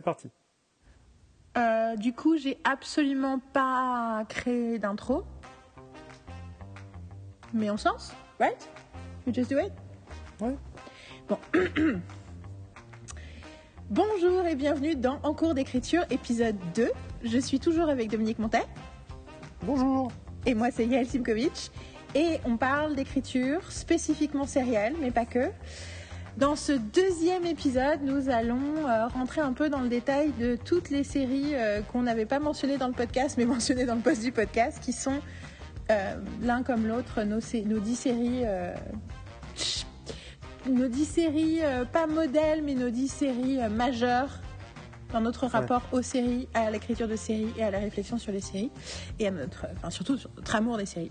[0.00, 0.30] C'est parti.
[1.58, 5.24] Euh, du coup, j'ai absolument pas créé d'intro.
[7.52, 8.66] Mais on se lance, right?
[9.26, 9.70] You just do it?
[10.40, 10.56] Ouais.
[11.28, 11.38] Bon.
[13.90, 16.90] Bonjour et bienvenue dans En cours d'écriture, épisode 2.
[17.22, 18.64] Je suis toujours avec Dominique Montet.
[19.64, 20.10] Bonjour.
[20.46, 21.70] Et moi, c'est Yael Simkovic.
[22.14, 25.50] Et on parle d'écriture, spécifiquement sérielle, mais pas que.
[26.36, 30.90] Dans ce deuxième épisode, nous allons euh, rentrer un peu dans le détail de toutes
[30.90, 34.22] les séries euh, qu'on n'avait pas mentionnées dans le podcast, mais mentionnées dans le post
[34.22, 35.20] du podcast, qui sont
[35.90, 38.42] euh, l'un comme l'autre nos, nos dix séries.
[38.44, 38.74] euh,
[39.56, 39.86] chut,
[40.68, 44.40] nos dix séries, euh, pas modèles, mais nos dix séries majeures
[45.12, 48.40] dans notre rapport aux séries, à l'écriture de séries et à la réflexion sur les
[48.40, 48.70] séries,
[49.18, 51.10] et à notre, enfin, surtout sur notre amour des séries.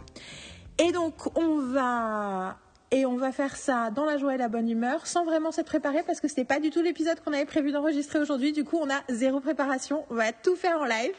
[0.77, 2.57] Et donc, on va,
[2.91, 5.67] et on va faire ça dans la joie et la bonne humeur, sans vraiment s'être
[5.67, 8.51] préparé, parce que c'était pas du tout l'épisode qu'on avait prévu d'enregistrer aujourd'hui.
[8.51, 10.05] Du coup, on a zéro préparation.
[10.09, 11.13] On va tout faire en live.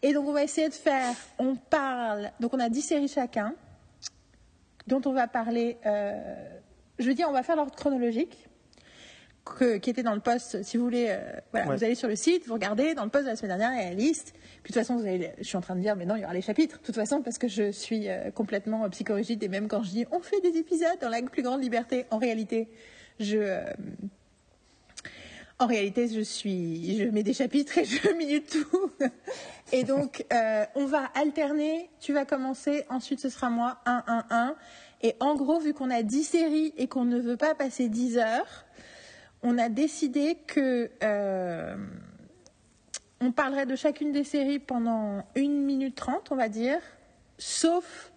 [0.00, 3.54] Et donc, on va essayer de faire, on parle, donc on a 10 séries chacun,
[4.86, 6.18] dont on va parler, euh,
[6.98, 8.48] je veux dire, on va faire l'ordre chronologique.
[9.44, 11.18] Que- qui était dans le post, si vous voulez, euh,
[11.50, 11.76] voilà, Ouais.
[11.76, 13.82] vous allez sur le site, vous regardez, dans le post de la semaine dernière, il
[13.84, 14.32] y a la liste.
[14.62, 15.04] Puis de toute façon, vous
[15.38, 16.94] je suis en train de dire, mais non, il y aura les chapitres, de toute
[16.94, 20.20] façon, parce que je suis euh, complètement euh, psychorigide, et même quand je dis, on
[20.20, 22.68] fait des épisodes dans la plus grande liberté, en réalité,
[23.18, 23.38] je...
[23.38, 23.64] euh,
[25.58, 28.90] en réalité, je suis, je mets des chapitres et je minute tout.
[29.74, 30.26] Et donc,
[30.74, 31.88] on va alterner.
[32.00, 34.54] Tu vas commencer, ensuite ce sera moi, 1, 1, 1.
[35.02, 38.18] Et en gros, vu qu'on a 10 séries et qu'on ne veut pas passer 10
[38.18, 38.66] heures,
[39.42, 41.76] on a décidé que euh,
[43.20, 46.80] on parlerait de chacune des séries pendant 1 minute 30, on va dire,
[47.38, 48.12] sauf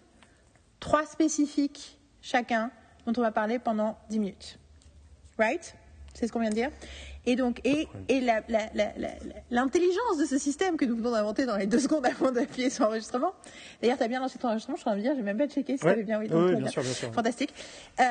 [0.80, 2.70] trois spécifiques chacun
[3.06, 4.58] dont on va parler pendant 10 minutes.
[5.38, 5.74] Right?
[6.14, 6.70] C'est ce qu'on vient de dire?
[7.26, 7.88] Et donc, et,
[9.50, 12.86] l'intelligence de ce système que nous venons d'inventer dans les deux secondes avant d'appuyer sur
[12.86, 13.32] enregistrement.
[13.82, 15.22] D'ailleurs, tu as bien lancé ton enregistrement, je suis en train de me dire, j'ai
[15.22, 15.90] même pas checké si Ouais.
[15.90, 16.28] tu avais bien oui.
[16.28, 17.12] Donc oui, bien sûr, bien sûr.
[17.12, 17.52] Fantastique.
[18.00, 18.04] Euh,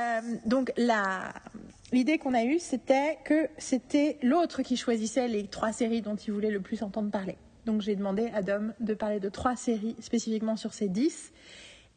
[0.46, 1.34] donc, la,
[1.92, 6.34] l'idée qu'on a eue, c'était que c'était l'autre qui choisissait les trois séries dont il
[6.34, 7.38] voulait le plus entendre parler.
[7.66, 11.32] Donc, j'ai demandé à Dom de parler de trois séries spécifiquement sur ces dix.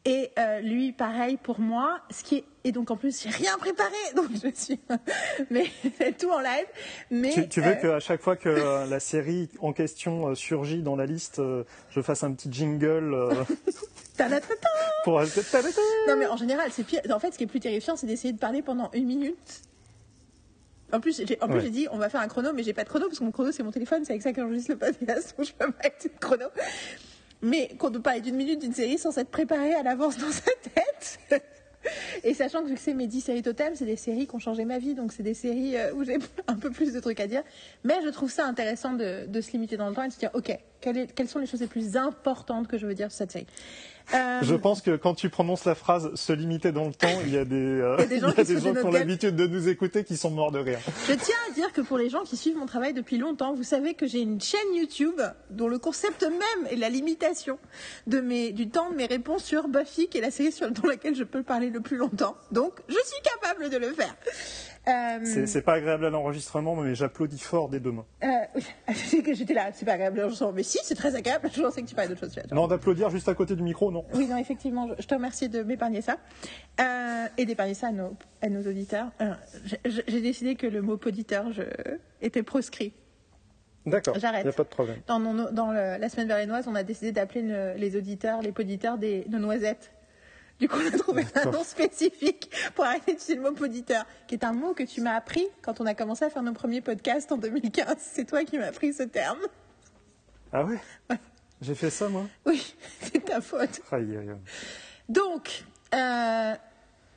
[0.05, 1.99] Et euh, lui, pareil pour moi.
[2.09, 2.43] Ce qui est...
[2.63, 3.95] Et donc, en plus, j'ai rien préparé.
[4.15, 4.79] Donc, je suis.
[5.49, 5.65] Mais
[6.19, 6.65] tout en live.
[7.11, 10.35] Mais, Tu, tu veux euh, qu'à chaque fois que euh, la série en question euh,
[10.35, 11.41] surgit dans la liste,
[11.89, 13.15] je fasse un petit jingle
[15.03, 15.21] pour...
[16.07, 17.01] Non, mais en général, c'est pire.
[17.11, 19.61] En fait, ce qui est plus terrifiant, c'est d'essayer de parler pendant une minute.
[20.91, 21.61] En plus, j'ai, en plus, Ouais.
[21.61, 23.31] j'ai dit, on va faire un chrono, mais j'ai pas de chrono, parce que mon
[23.31, 25.85] chrono, c'est mon téléphone, c'est avec ça que j'enregistre le podcast, donc je peux pas
[25.85, 26.45] être de chrono.
[27.41, 30.51] Mais qu'on peut parler d'une minute d'une série sans s'être préparé à l'avance dans sa
[30.63, 31.19] tête.
[32.23, 34.39] Et sachant que vu que c'est mes 10 séries totem, c'est des séries qui ont
[34.39, 36.17] changé ma vie, donc c'est des séries euh, où j'ai
[36.47, 37.43] un peu plus de trucs à dire.
[37.83, 40.19] Mais je trouve ça intéressant de, de se limiter dans le temps et de se
[40.19, 43.31] dire, ok, quelles, sont les choses les plus importantes que je veux dire sur cette
[43.31, 43.47] série?
[44.13, 47.33] Euh, Je pense que quand tu prononces la phrase se limiter dans le temps, il
[47.33, 49.47] y a des, euh, Il y a des gens qui des gens ont l'habitude de
[49.47, 50.79] nous écouter qui sont morts de rire.
[51.07, 53.63] Je tiens à dire que pour les gens qui suivent mon travail depuis longtemps, vous
[53.63, 55.21] savez que j'ai une chaîne YouTube
[55.51, 57.59] dont le concept même est la limitation
[58.07, 60.87] de mes, du temps de mes réponses sur Buffy, qui est la série sur, dans
[60.87, 62.35] laquelle je peux parler le plus longtemps.
[62.51, 64.15] Donc, je suis capable de le faire.
[64.89, 68.05] Euh, C'est pas agréable à l'enregistrement, mais j'applaudis fort des deux mains.
[68.23, 70.95] euh, oui, je sais que j'étais là, c'est pas agréable, je sens, mais si, c'est
[70.95, 72.31] très agréable, je pensais que tu parlais d'autre chose.
[72.47, 72.53] tu.
[72.55, 74.05] Non, d'applaudir juste à côté du micro, non.
[74.13, 76.17] Oui, non, effectivement, je, te remercie de m'épargner ça.
[76.81, 79.07] Euh, et d'épargner ça à nos, à nos auditeurs.
[79.21, 79.33] Euh,
[79.85, 81.63] j'ai- décidé que le mot poditeur je,
[82.21, 82.93] était proscrit.
[83.85, 84.43] D'accord, il J'arrête.
[84.43, 84.97] n'y a pas de problème.
[85.07, 88.51] Dans, nos- dans le- la semaine berlinoise, on a décidé d'appeler le- les auditeurs, les
[88.51, 89.91] poditeurs des, de noisettes.
[90.59, 94.35] Du coup, on a trouvé un nom spécifique pour arrêter d'utiliser le mot poditeur, qui
[94.35, 96.81] est un mot que tu m'as appris quand on a commencé à faire nos premiers
[96.81, 97.95] podcasts en 2015.
[97.97, 99.39] C'est toi qui m'as appris ce terme.
[100.51, 100.79] Ah ouais?
[101.61, 102.25] J'ai fait ça, moi?
[102.45, 103.81] Oui, c'est ta faute.
[103.91, 104.35] Aïe, aïe, aïe.
[105.07, 105.63] Donc,
[105.95, 106.53] euh,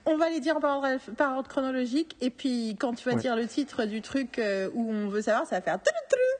[0.06, 2.16] on va les dire par ordre, par ordre chronologique.
[2.20, 3.20] Et puis, quand tu vas Ouais.
[3.20, 5.78] dire le titre du truc euh, où on veut savoir, ça va faire.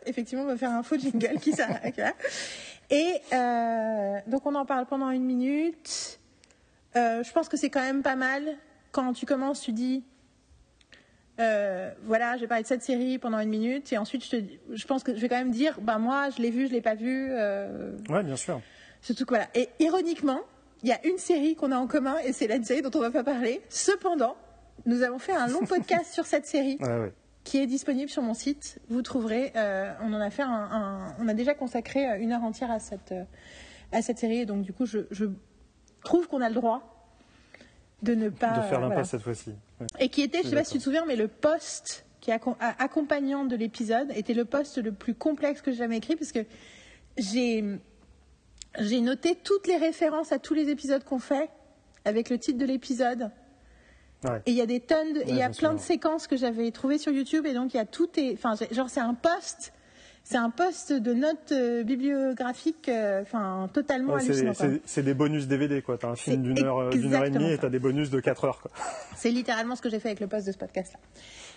[0.07, 1.97] Effectivement, on va faire un faux jingle qui s'arrête.
[1.97, 2.13] là.
[2.91, 6.19] Et euh, donc, on en parle pendant une minute.
[6.97, 8.43] Euh, je pense que c'est quand même pas mal.
[8.93, 10.05] Quand tu commences, tu dis.
[11.41, 14.87] euh, voilà, j'ai parlé de cette série pendant une minute et ensuite je, te, je
[14.87, 16.95] pense que je vais quand même dire, bah moi je l'ai vu, je l'ai pas
[16.95, 18.61] vu, euh, Ouais, bien sûr.
[19.01, 19.49] Surtout que voilà.
[19.55, 20.41] Et ironiquement,
[20.83, 23.01] il y a une série qu'on a en commun et c'est la série dont on
[23.01, 23.63] va pas parler.
[23.71, 24.37] Cependant,
[24.85, 27.13] nous avons fait un long podcast sur cette série Ouais, ouais.
[27.45, 28.79] qui est disponible sur mon site.
[28.89, 32.45] Vous trouverez, euh, on en a fait un, un- on a déjà consacré une heure
[32.45, 33.15] entière à cette,
[33.91, 34.41] à cette série.
[34.41, 35.25] Et donc du coup, je, je
[36.05, 36.83] trouve qu'on a le droit
[38.03, 39.05] de ne pas De faire l'impasse voilà.
[39.05, 39.51] cette fois-ci.
[39.81, 39.87] Ouais.
[40.01, 42.31] Et qui était, je Je sais pas si tu te souviens, mais le post qui
[42.31, 42.41] est
[42.79, 46.47] accompagnant de l'épisode, était le post le plus complexe que j'ai jamais écrit parce que
[47.19, 47.65] j'ai
[48.79, 51.51] j'ai noté toutes les références à tous les épisodes qu'on fait
[52.07, 53.31] avec le titre de l'épisode.
[54.25, 54.41] Ouais.
[54.47, 56.37] Et il y a des tonnes, de, et il y a plein de séquences que
[56.37, 59.73] j'avais trouvées sur YouTube et donc il y a tout enfin genre c'est un post,
[60.25, 64.79] c'est un post de notes euh, bibliographiques, euh, enfin totalement Ouais, c'est- hallucinant.
[64.85, 65.99] c'est des bonus DVD, quoi.
[65.99, 68.11] T'as un film d'une heure, euh, d'une heure et demie exactement et t'as des bonus
[68.11, 68.71] de 4 heures, quoi.
[69.17, 70.99] C'est littéralement ce que j'ai fait avec le post de ce podcast-là.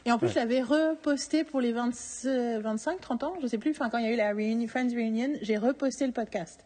[0.07, 0.33] Et en plus, Ouais.
[0.33, 1.91] je l'avais reposté pour les 20
[2.25, 4.67] euh, 25, 30 ans, je sais plus, enfin quand il y a eu la réunion,
[4.67, 6.59] Friends Reunion, j'ai reposté le podcast.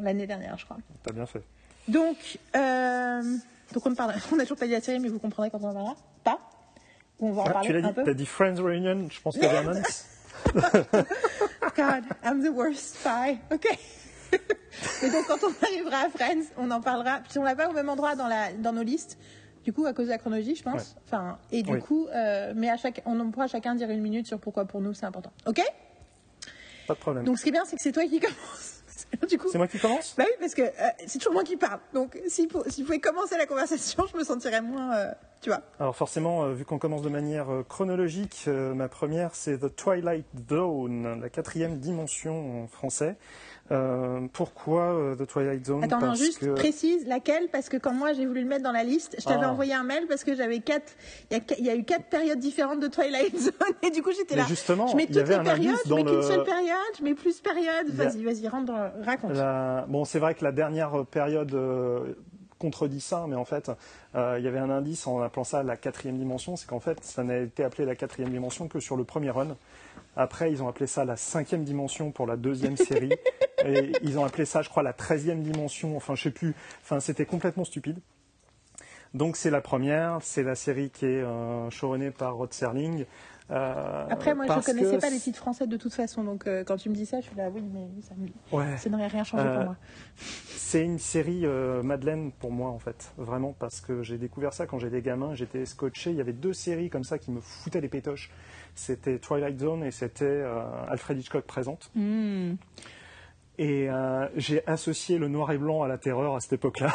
[0.00, 0.76] L'année dernière, je crois.
[1.02, 1.42] T'as bien fait.
[1.88, 3.22] Donc, euh,
[3.72, 5.58] donc on, ne parle, on a toujours pas dit la série, mais vous comprendrez quand
[5.62, 5.96] on en parlera.
[6.22, 6.38] Pas
[7.20, 8.02] on va en Ah, parler tu l'as un dit, peu.
[8.04, 10.08] t'as dit Friends Reunion, je pense un indice.
[11.76, 13.38] God, I'm the worst spy.
[13.52, 13.66] Ok.
[15.02, 17.20] Et donc, quand on arrivera à Friends, on en parlera.
[17.28, 19.18] Puis on l'a pas au même endroit dans, la, dans nos listes.
[19.64, 20.74] Du coup, à cause de la chronologie, je pense.
[20.74, 21.02] Ouais.
[21.06, 21.80] Enfin, et du Oui.
[21.80, 24.92] coup, euh, mais à chaque, on pourra chacun dire une minute sur pourquoi pour nous
[24.92, 25.32] c'est important.
[25.46, 25.62] Ok
[26.86, 27.24] Pas de problème.
[27.24, 28.73] Donc, ce qui est bien, c'est que c'est toi qui commence.
[29.28, 29.48] du coup.
[29.50, 30.14] C'est moi qui commence?
[30.16, 30.70] Bah oui, parce que euh,
[31.06, 31.80] c'est toujours moi qui parle.
[31.92, 32.16] Donc,
[32.50, 34.96] faut- s'il pouvait commencer la conversation, je me sentirais moins.
[34.96, 35.60] euh, tu vois.
[35.78, 41.20] Alors forcément, euh, vu qu'on commence de manière chronologique, ma première c'est The Twilight Zone,
[41.20, 43.16] la quatrième dimension en français.
[43.70, 45.84] Euh, pourquoi euh, The Twilight Zone?
[45.84, 48.72] Attends, Parce juste que précise laquelle, parce que quand moi j'ai voulu le mettre dans
[48.72, 49.50] la liste, je t'avais Ah.
[49.52, 50.92] envoyé un mail parce que j'avais quatre.
[51.30, 53.52] Il y, a, il y a eu quatre périodes différentes de Twilight Zone
[53.82, 54.44] et du coup j'étais là.
[54.46, 57.14] justement, je mets toutes avait les périodes, je mets qu'une le- seule période, je mets
[57.14, 57.88] plus périodes.
[57.98, 58.90] A- Vas-y, vas-y, rentre dans.
[59.02, 59.32] Raconte.
[59.34, 62.00] La- Bon, c'est vrai que la dernière période euh,
[62.58, 63.70] contredit ça, mais en fait,
[64.14, 66.98] euh, il y avait un indice en appelant ça la quatrième dimension, c'est qu'en fait,
[67.02, 69.56] ça n'a été appelé la quatrième dimension que sur le premier run.
[70.16, 73.12] Après, ils ont appelé ça la cinquième dimension pour la deuxième série.
[73.64, 75.96] Et ils ont appelé ça, je crois, la treizième dimension.
[75.96, 76.54] Enfin, je sais plus.
[76.82, 77.98] Enfin, c'était complètement stupide.
[79.14, 80.18] Donc, c'est la première.
[80.22, 83.06] C'est la série qui est euh, par Rod Serling.
[83.50, 86.46] Euh, Après, moi je parce connaissais que pas les titres français de toute façon, donc
[86.46, 88.76] euh, quand tu me dis ça, je suis là, oui, mais ça, me- Ouais.
[88.78, 89.76] ça n'aurait rien changé pour Euh, moi.
[90.16, 91.44] C'est une série
[91.82, 95.66] Madeleine pour moi en fait, vraiment parce que j'ai découvert ça quand j'étais gamin, j'étais
[95.66, 96.10] scotché.
[96.10, 98.30] Il y avait deux séries comme ça qui me foutaient les pétoches.
[98.74, 100.42] C'était Twilight Zone et c'était
[100.88, 101.90] Alfred Hitchcock présente.
[101.94, 102.54] Hmm.
[103.58, 103.88] Et
[104.36, 106.92] j'ai associé le noir et blanc à la terreur à cette époque-là,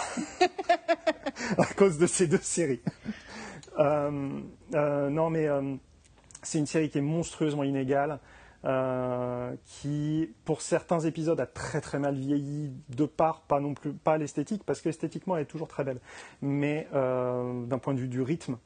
[1.59, 2.81] à cause de ces deux séries.
[3.77, 5.47] Non, mais
[6.41, 8.19] c'est une série qui est monstrueusement inégale,
[8.65, 13.93] euh, qui, pour certains épisodes, a très très mal vieilli, de part, pas non plus,
[13.93, 15.99] pas l'esthétique, parce que esthétiquement, elle est toujours très belle,
[16.41, 18.57] mais euh, d'un point de vue du rythme,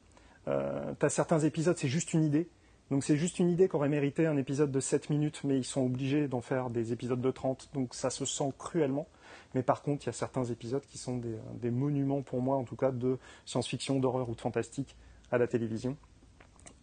[0.48, 2.50] euh, tu as certains épisodes, c'est juste une idée.
[2.92, 5.86] Donc c'est juste une idée qu'aurait mérité un épisode de 7 minutes, mais ils sont
[5.86, 9.08] obligés d'en faire des épisodes de 30, donc ça se sent cruellement.
[9.56, 12.58] Mais par contre, il y a certains épisodes qui sont des, des monuments pour moi,
[12.58, 14.96] en tout cas, de science-fiction, d'horreur ou de fantastique
[15.31, 15.98] à la télévision.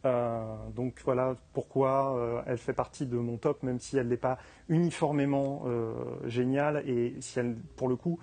[0.05, 4.17] Euh, donc voilà pourquoi euh, elle fait partie de mon top, même si elle n'est
[4.17, 4.39] pas
[4.69, 5.93] uniformément euh,
[6.27, 6.83] géniale.
[6.87, 8.19] Et si elle, pour le coup,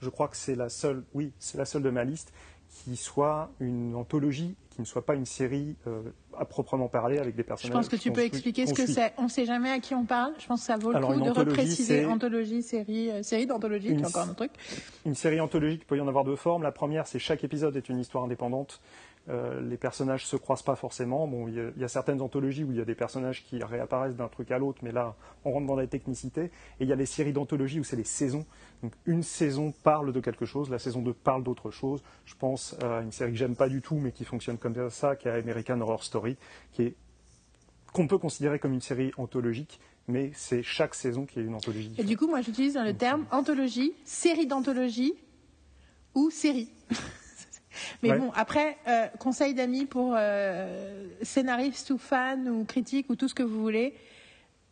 [0.00, 2.32] je crois que c'est la seule, oui, c'est la seule de ma liste
[2.68, 5.74] qui soit une anthologie, qui ne soit pas une série
[6.38, 7.74] à proprement parler avec des Je personnages.
[7.74, 9.12] pense que tu peux expliquer ce que c'est.
[9.18, 10.34] On sait jamais à qui on parle.
[10.38, 14.06] Je pense que ça vaut le Alors, coup de repréciser anthologie, série, série d'anthologie, c'est
[14.06, 14.52] encore un truc.
[15.04, 16.62] Une série anthologique, il peut y en avoir deux formes.
[16.62, 18.80] La première, c'est chaque épisode est une histoire indépendante.
[19.30, 21.28] Euh, les personnages se croisent pas forcément.
[21.28, 23.44] Bon, il y, a, il y a certaines anthologies où il y a des personnages
[23.44, 26.44] qui réapparaissent d'un truc à l'autre, mais là, on rentre dans la technicité.
[26.44, 26.50] Et
[26.80, 28.44] il y a les séries d'anthologie où c'est les saisons.
[28.82, 32.02] Donc, une saison parle de quelque chose, la saison 2 parle d'autre chose.
[32.24, 35.14] Je pense à une série que j'aime pas du tout, mais qui fonctionne comme ça,
[35.14, 36.36] qui est American Horror Story,
[36.72, 36.94] qui est
[37.92, 41.92] qu'on peut considérer comme une série anthologique, mais c'est chaque saison qui est une anthologie.
[41.98, 45.14] Et du coup, moi, j'utilise le terme anthologie, série d'anthologie
[46.14, 46.70] ou série.
[48.02, 48.18] Mais Ouais.
[48.18, 53.34] bon, après, euh, conseil d'amis pour euh, scénaristes ou fans ou critiques ou tout ce
[53.34, 53.94] que vous voulez,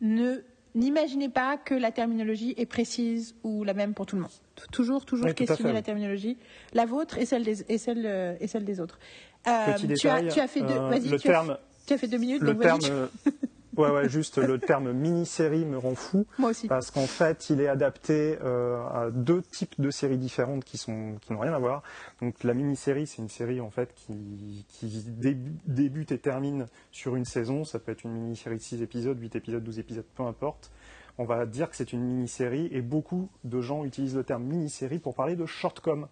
[0.01, 0.37] ne
[0.75, 4.31] n'imaginez pas que la terminologie est précise ou la même pour tout le monde.
[4.55, 6.37] T- Toujours, toujours à questionner la terminologie,
[6.73, 8.99] la vôtre et celle des, et celle, euh, et celle des autres.
[9.47, 11.93] Euh, Petit tu, as, détail, tu as fait deux, euh, le tu, as- terme, tu
[11.93, 13.09] as fait deux minutes, le donc terme,
[13.79, 16.25] ouais, ouais, juste le terme mini-série me rend fou.
[16.37, 16.67] moi aussi.
[16.67, 21.15] parce qu'en fait, il est adapté euh, à deux types de séries différentes qui sont
[21.21, 21.83] qui n'ont rien à voir.
[22.21, 24.87] Donc la mini-série, c'est une série en fait qui, qui
[25.19, 27.63] débu- débute et termine sur une saison.
[27.63, 30.71] Ça peut être une mini-série de 6 épisodes, 8 épisodes, 12 épisodes, peu importe.
[31.17, 34.99] On va dire que c'est une mini-série et beaucoup de gens utilisent le terme mini-série
[34.99, 36.07] pour parler de shortcom.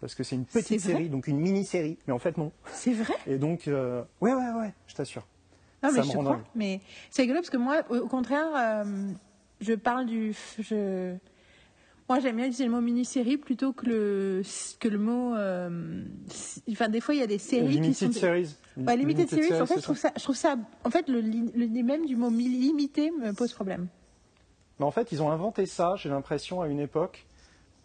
[0.00, 1.96] Parce que c'est une petite série, donc une mini-série.
[2.06, 2.52] Mais en fait, non.
[2.70, 3.14] C'est vrai?
[3.26, 5.26] Et donc, euh, ouais, ouais, ouais, je t'assure.
[5.84, 6.42] Non, mais Ça je me dingue.
[6.54, 9.10] Mais c'est rigolo parce que moi, au contraire, euh,
[9.60, 10.34] je parle du.
[10.58, 11.14] Je...
[12.08, 14.42] Moi, j'aime bien utiliser le mot mini-série plutôt que le,
[14.80, 15.34] que le mot.
[15.36, 16.02] euh,
[16.70, 18.20] enfin, des fois, il y a des séries qui Limited sont.
[18.20, 18.56] series.
[18.76, 20.56] Ouais, limited series, en fait, je trouve ça, je trouve ça.
[20.84, 23.86] En fait, le, le même du mot mi- limité me pose problème.
[24.78, 27.26] Mais en fait, ils ont inventé ça, j'ai l'impression, à une époque,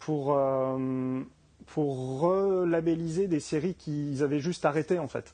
[0.00, 1.20] pour, euh,
[1.66, 5.32] pour relabelliser des séries qu'ils avaient juste arrêtées, en fait.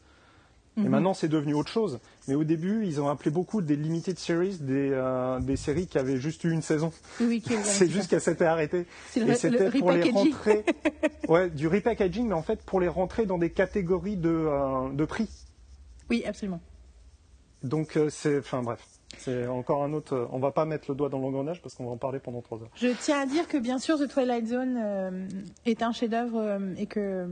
[0.78, 0.88] Et Mhm.
[0.90, 2.00] maintenant, c'est devenu autre chose.
[2.28, 5.97] Mais au début, ils ont appelé beaucoup des limited series des, euh, des séries qui
[5.99, 6.92] avaient juste eu une saison.
[7.21, 8.85] Oui, C'est juste qu'elles s'étaient arrêtées.
[9.11, 10.33] C'est le- Et c'était pour les repackaging.
[10.35, 10.64] rentrer.
[11.28, 15.04] Ouais, du repackaging, mais en fait, pour les rentrer dans des catégories de, euh, de
[15.06, 15.28] prix.
[16.11, 16.61] Oui, absolument.
[17.62, 18.38] Donc, euh, c'est.
[18.38, 18.80] Enfin, bref.
[19.18, 20.28] C'est encore un autre.
[20.30, 22.59] On va pas mettre le doigt dans l'engrenage parce qu'on va en parler pendant trois
[22.61, 22.71] heures.
[22.76, 25.26] Je tiens à dire que bien sûr, The Twilight Zone
[25.64, 27.26] est un chef-d'œuvre et que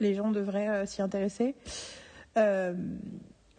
[0.00, 1.54] les gens devraient s'y intéresser.
[2.36, 2.74] Euh,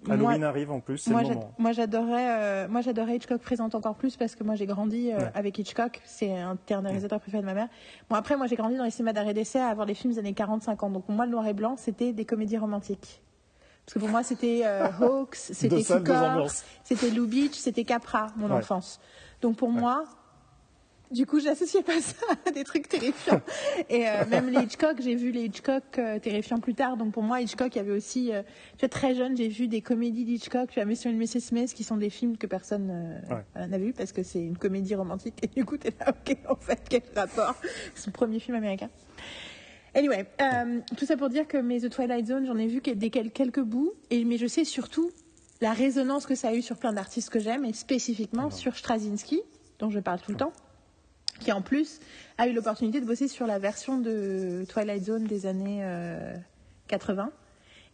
[0.09, 1.53] Halloween moi- arrive en plus, c'est Moi, le j'a- moment.
[1.59, 5.17] moi, j'adorais, euh, moi j'adorais Hitchcock présente encore plus parce que moi j'ai grandi euh,
[5.17, 5.31] Ouais.
[5.35, 7.67] avec Hitchcock, c'est un des réalisateurs préférés de ma mère.
[8.09, 10.19] Bon après moi j'ai grandi dans les cinémas d'arrêt d'essai à avoir les films des
[10.19, 13.21] années 40-50, donc pour moi le noir et blanc c'était des comédies romantiques.
[13.85, 16.63] Parce que pour moi c'était euh, Hawks, c'était ambiances.
[16.83, 18.53] c'était Lou Beach, c'était Capra, mon Ouais.
[18.53, 18.99] enfance.
[19.41, 20.05] Donc pour moi,
[21.11, 22.15] du coup, j'associais pas ça
[22.47, 23.41] à des trucs terrifiants.
[23.89, 26.97] Et euh, même les Hitchcock, j'ai vu les Hitchcock euh, terrifiants plus tard.
[26.97, 28.41] Donc pour moi, Hitchcock, il y avait aussi, euh,
[28.77, 31.39] tu vois, très jeune, j'ai vu des comédies d'Hitchcock, tu vois, Monsieur et Mrs.
[31.41, 32.89] Smith, qui sont des films que personne
[33.29, 33.67] euh, Ouais.
[33.67, 35.35] n'a vu parce que c'est une comédie romantique.
[35.43, 37.55] Et du coup, t'es là, ok, en fait, quel rapport?
[37.95, 38.89] C'est son premier film américain.
[39.93, 40.25] Anyway,
[40.97, 43.59] tout ça pour dire que mes The Twilight Zone, j'en ai vu des quel- quelques
[43.61, 45.11] bouts, et, mais je sais surtout
[45.59, 49.41] la résonance que ça a eu sur plein d'artistes que j'aime, et spécifiquement sur Straczynski,
[49.79, 50.53] dont je parle tout le temps,
[51.41, 51.99] qui en plus
[52.37, 56.33] a eu l'opportunité de bosser sur la version de Twilight Zone des années euh,
[56.87, 57.31] 80,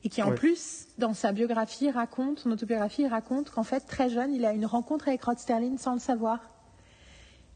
[0.04, 0.36] et qui en Ouais.
[0.36, 4.66] plus, dans sa biographie, raconte, son autobiographie, raconte qu'en fait, très jeune, il a une
[4.66, 6.40] rencontre avec Rod Sterling sans le savoir.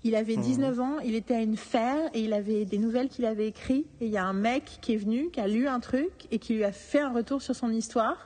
[0.03, 3.23] Il avait 19 ans, il était à une ferme et il avait des nouvelles qu'il
[3.25, 3.85] avait écrites.
[4.01, 6.39] Et il y a un mec qui est venu, qui a lu un truc et
[6.39, 8.17] qui lui a fait un retour sur son histoire.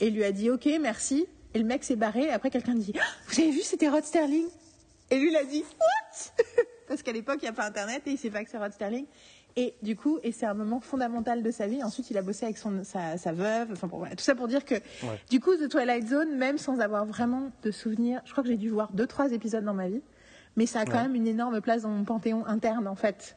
[0.00, 1.24] Et lui a dit OK, merci.
[1.54, 2.22] Et le mec s'est barré.
[2.24, 4.46] Et après, quelqu'un dit Ah, Vous avez vu, c'était Rod Sterling?
[5.12, 6.44] Et lui, il a dit What?
[6.88, 8.58] Parce qu'à l'époque, il n'y a pas Internet et il ne sait pas que c'est
[8.58, 9.04] Rod Sterling.
[9.56, 11.82] Et du coup, et c'est un moment fondamental de sa vie.
[11.82, 13.68] Ensuite, il a bossé avec son, sa, sa veuve.
[13.72, 14.16] Enfin, bon, voilà.
[14.16, 14.76] Tout ça pour dire que,
[15.28, 18.56] du coup, The Twilight Zone, même sans avoir vraiment de souvenirs, je crois que j'ai
[18.56, 20.00] dû voir deux, trois épisodes dans ma vie.
[20.56, 21.02] Mais ça a quand Ouais.
[21.02, 23.36] même une énorme place dans mon panthéon interne, en fait.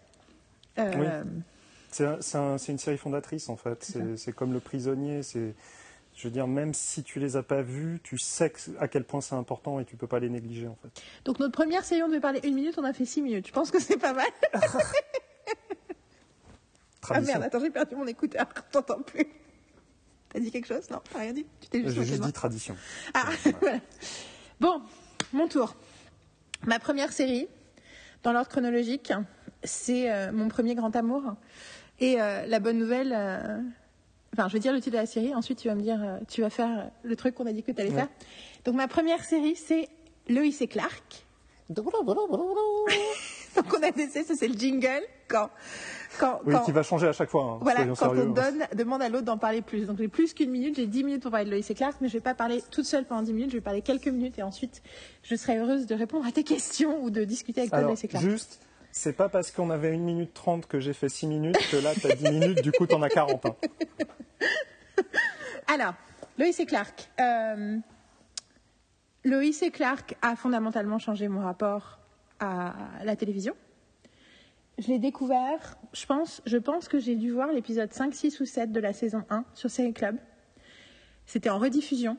[0.79, 1.23] Euh,
[1.91, 3.81] C'est un- c'est un- c'est une série fondatrice en fait.
[3.83, 5.23] C'est c'est comme le prisonnier.
[5.23, 5.53] C'est,
[6.15, 9.21] je veux dire, même si tu les as pas vus, tu sais à quel point
[9.21, 11.01] c'est important et tu peux pas les négliger en fait.
[11.25, 13.47] Donc, notre première série, on devait parler une minute, on a fait six minutes.
[13.47, 14.27] Je pense que c'est pas mal.
[17.09, 19.27] Ah merde, attends, j'ai perdu mon écouteur, t'entends plus.
[20.29, 20.89] T'as dit quelque chose?
[20.89, 21.45] Non, t'as rien dit?
[21.61, 22.75] Tu t'es juste J'ai juste dit tradition.
[23.13, 23.29] Ah,
[23.61, 23.79] voilà.
[24.59, 24.81] Bon,
[25.31, 25.75] mon tour.
[26.65, 27.47] Ma première série,
[28.23, 29.13] dans l'ordre chronologique,
[29.63, 31.35] c'est euh, Mon premier grand amour.
[31.99, 33.61] Et euh, la bonne nouvelle, euh,
[34.37, 36.17] enfin, je vais dire le titre de la série, ensuite tu vas me dire, euh,
[36.27, 37.95] tu vas faire le truc qu'on a dit que tu allais Ouais.
[37.95, 38.07] faire.
[38.65, 39.89] Donc ma première série, c'est
[40.29, 41.25] Lois et Clark.
[43.55, 45.49] Donc on a laissé, ça c'est le jingle quand,
[46.19, 47.43] quand, Oui, quand- qui va changer à chaque fois.
[47.43, 48.27] hein, voilà, quand sérieux.
[48.27, 49.85] on donne, demande à l'autre d'en parler plus.
[49.87, 52.07] Donc j'ai plus qu'une minute, j'ai 10 minutes pour parler de Lois et Clark, mais
[52.09, 54.43] je vais pas parler toute seule pendant 10 minutes, je vais parler quelques minutes et
[54.43, 54.81] ensuite
[55.23, 57.95] je serai heureuse de répondre à tes questions ou de discuter avec toi de Lois
[58.03, 58.23] et Clark.
[58.25, 58.59] juste,
[58.95, 61.93] c'est pas parce qu'on avait une minute 30 que j'ai fait 6 minutes que là,
[61.93, 63.45] tu as 10 minutes, du coup, tu en as 40.
[63.45, 63.55] hein.
[65.67, 65.93] Alors,
[66.39, 67.09] Lois et Clark.
[67.19, 67.77] Euh,
[69.25, 71.99] et Clark a fondamentalement changé mon rapport
[72.39, 72.73] à
[73.03, 73.53] la télévision.
[74.77, 78.45] Je l'ai découvert, je pense, je pense que j'ai dû voir l'épisode 5, 6 ou
[78.45, 80.15] 7 de la saison 1 sur Série Club.
[81.25, 82.17] C'était en rediffusion.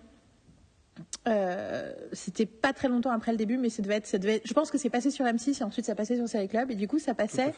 [1.29, 4.47] Euh, c'était pas très longtemps après le début, mais ça devait être, ça devait être-
[4.47, 6.75] je pense que c'est passé sur M6 et ensuite ça passait sur Série Club et
[6.75, 7.53] du coup ça passait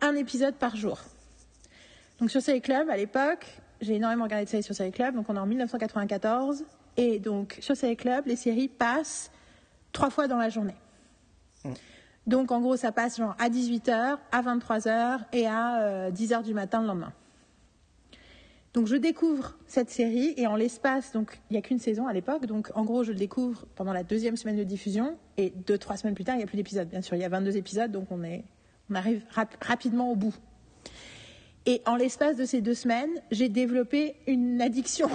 [0.00, 1.00] un épisode par jour.
[2.20, 3.46] Donc sur Série Club, à l'époque,
[3.80, 6.64] j'ai énormément regardé de séries sur Série Club, donc on est en 1994
[6.96, 9.30] et donc sur Série Club, les séries passent
[9.92, 10.74] trois fois dans la journée.
[12.26, 16.54] Donc en gros, ça passe genre à 18h, à 23h et à euh, 10h du
[16.54, 17.12] matin le lendemain.
[18.78, 22.12] Donc je découvre cette série et en l'espace, donc il n'y a qu'une saison à
[22.12, 25.78] l'époque, donc en gros je le découvre pendant la deuxième semaine de diffusion et deux,
[25.78, 26.88] trois semaines plus tard, il n'y a plus d'épisodes.
[26.88, 28.44] Bien sûr, il y a 22 épisodes, donc on, est,
[28.88, 30.32] on arrive rap- rapidement au bout.
[31.66, 35.10] Et en l'espace de ces deux semaines, j'ai développé une addiction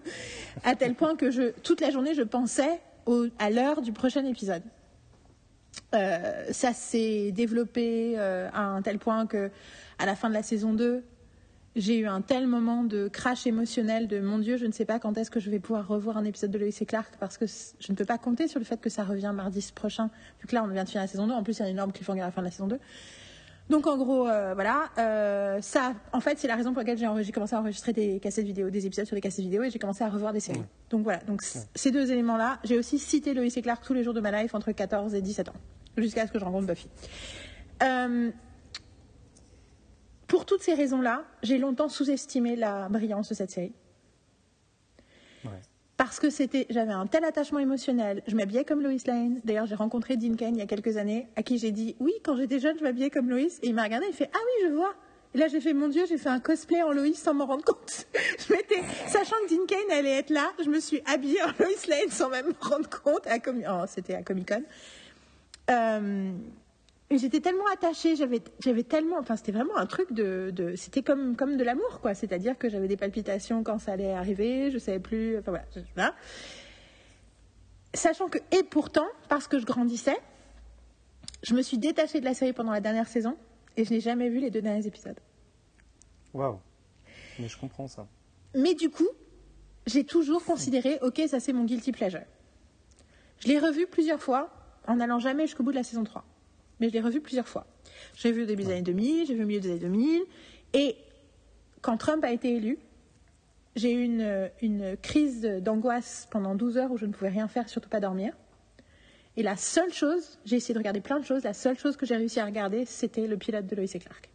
[0.62, 2.78] à tel point que je, toute la journée, je pensais
[3.38, 4.64] à l'heure du prochain épisode.
[5.94, 9.50] Euh, ça s'est développé euh, à un tel point que
[9.98, 11.02] à la fin de la saison 2,
[11.78, 14.98] j'ai eu un tel moment de crash émotionnel de mon Dieu, je ne sais pas
[14.98, 17.46] quand est-ce que je vais pouvoir revoir un épisode de Lois et Clark parce que
[17.46, 20.54] je ne peux pas compter sur le fait que ça revient mardi prochain, vu que
[20.54, 21.32] là on vient de finir la saison 2.
[21.32, 22.78] En plus, il y a une énorme cliffhanger à la fin de la saison 2.
[23.70, 27.32] Donc en gros, euh, voilà, euh, ça, en fait, c'est la raison pour laquelle j'ai
[27.32, 30.02] commencé à enregistrer des cassettes vidéo, des épisodes sur des cassettes vidéo, et j'ai commencé
[30.02, 30.62] à revoir des séries.
[30.90, 34.14] Donc voilà, donc ces deux éléments-là, j'ai aussi cité Lois et Clark tous les jours
[34.14, 35.54] de ma life entre 14 et 17 ans,
[35.98, 36.88] jusqu'à ce que je rencontre Buffy.
[37.82, 38.30] Euh,
[40.28, 43.72] pour toutes ces raisons-là, j'ai longtemps sous-estimé la brillance de cette série.
[45.96, 48.22] Parce que c'était, j'avais un tel attachement émotionnel.
[48.28, 49.40] Je m'habillais comme Lois Lane.
[49.42, 52.12] D'ailleurs, j'ai rencontré Dean Kane il y a quelques années, à qui j'ai dit oui,
[52.22, 53.40] quand j'étais jeune, je m'habillais comme Lois.
[53.40, 54.94] Et il m'a regardé, il fait ah oui, je vois.
[55.34, 57.64] Et là, j'ai fait mon Dieu, j'ai fait un cosplay en Lois sans m'en rendre
[57.64, 58.06] compte.
[58.48, 61.86] je m'étais, sachant que Dean Kane allait être là, je me suis habillée en Lois
[61.88, 63.26] Lane sans même me rendre compte.
[63.26, 64.62] À oh, c'était à Comic Con.
[65.70, 66.32] Euh,
[67.16, 71.36] j'étais tellement attachée, j'avais, j'avais tellement, enfin c'était vraiment un truc de, de c'était comme,
[71.36, 75.00] comme de l'amour quoi, c'est-à-dire que j'avais des palpitations quand ça allait arriver, je savais
[75.00, 76.14] plus, enfin voilà,
[77.94, 80.18] Sachant que, et pourtant, parce que je grandissais,
[81.42, 83.36] je me suis détachée de la série pendant la dernière saison
[83.78, 85.18] et je n'ai jamais vu les deux derniers épisodes.
[86.34, 86.58] Waouh,
[87.38, 88.06] mais je comprends ça.
[88.54, 89.08] Mais du coup,
[89.86, 92.24] j'ai toujours considéré, ok, ça c'est mon guilty pleasure.
[93.38, 94.50] Je l'ai revu plusieurs fois
[94.86, 96.24] en n'allant jamais jusqu'au bout de la saison 3
[96.80, 97.66] mais je l'ai revu plusieurs fois.
[98.14, 100.22] J'ai vu au début des années 2000, j'ai vu au milieu des années 2000,
[100.74, 100.96] et
[101.80, 102.78] quand Trump a été élu,
[103.76, 107.88] j'ai eu une, crise d'angoisse pendant 12 heures où je ne pouvais rien faire, surtout
[107.88, 108.34] pas dormir.
[109.36, 112.04] Et la seule chose, j'ai essayé de regarder plein de choses, la seule chose que
[112.04, 114.30] j'ai réussi à regarder, c'était le pilote de Lois et Clark.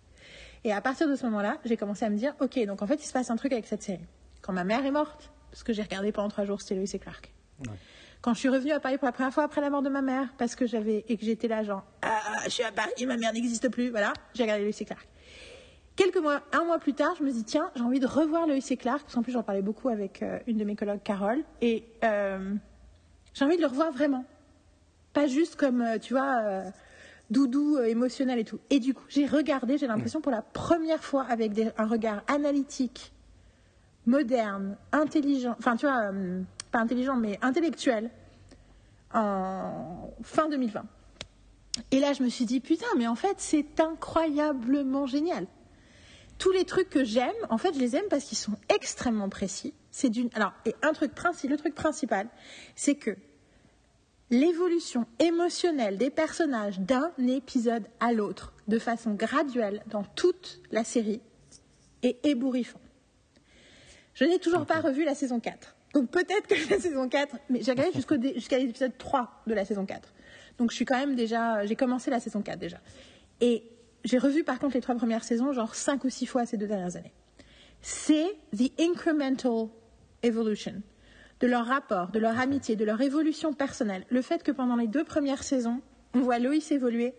[0.64, 3.04] Et à partir de ce moment-là, j'ai commencé à me dire, ok, donc en fait,
[3.04, 4.06] il se passe un truc avec cette série.
[4.42, 7.00] Quand ma mère est morte, ce que j'ai regardé pendant trois jours, c'était Lois et
[7.00, 7.34] Clark.
[8.24, 10.02] Quand je suis revenue à Paris pour la première fois après la mort de ma
[10.02, 13.18] mère, parce que j'avais et que j'étais là genre ah, je suis à Paris, ma
[13.18, 15.06] mère n'existe plus, voilà, j'ai regardé Lois et Clark.
[15.98, 18.56] Quelques mois, un mois plus tard, je me dis tiens, j'ai envie de revoir Lois
[18.56, 21.44] et Clark, parce qu'en plus j'en parlais beaucoup avec euh, une de mes collègues, Carole,
[21.60, 22.56] et euh,
[23.34, 24.24] j'ai envie de le revoir vraiment,
[25.12, 26.64] pas juste comme euh, tu vois
[27.30, 28.62] doudou émotionnel et tout.
[28.70, 33.12] Et du coup, j'ai regardé, j'ai l'impression pour la première fois avec un regard analytique,
[34.06, 36.10] moderne, intelligent, enfin tu vois
[36.74, 38.10] pas intelligent, mais intellectuel,
[39.14, 40.84] en fin 2020.
[41.92, 45.48] Et là, je me suis dit, putain, mais en fait, c'est incroyablement génial.
[46.40, 49.74] Tous les trucs que j'aime, en fait, je les aime parce qu'ils sont extrêmement précis.
[49.92, 50.30] C'est d'une.
[50.34, 52.28] Alors, et un truc principal, le truc principal,
[52.76, 53.16] c'est que
[54.32, 61.22] l'évolution émotionnelle des personnages d'un épisode à l'autre, de façon graduelle, dans toute la série,
[62.02, 62.82] est ébouriffant.
[64.16, 65.73] Je n'ai toujours pas revu la saison 4.
[65.94, 67.92] Donc peut-être que la saison 4, mais j'ai regardé
[68.36, 70.14] jusqu'à l'épisode 3 de la saison 4.
[70.58, 72.78] Donc je suis quand même déjà, j'ai commencé la saison 4 déjà.
[73.42, 73.64] Et
[74.04, 76.68] j'ai revu par contre les trois premières saisons, genre 5 ou 6 fois ces deux
[76.68, 77.14] dernières années.
[77.82, 79.68] C'est the incremental
[80.22, 80.82] evolution
[81.40, 84.06] de leur rapport, de leur amitié, de leur évolution personnelle.
[84.10, 85.82] Le fait que pendant les deux premières saisons,
[86.14, 87.14] on voit Loïs évoluer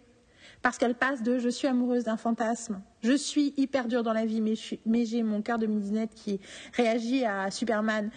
[0.62, 4.24] parce qu'elle passe de je suis amoureuse d'un fantasme, je suis hyper dure dans la
[4.24, 6.40] vie, mais j'ai mon cœur de midinette qui
[6.72, 8.10] réagit à Superman,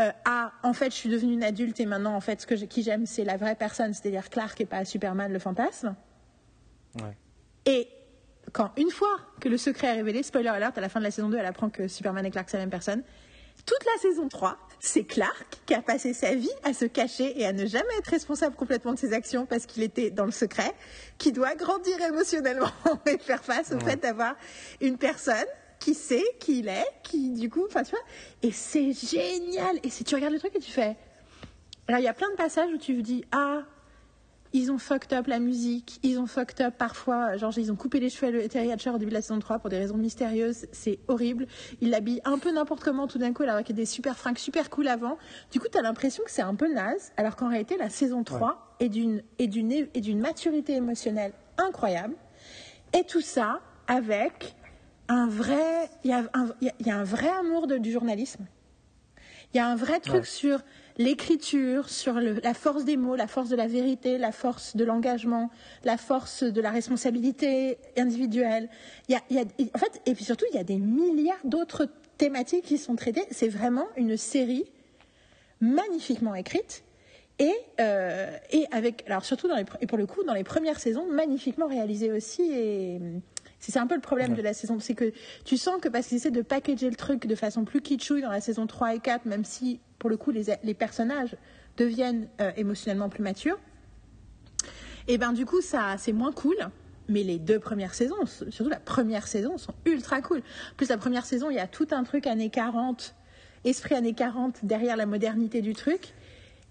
[0.00, 2.54] euh, à en fait je suis devenue une adulte et maintenant en fait ce que
[2.54, 5.94] qui j'aime c'est la vraie personne, c'est-à-dire Clark et pas Superman le fantasme.
[7.66, 7.88] Et
[8.52, 11.10] quand une fois que le secret est révélé, spoiler alert, à la fin de la
[11.10, 13.02] saison 2, elle apprend que Superman et Clark c'est la même personne.
[13.66, 17.46] Toute la saison 3, c'est Clark qui a passé sa vie à se cacher et
[17.46, 20.72] à ne jamais être responsable complètement de ses actions parce qu'il était dans le secret,
[21.18, 22.70] qui doit grandir émotionnellement
[23.06, 24.34] et faire face au fait d'avoir
[24.80, 25.46] une personne
[25.80, 28.04] qui sait qui il est, qui du coup, enfin tu vois,
[28.42, 29.80] et c'est génial.
[29.82, 30.96] Et si tu regardes le truc et tu fais,
[31.88, 33.62] alors il y a plein de passages où tu te dis ah
[34.52, 38.00] ils ont fucked up la musique, ils ont fucked up parfois, genre ils ont coupé
[38.00, 40.66] les cheveux à Terry Hatcher au début de la saison 3 pour des raisons mystérieuses,
[40.72, 41.46] c'est horrible.
[41.80, 44.16] Ils l'habillent un peu n'importe comment tout d'un coup alors qu'il y a des super
[44.16, 45.18] fringues super cool avant.
[45.52, 48.24] Du coup, tu as l'impression que c'est un peu naze, alors qu'en réalité la saison
[48.24, 49.22] 3 est d'une
[50.20, 52.16] maturité émotionnelle incroyable.
[52.92, 54.56] Et tout ça avec
[55.10, 58.46] un vrai, il y a un, il y a un vrai amour de, du journalisme.
[59.52, 60.60] Il y a un vrai truc sur
[60.96, 64.84] l'écriture, sur le, la force des mots, la force de la vérité, la force de
[64.84, 65.50] l'engagement,
[65.82, 68.68] la force de la responsabilité individuelle.
[69.08, 69.44] Il y a, il y a,
[69.74, 73.24] en fait, et puis surtout, il y a des milliards d'autres thématiques qui sont traitées.
[73.32, 74.66] C'est vraiment une série
[75.60, 76.84] magnifiquement écrite
[77.40, 80.78] et, euh, et avec, alors surtout dans les, et pour le coup, dans les premières
[80.78, 83.00] saisons, magnifiquement réalisée aussi et
[83.60, 85.12] c'est un peu le problème de la saison, c'est que
[85.44, 88.30] tu sens que parce qu'ils essaient de packager le truc de façon plus kitschouille dans
[88.30, 91.36] la saison 3 et 4, même si pour le coup les, les personnages
[91.76, 93.58] deviennent euh, émotionnellement plus matures,
[95.08, 96.56] et ben du coup ça c'est moins cool,
[97.10, 100.38] mais les deux premières saisons, surtout la première saison, sont ultra cool.
[100.38, 103.14] En plus, la première saison, il y a tout un truc années 40,
[103.64, 106.14] esprit années 40 derrière la modernité du truc.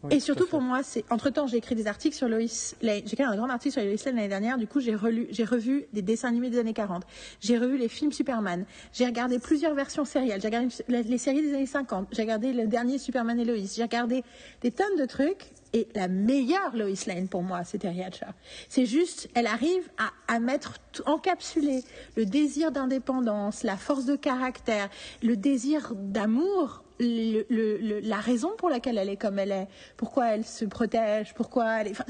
[0.09, 2.39] Et surtout pour moi, c'est entre temps j'ai écrit des articles sur Lois
[2.81, 3.01] Lane.
[3.05, 4.57] J'ai écrit un grand article sur Lois Lane l'année dernière.
[4.57, 7.03] Du coup, j'ai relu, j'ai revu des dessins animés des années 40.
[7.41, 8.65] J'ai revu les films Superman.
[8.93, 10.39] J'ai regardé plusieurs versions sérielles.
[10.41, 12.07] J'ai regardé les séries des années 50.
[12.11, 13.55] J'ai regardé le dernier Superman et Lois.
[13.57, 14.23] J'ai regardé
[14.61, 15.51] des tonnes de trucs.
[15.73, 18.33] Et la meilleure Lois Lane pour moi, c'était Riacha.
[18.69, 21.83] C'est juste, elle arrive à, à mettre, encapsuler
[22.15, 24.89] le désir d'indépendance, la force de caractère,
[25.21, 30.33] le désir d'amour le, le, la raison pour laquelle elle est comme elle est, pourquoi
[30.33, 31.91] elle se protège, pourquoi elle est.
[31.91, 32.05] Enfin,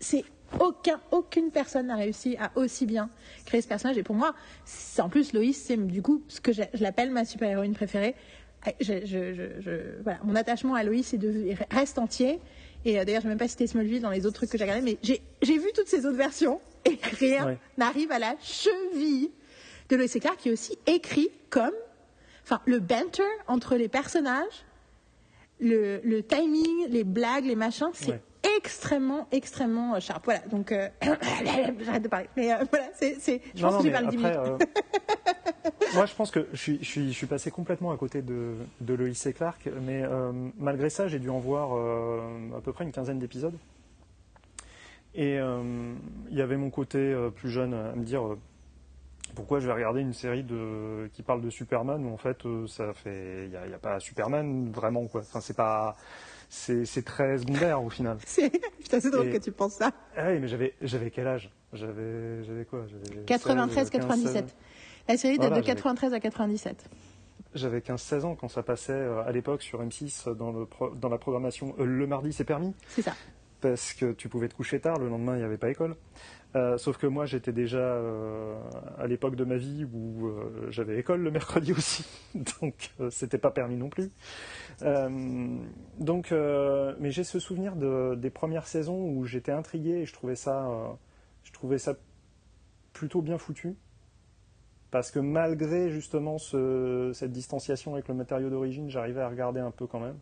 [0.00, 0.24] c'est
[0.60, 3.10] aucun, aucune personne n'a réussi à aussi bien
[3.44, 3.98] créer ce personnage.
[3.98, 4.34] Et pour moi,
[4.98, 8.14] en plus, Loïs, c'est du coup ce que je, l'appelle ma super-héroïne préférée.
[8.80, 11.14] Je, je, voilà, mon attachement à Loïs
[11.70, 12.40] reste entier.
[12.84, 14.58] Et euh, d'ailleurs, je ne vais même pas citer Smallville dans les autres trucs que
[14.58, 19.30] j'ai regardés, mais j'ai vu toutes ces autres versions et rien n'arrive à la cheville
[19.88, 21.72] de Loïs Clark, qui est aussi écrit comme
[22.48, 24.64] enfin, le banter entre les personnages,
[25.60, 28.22] le, timing, les blagues, les machins, c'est
[28.56, 30.24] extrêmement, extrêmement euh, sharp.
[30.24, 30.88] Voilà, donc euh,
[31.84, 32.28] j'arrête de parler.
[32.36, 34.36] Mais euh, voilà, c'est, je pense que j'ai parlé 10 minutes.
[35.94, 39.32] moi, je pense que je suis, je suis, passé complètement à côté de, de et
[39.32, 40.04] Clark, mais
[40.56, 41.72] malgré ça, j'ai dû en voir
[42.56, 43.58] à peu près une quinzaine d'épisodes.
[45.14, 48.36] Et il y avait mon côté plus jeune à me dire
[49.38, 52.66] pourquoi je vais regarder une série de, qui parle de Superman où en fait euh,
[52.66, 55.20] ça fait il n'y a, pas Superman vraiment quoi.
[55.20, 55.96] Enfin c'est pas
[56.48, 58.18] c'est très secondaire au final.
[58.26, 59.92] C'est drôle que tu penses ça.
[60.16, 61.52] Ah oui mais j'avais j'avais quel âge?
[61.72, 62.84] J'avais j'avais quoi?
[63.26, 64.56] 93 97.
[65.06, 66.90] La série date de 93 à 97.
[67.54, 71.18] J'avais 15-16 ans quand ça passait euh, à l'époque sur M6 dans, le dans la
[71.18, 72.74] programmation euh, Le mardi c'est permis?
[72.88, 73.12] C'est ça.
[73.60, 75.96] Parce que tu pouvais te coucher tard, le lendemain il n'y avait pas école.
[76.56, 78.58] Euh, sauf que moi, j'étais déjà euh,
[78.98, 82.06] à l'époque de ma vie où euh, j'avais école le mercredi aussi,
[82.56, 84.10] donc c'était pas permis non plus.
[85.98, 90.36] donc, mais j'ai ce souvenir de, des premières saisons où j'étais intrigué et je trouvais
[90.36, 90.98] ça,
[91.44, 91.94] je trouvais ça
[92.92, 93.76] plutôt bien foutu,
[94.90, 99.70] parce que malgré justement ce, cette distanciation avec le matériau d'origine, j'arrivais à regarder un
[99.70, 100.18] peu quand même.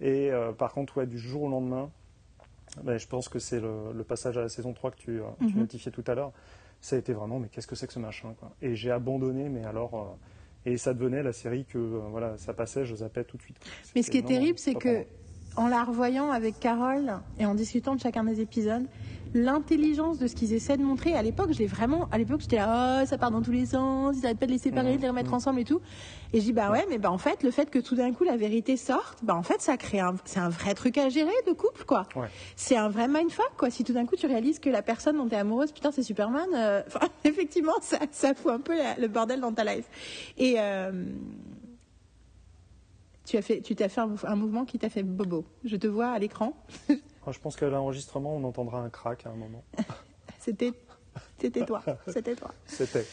[0.00, 1.90] Et par contre, ouais, du jour au lendemain,
[2.82, 5.58] ben, je pense que c'est le, passage à la saison 3 que tu, euh, mhm.
[5.58, 6.32] notifiais tout à l'heure.
[6.80, 8.54] Ça a été vraiment, mais qu'est-ce que c'est que ce machin quoi.
[8.60, 9.94] Et j'ai abandonné, mais alors.
[9.94, 10.16] Euh,
[10.66, 13.58] et ça devenait la série que, euh, voilà, ça passait, je zappais tout de suite.
[13.94, 15.04] Mais ce qui est terrible, c'est que,
[15.56, 18.86] en la revoyant avec Carole et en discutant de chacun des épisodes,
[19.34, 21.14] l'intelligence de ce qu'ils essaient de montrer.
[21.14, 24.16] À l'époque, je vraiment, à l'époque, j'étais là, oh, ça part dans tous les sens,
[24.16, 25.80] ils n'arrêtent pas de les séparer, de les remettre ensemble et tout.
[26.32, 28.24] Et je dis, bah ouais, mais bah en fait, le fait que tout d'un coup
[28.24, 31.32] la vérité sorte, bah en fait, ça crée un, c'est un vrai truc à gérer
[31.46, 32.06] de couple, quoi.
[32.54, 33.70] C'est un vrai mindfuck, quoi.
[33.70, 36.04] Si tout d'un coup tu réalises que la personne dont tu es amoureuse, putain, c'est
[36.04, 36.82] Superman, euh,
[37.24, 39.86] effectivement, ça, ça fout un peu le bordel dans ta life.
[40.38, 40.92] Et, euh,
[43.24, 45.44] tu as fait, tu t'as fait un, mouvement qui t'a fait bobo.
[45.64, 46.54] Je te vois à l'écran.
[46.88, 49.64] je pense qu'à l'enregistrement, on entendra un crack à un moment.
[50.38, 50.72] C'était
[51.38, 52.52] c'était toi, c'était toi.
[52.66, 53.04] C'était.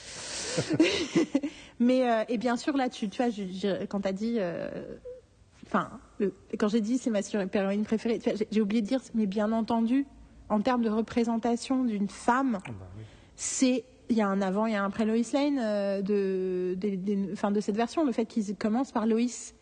[1.80, 3.32] mais euh, et bien sûr là, tu, tu vois,
[3.88, 4.98] quand tu as dit, euh,
[5.68, 5.90] enfin,
[6.58, 7.20] quand j'ai dit c'est ma
[7.54, 8.20] héroïne préférée,
[8.50, 10.08] j'ai oublié de dire, mais bien entendu,
[10.50, 12.86] en termes de représentation d'une femme, ah bah
[13.36, 17.60] c'est il y a un avant, a un après Lois Lane euh, de, de, de
[17.62, 19.54] cette version, le fait qu'ils commencent par Lois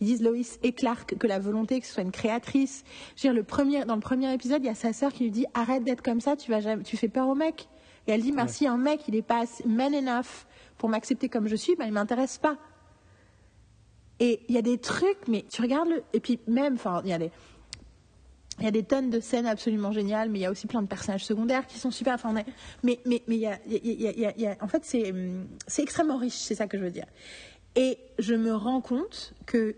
[0.00, 2.84] ils disent Loïs et Clark que la volonté que ce soit une créatrice.
[3.16, 5.24] Je veux dire, le premier, dans le premier épisode, il y a sa sœur qui
[5.24, 7.68] lui dit arrête d'être comme ça, tu vas jamais, tu fais peur au mec.
[8.06, 10.46] Et elle dit merci, un mec, il est pas man enough
[10.78, 12.58] pour m'accepter comme je suis, ben il m'intéresse pas.
[14.20, 17.10] Et il y a des trucs, mais tu regardes le, et puis même, enfin, il
[17.10, 17.30] y a des,
[18.60, 20.82] il y a des tonnes de scènes absolument géniales, mais il y a aussi plein
[20.82, 22.14] de personnages secondaires qui sont super.
[22.14, 22.44] Enfin, mais
[22.82, 24.68] mais mais il y a, il y a, il y a, il y a en
[24.68, 25.12] fait c'est
[25.66, 27.06] c'est extrêmement riche, c'est ça que je veux dire.
[27.76, 29.74] Et je me rends compte que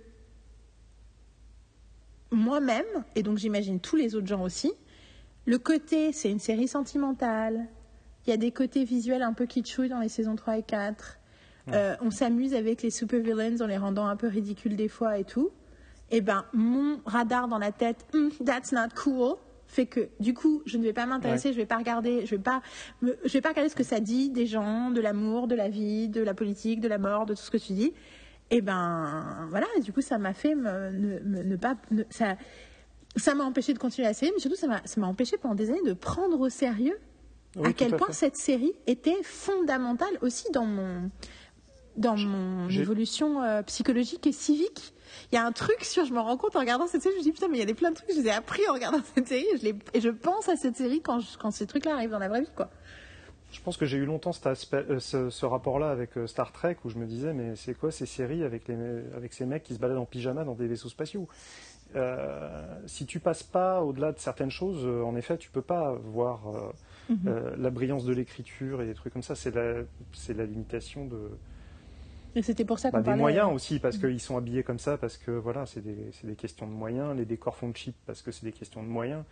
[2.31, 2.85] moi-même,
[3.15, 4.73] et donc j'imagine tous les autres gens aussi,
[5.47, 7.67] le côté, c'est une série sentimentale,
[8.27, 11.19] il y a des côtés visuels un peu kitschouilles dans les saisons 3 et 4,
[11.73, 15.19] euh, on s'amuse avec les super villains en les rendant un peu ridicules des fois
[15.19, 15.51] et tout,
[16.11, 19.37] et ben mon radar dans la tête, hmm, that's not cool,
[19.67, 22.43] fait que du coup je ne vais pas m'intéresser, je vais pas regarder, je vais
[22.43, 22.63] pas,
[23.03, 26.09] je vais pas regarder ce que ça dit des gens, de l'amour, de la vie,
[26.09, 27.93] de la politique, de la mort, de tout ce que tu dis.
[28.51, 31.77] Et ben voilà, du coup ça m'a fait ne, pas,
[32.11, 32.37] ça,
[33.17, 35.83] ça m'a empêché de continuer la série, mais surtout ça m'a empêché pendant des années
[35.85, 36.99] de prendre au sérieux
[37.65, 41.11] à quel point cette série était fondamentale aussi dans mon
[41.97, 44.93] dans mon évolution euh, psychologique et civique.
[45.33, 47.21] Il y a un truc sur, je me rends compte en regardant cette série, je
[47.21, 48.33] me dis putain, mais il y a des plein de trucs que je les ai
[48.33, 51.51] appris en regardant cette série et je, et je pense à cette série quand, quand
[51.51, 52.71] ces trucs-là arrivent dans la vraie vie, quoi.
[53.57, 56.53] Je pense que j'ai eu longtemps cet aspect, euh, ce, ce rapport-là avec euh, Star
[56.53, 58.77] Trek où je me disais mais c'est quoi ces séries avec, les,
[59.17, 61.27] avec ces mecs qui se baladent en pyjama dans des vaisseaux spatiaux?
[61.97, 66.41] Euh, Si tu passes pas au-delà de certaines choses, en effet, tu peux pas voir
[67.09, 67.55] Mhm.
[67.59, 69.37] la brillance de l'écriture et des trucs comme ça.
[69.37, 71.39] C'est la, limitation de,
[72.35, 73.21] Et c'était pour ça qu'on bah, des parlait.
[73.21, 76.35] moyens aussi, parce qu'ils sont habillés comme ça, parce que voilà, c'est des, c'est des
[76.35, 77.17] questions de moyens.
[77.17, 79.23] Les décors font cheap parce que c'est des questions de moyens.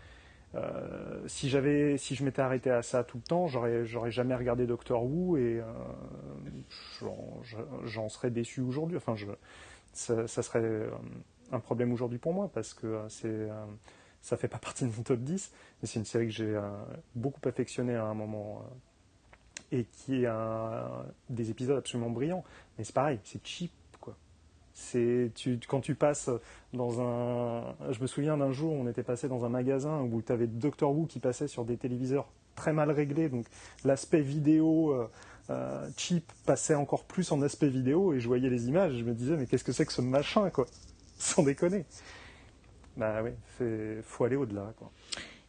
[0.55, 4.35] Euh, si j'avais, si je m'étais arrêté à ça tout le temps, j'aurais, j'aurais jamais
[4.35, 5.65] regardé Doctor Who et euh,
[7.01, 8.97] j'en, je- j'en serais déçu aujourd'hui.
[8.97, 9.17] Enfin,
[9.93, 10.91] ça, serait euh,
[11.53, 13.49] un problème aujourd'hui pour moi parce que c'est,
[14.23, 16.61] ça fait pas partie de mon top 10, mais c'est une série que j'ai
[17.15, 18.63] beaucoup affectionnée à un moment
[19.73, 22.45] et qui a des épisodes absolument brillants.
[22.79, 23.73] Mais c'est pareil, c'est cheap.
[24.77, 26.29] C'est tu, quand tu passes
[26.73, 27.77] dans un.
[27.91, 30.91] Je me souviens d'un jour, on était passé dans un magasin où tu avais Doctor
[30.97, 33.47] Who qui passait sur des téléviseurs très mal réglés, donc
[33.85, 35.09] l'aspect vidéo euh,
[35.51, 39.05] euh, cheap passait encore plus en aspect vidéo, et je voyais les images, et je
[39.05, 40.67] me disais mais qu'est-ce que c'est que ce machin, quoi?
[41.19, 41.85] Sans déconner.
[42.97, 43.31] Bah oui,
[44.03, 44.91] faut aller au-delà, quoi.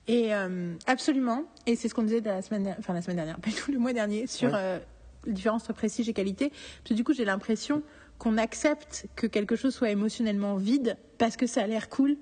[0.07, 1.43] Et euh, absolument.
[1.65, 3.93] Et c'est ce qu'on disait la semaine, enfin la semaine dernière, pas tout, le mois
[3.93, 4.55] dernier, sur Oui.
[4.57, 4.79] euh,
[5.27, 6.49] différence entre prestige et qualité.
[6.49, 7.81] Parce que du coup, j'ai l'impression
[8.17, 12.17] qu'on accepte que quelque chose soit émotionnellement vide parce que ça a l'air cool.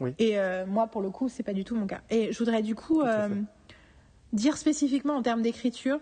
[0.00, 0.14] Oui.
[0.18, 2.00] Et euh, moi, pour le coup, c'est pas du tout mon cas.
[2.10, 3.28] Et je voudrais du coup euh,
[4.32, 6.00] dire spécifiquement en termes d'écriture.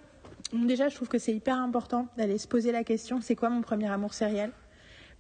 [0.53, 3.61] Déjà, je trouve que c'est hyper important d'aller se poser la question c'est quoi mon
[3.61, 4.53] premier amour sériel?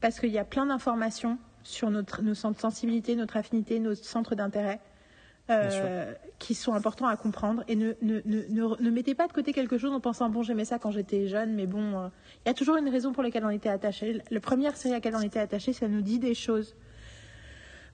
[0.00, 3.94] Parce qu'il y a plein d'informations sur notre, nos centres de sensibilité, notre affinité, nos
[3.94, 4.80] centres d'intérêt
[5.50, 7.64] euh, qui sont importants à comprendre.
[7.68, 10.64] Et ne, ne, ne, ne, mettez pas de côté quelque chose en pensant bon, j'aimais
[10.64, 12.08] ça quand j'étais jeune, mais bon, euh,
[12.44, 14.22] il y a toujours une raison pour laquelle on était attaché.
[14.30, 16.76] La première série à laquelle on était attaché, ça nous dit des choses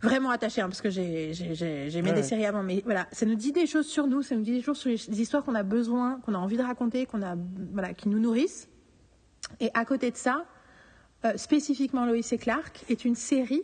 [0.03, 3.37] vraiment attachées, hein, parce que j'ai j'ai- Ouais, des séries avant, mais voilà, ça nous
[3.37, 5.55] dit des choses sur nous, ça nous dit des choses sur les, les histoires qu'on
[5.55, 7.37] a besoin, qu'on a envie de raconter, qu'on a,
[7.73, 8.69] voilà, qui nous nourrissent.
[9.61, 10.45] Et à côté de ça,
[11.25, 13.63] euh, spécifiquement Lois et Clark est une série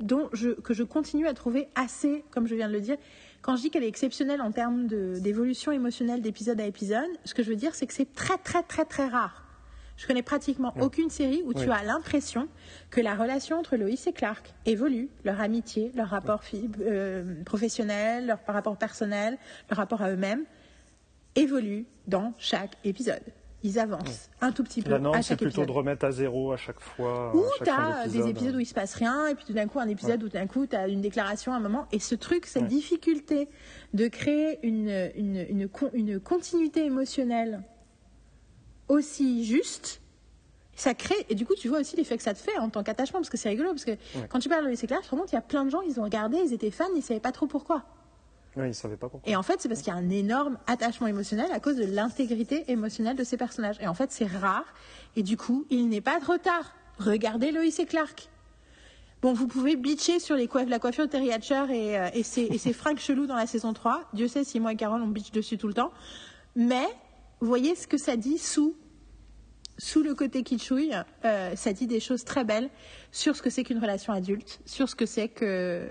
[0.00, 2.96] dont je, que je continue à trouver assez, comme je viens de le dire.
[3.42, 7.42] Quand je dis qu'elle est exceptionnelle en termes d'évolution émotionnelle d'épisode à épisode, ce que
[7.42, 9.44] je veux dire, c'est que c'est très, très, très, très rare.
[9.96, 12.48] Je connais pratiquement aucune série où tu as l'impression
[12.90, 16.40] que la relation entre Lois et Clark évolue, leur amitié, leur rapport
[16.80, 20.44] euh, professionnel, leur rapport personnel, leur rapport à eux-mêmes,
[21.34, 23.24] évolue dans chaque épisode.
[23.64, 26.56] Ils avancent un tout petit peu La norme, c'est plutôt de remettre à zéro à
[26.56, 27.34] chaque fois.
[27.34, 28.28] Ou t'as des d'épisode.
[28.30, 30.34] épisodes où il se passe rien, et puis tout d'un coup un épisode où tout
[30.34, 31.86] d'un coup t'as une déclaration à un moment.
[31.90, 32.68] Et ce truc, cette Ouais.
[32.68, 33.48] difficulté
[33.94, 37.62] de créer une, une, une, con- une continuité émotionnelle
[38.88, 40.00] aussi juste,
[40.76, 41.26] ça crée.
[41.28, 43.28] Et du coup, tu vois aussi l'effet que ça te fait en tant qu'attachement, parce
[43.30, 43.96] que c'est rigolo, parce que
[44.28, 45.70] quand tu parles de c'est clair, je te rends compte, il y a plein de
[45.70, 47.82] gens, ils ont regardé, ils étaient fans, ils savaient pas trop pourquoi.
[49.26, 51.84] Et en fait, c'est parce qu'il y a un énorme attachement émotionnel à cause de
[51.84, 53.76] l'intégrité émotionnelle de ces personnages.
[53.80, 54.64] Et en fait, c'est rare.
[55.16, 56.74] Et du coup, il n'est pas trop tard.
[56.98, 58.28] Regardez Lois et Clark.
[59.20, 62.42] Bon, vous pouvez bitcher sur les la coiffure de Terry Hatcher et, euh, et, ses,
[62.42, 62.72] et ses
[63.26, 64.04] dans la saison 3.
[64.12, 65.90] Dieu sait si moi et Carole, on bitch dessus tout le temps.
[66.54, 66.86] Mais,
[67.40, 68.76] voyez ce que ça dit sous,
[69.76, 70.94] sous le côté kitschouille.
[71.24, 72.70] euh, ça dit des choses très belles
[73.10, 75.90] sur ce que c'est qu'une relation adulte, sur ce que c'est que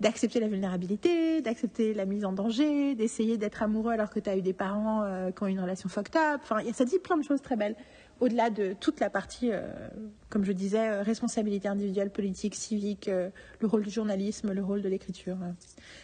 [0.00, 4.36] d'accepter la vulnérabilité, d'accepter la mise en danger, d'essayer d'être amoureux alors que tu as
[4.36, 6.40] eu des parents euh, qui ont une relation fucked up.
[6.42, 7.76] Enfin, ça dit plein de choses très belles.
[8.20, 9.62] Au-delà de toute la partie, euh,
[10.28, 13.30] comme je disais, euh, responsabilité individuelle, politique, civique, euh,
[13.60, 15.38] le rôle du journalisme, le rôle de l'écriture.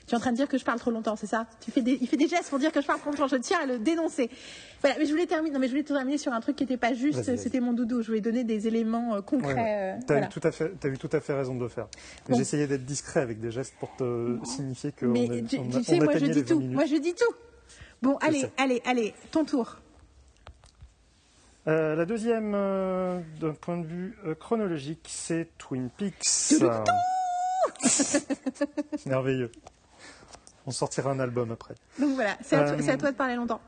[0.07, 1.46] Tu es en train de dire que je parle trop longtemps, c'est ça?
[1.61, 3.29] Tu fais des, Il fait des gestes pour dire que je parle trop longtemps.
[3.29, 4.31] Je tiens à le dénoncer.
[4.81, 5.52] Voilà, mais je voulais terminer.
[5.52, 7.22] Non, mais je voulais terminer sur un truc qui n'était pas juste.
[7.37, 8.00] C'était mon doudou.
[8.00, 9.55] Je voulais donner des éléments concrets.
[9.55, 9.98] ouais.
[10.07, 10.26] T'as voilà.
[10.26, 11.88] eu, tout à fait- t'as eu tout à fait raison de le faire.
[12.29, 12.38] Bon.
[12.38, 15.85] J'essayais d'être discret avec des gestes pour te signifier que Mais on tu, on tu
[15.85, 16.59] sais, on moi je dis les 20 tout.
[16.61, 16.74] minutes.
[16.76, 17.35] Moi je dis tout.
[18.02, 19.79] Bon, allez, allez, allez, ton tour.
[21.68, 26.55] Euh, la deuxième, euh, d'un point de vue euh, chronologique, c'est Twin Peaks.
[29.07, 29.50] Merveilleux.
[30.66, 31.74] On sortira un album après.
[31.98, 33.61] Donc voilà, c'est à, Euh, à toi de parler longtemps.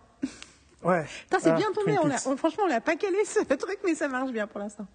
[0.84, 1.04] Ouais.
[1.24, 1.96] Putain, c'est Ah, bien tombé.
[2.02, 4.86] On on- franchement, on l'a pas calé ce truc, mais ça marche bien pour l'instant.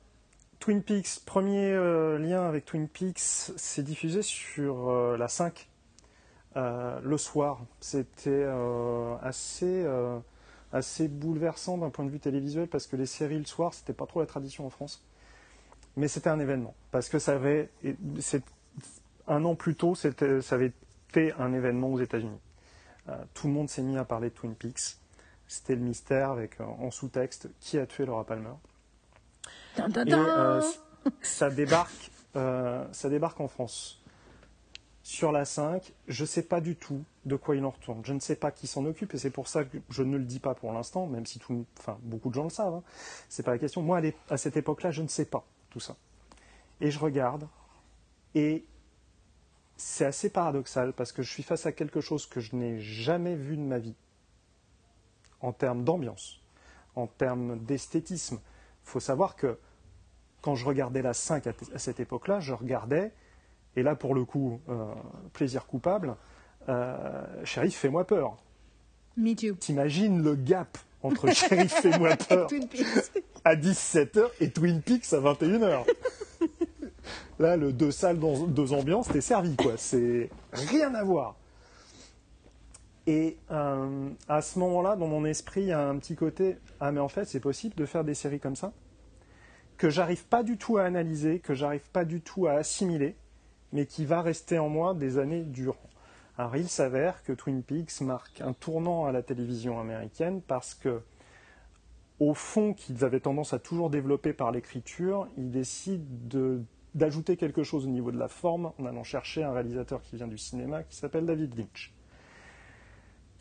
[0.60, 5.68] Twin Peaks, premier euh, lien avec Twin Peaks, c'est diffusé sur euh, la 5
[6.56, 7.60] euh, le soir.
[7.82, 10.20] C'était euh, assez, euh,
[10.74, 14.08] assez bouleversant d'un point de vue télévisuel parce que les séries le soir, c'était pas
[14.08, 15.04] trop la tradition en France.
[15.96, 17.70] Mais c'était un événement parce que ça avait,
[19.28, 20.10] un an plus tôt, ça
[20.52, 20.74] avait
[21.10, 22.40] été un événement aux États-Unis.
[23.10, 24.98] Euh, tout le monde s'est mis à parler de Twin Peaks.
[25.48, 28.54] C'était le mystère avec euh, en sous-texte qui a tué Laura Palmer.
[29.78, 30.62] Dun, dun, Et euh,
[31.22, 34.03] ça débarque, ça débarque en France.
[35.04, 38.02] Sur la 5, je ne sais pas du tout de quoi il en retourne.
[38.06, 40.24] Je ne sais pas qui s'en occupe et c'est pour ça que je ne le
[40.24, 42.76] dis pas pour l'instant, même si tout, enfin, beaucoup de gens le savent.
[42.76, 42.84] Hein.
[43.28, 43.82] C'est pas la question.
[43.82, 45.98] Moi, à cette époque-là, je ne sais pas tout ça.
[46.80, 47.48] Et je regarde
[48.34, 48.66] et
[49.76, 53.36] c'est assez paradoxal parce que je suis face à quelque chose que je n'ai jamais
[53.36, 53.96] vu de ma vie
[55.42, 56.40] en termes d'ambiance,
[56.96, 58.40] en termes d'esthétisme.
[58.86, 59.60] Il faut savoir que
[60.42, 63.12] quand je regardais la 5 à, cette époque-là, je regardais,
[63.76, 64.86] et là pour le coup, euh,
[65.34, 66.16] plaisir coupable,
[66.70, 68.38] euh, Shérif, fais-moi peur.
[69.18, 69.56] Me too.
[69.56, 72.48] T'imagines le gap entre Shérif, fais-moi peur
[73.44, 75.86] à 17h et Twin Peaks à 21h.
[77.40, 79.74] Là, le deux salles, dans, deux ambiances, t'es servi, quoi.
[79.76, 81.36] C'est rien à voir.
[83.06, 86.92] Et euh, à ce moment-là, dans mon esprit, il y a un petit côté ah
[86.92, 88.72] mais en fait, c'est possible de faire des séries comme ça
[89.78, 93.16] que j'arrive pas du tout à analyser, que j'arrive pas du tout à assimiler,
[93.74, 95.90] mais qui va rester en moi des années durant.
[96.38, 101.02] Alors il s'avère que Twin Peaks marque un tournant à la télévision américaine parce que,
[102.20, 106.62] au fond, qu'ils avaient tendance à toujours développer par l'écriture, ils décident
[106.96, 110.28] d'ajouter quelque chose au niveau de la forme en allant chercher un réalisateur qui vient
[110.28, 111.94] du cinéma qui s'appelle David Lynch.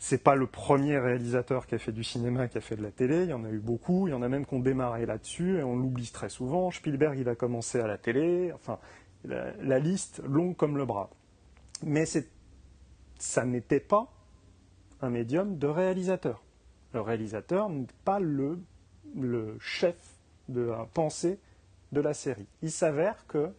[0.05, 2.91] C'est pas le premier réalisateur qui a fait du cinéma, qui a fait de la
[2.91, 3.23] télé.
[3.23, 4.09] Il y en a eu beaucoup.
[4.09, 6.71] Il y en a même qui ont démarré là-dessus et on l'oublie très souvent.
[6.71, 8.51] Spielberg, il a commencé à la télé.
[8.51, 8.79] Enfin,
[9.25, 11.09] la, liste longue comme le bras.
[11.83, 12.05] Mais
[13.17, 14.11] ça n'était pas
[15.01, 16.43] un médium de réalisateur.
[16.93, 18.59] Le réalisateur n'est pas le,
[19.59, 19.95] chef
[20.49, 21.39] de la pensée
[21.91, 22.47] de la série.
[22.61, 23.51] Il s'avère que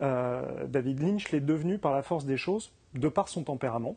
[0.00, 3.96] euh, David Lynch l'est devenu par la force des choses, de par son tempérament,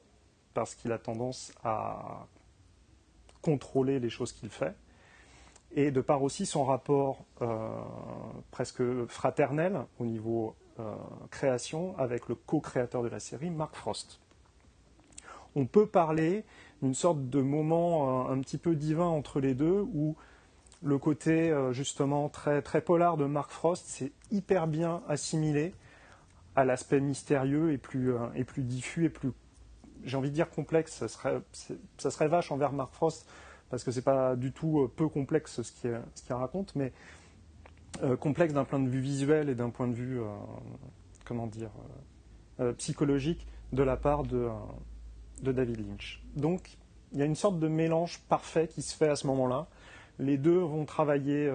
[0.53, 2.27] parce qu'il a tendance à
[3.41, 4.75] contrôler les choses qu'il fait,
[5.75, 7.67] et de par aussi son rapport euh,
[8.51, 10.95] presque fraternel au niveau euh,
[11.29, 14.21] création avec le co-créateur de la série, Mark Frost.
[15.55, 16.43] On peut parler
[16.81, 20.15] d'une sorte de moment euh, un petit peu divin entre les deux, où
[20.81, 25.73] le côté justement très, très polar de Mark Frost s'est hyper bien assimilé
[26.55, 29.31] à l'aspect mystérieux et plus, et plus diffus et plus
[30.03, 31.41] j'ai envie de dire complexe, ça serait,
[31.97, 33.27] ça serait vache envers Mark Frost,
[33.75, 36.93] parce que c'est pas du tout euh, peu complexe ce qu'il ce raconte, mais
[38.03, 40.27] euh, complexe d'un point de vue visuel et d'un point de vue, euh,
[41.25, 41.71] comment dire,
[42.77, 44.47] psychologique de la part de,
[45.41, 46.23] David Lynch.
[46.37, 46.77] Donc,
[47.11, 49.67] il y a une sorte de mélange parfait qui se fait à ce moment-là.
[50.19, 51.51] Les deux vont travailler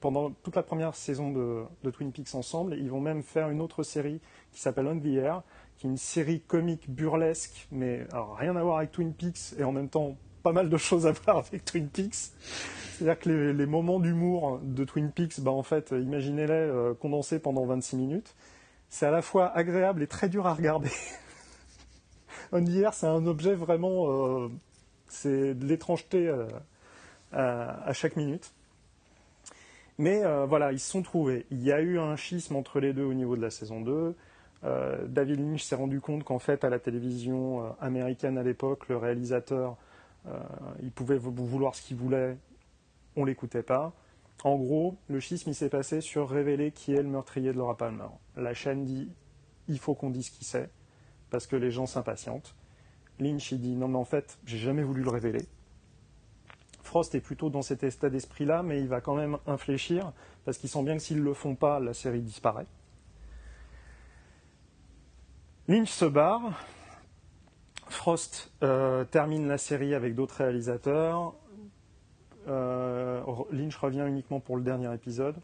[0.00, 2.74] pendant toute la première saison de, de, Twin Peaks ensemble.
[2.74, 5.44] Ils vont même faire une autre série qui s'appelle On the Air,
[5.76, 9.70] qui est une série comique burlesque, mais rien à voir avec Twin Peaks et en
[9.70, 12.32] même temps pas mal de choses à voir avec Twin Peaks.
[12.92, 17.64] C'est-à-dire que les, moments d'humour de Twin Peaks, bah en fait, imaginez-les euh, condensés pendant
[17.64, 18.34] 26 minutes.
[18.90, 20.90] C'est à la fois agréable et très dur à regarder.
[22.52, 24.48] On c'est un objet vraiment, euh,
[25.08, 26.46] c'est de l'étrangeté euh,
[27.32, 28.52] à, à, chaque minute.
[29.98, 31.46] Mais voilà, ils se sont trouvés.
[31.50, 34.14] Il y a eu un schisme entre les deux au niveau de la saison 2.
[34.64, 38.96] Euh, David Lynch s'est rendu compte qu'en fait, à la télévision américaine à l'époque, le
[38.96, 39.76] réalisateur,
[40.26, 40.38] euh,
[40.82, 42.36] il pouvait vouloir ce qu'il voulait,
[43.16, 43.92] on l'écoutait pas.
[44.44, 48.08] En gros, le schisme s'est passé sur révéler qui est le meurtrier de Laura Palmer.
[48.36, 49.08] La chaîne dit
[49.68, 50.70] il faut qu'on dise qui c'est
[51.30, 52.54] parce que les gens s'impatientent.
[53.20, 55.46] Lynch il dit non mais en fait j'ai jamais voulu le révéler.
[56.82, 60.12] Frost est plutôt dans cet état d'esprit-là, mais il va quand même infléchir
[60.44, 62.66] parce qu'il sent bien que s'ils ne le font pas, la série disparaît.
[65.68, 66.60] Lynch se barre.
[67.92, 71.34] Frost euh, termine la série avec d'autres réalisateurs.
[72.48, 75.36] Euh, Lynch revient uniquement pour le dernier épisode.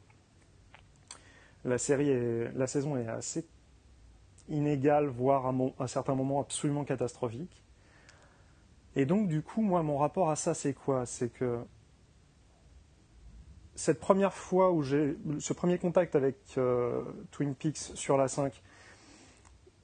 [1.64, 3.46] La, saison est assez
[4.48, 7.62] inégale, voire à un certain moment absolument catastrophique.
[8.96, 11.04] Et donc, du coup, moi, mon rapport à ça, c'est quoi?
[11.04, 11.60] C'est que
[13.74, 18.60] cette première fois où j'ai ce premier contact avec euh, Twin Peaks sur la 5,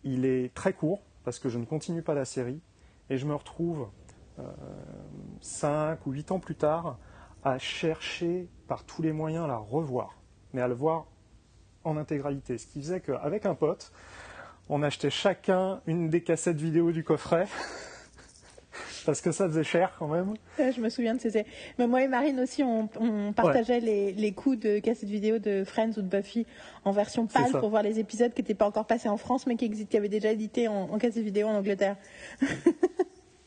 [0.03, 2.61] il est très court parce que je ne continue pas la série
[3.11, 3.89] et je me retrouve
[4.39, 4.43] euh,
[5.41, 6.99] cinq ou huit ans plus tard
[7.43, 10.17] à chercher par tous les moyens à la revoir,
[10.53, 11.07] mais à le voir
[11.85, 12.59] en intégralité.
[12.59, 13.93] Ce qui faisait qu'avec un pote,
[14.69, 17.47] on achetait chacun une des cassettes vidéo du coffret
[19.05, 20.35] parce que ça faisait cher quand même.
[20.59, 21.45] je me souviens de ces.
[21.79, 22.89] Mais moi et Marine aussi, on,
[23.33, 26.47] partageait les, les coups de cassettes vidéo de Friends ou de Buffy
[26.85, 29.57] en version pâle pour voir les épisodes qui n'étaient pas encore passés en France, mais
[29.57, 31.97] qui, qui avaient déjà édité en, en cassette vidéo en Angleterre.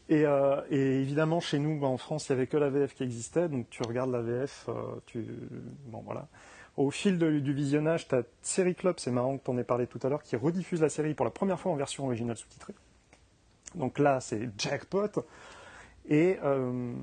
[0.10, 3.04] Euh, et, évidemment, chez nous, bah, en France, il n'y avait que la VF qui
[3.04, 4.74] existait, donc tu regardes la VF, euh,
[5.06, 5.26] tu...
[5.88, 6.28] bon voilà,
[6.78, 9.88] au fil du visionnage, tu as Série Club, c'est marrant que tu en aies parlé
[9.88, 12.74] tout à l'heure, qui rediffuse la série pour la première fois en version originale sous-titrée.
[13.76, 15.26] Donc là, c'est jackpot.
[16.08, 16.94] Et, euh,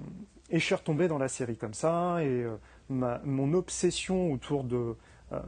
[0.50, 2.22] et, je suis retombé dans la série comme ça.
[2.22, 2.56] Et euh,
[2.88, 4.96] mon obsession autour de.
[5.32, 5.40] Euh,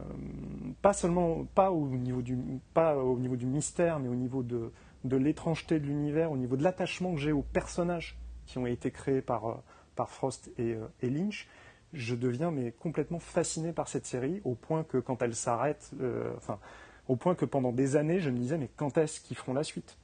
[0.81, 1.45] pas seulement.
[1.55, 2.37] Pas au, niveau du,
[2.73, 4.71] pas au niveau du mystère, mais au niveau de,
[5.03, 9.21] l'étrangeté de l'univers, au niveau de l'attachement que j'ai aux personnages qui ont été créés
[9.21, 9.63] par,
[10.07, 11.47] Frost et, et Lynch
[11.93, 15.91] je deviens mais complètement fasciné par cette série, au point que quand elle s'arrête,
[17.07, 19.63] au point que pendant des années, je me disais mais quand est-ce qu'ils feront la
[19.63, 19.97] suite?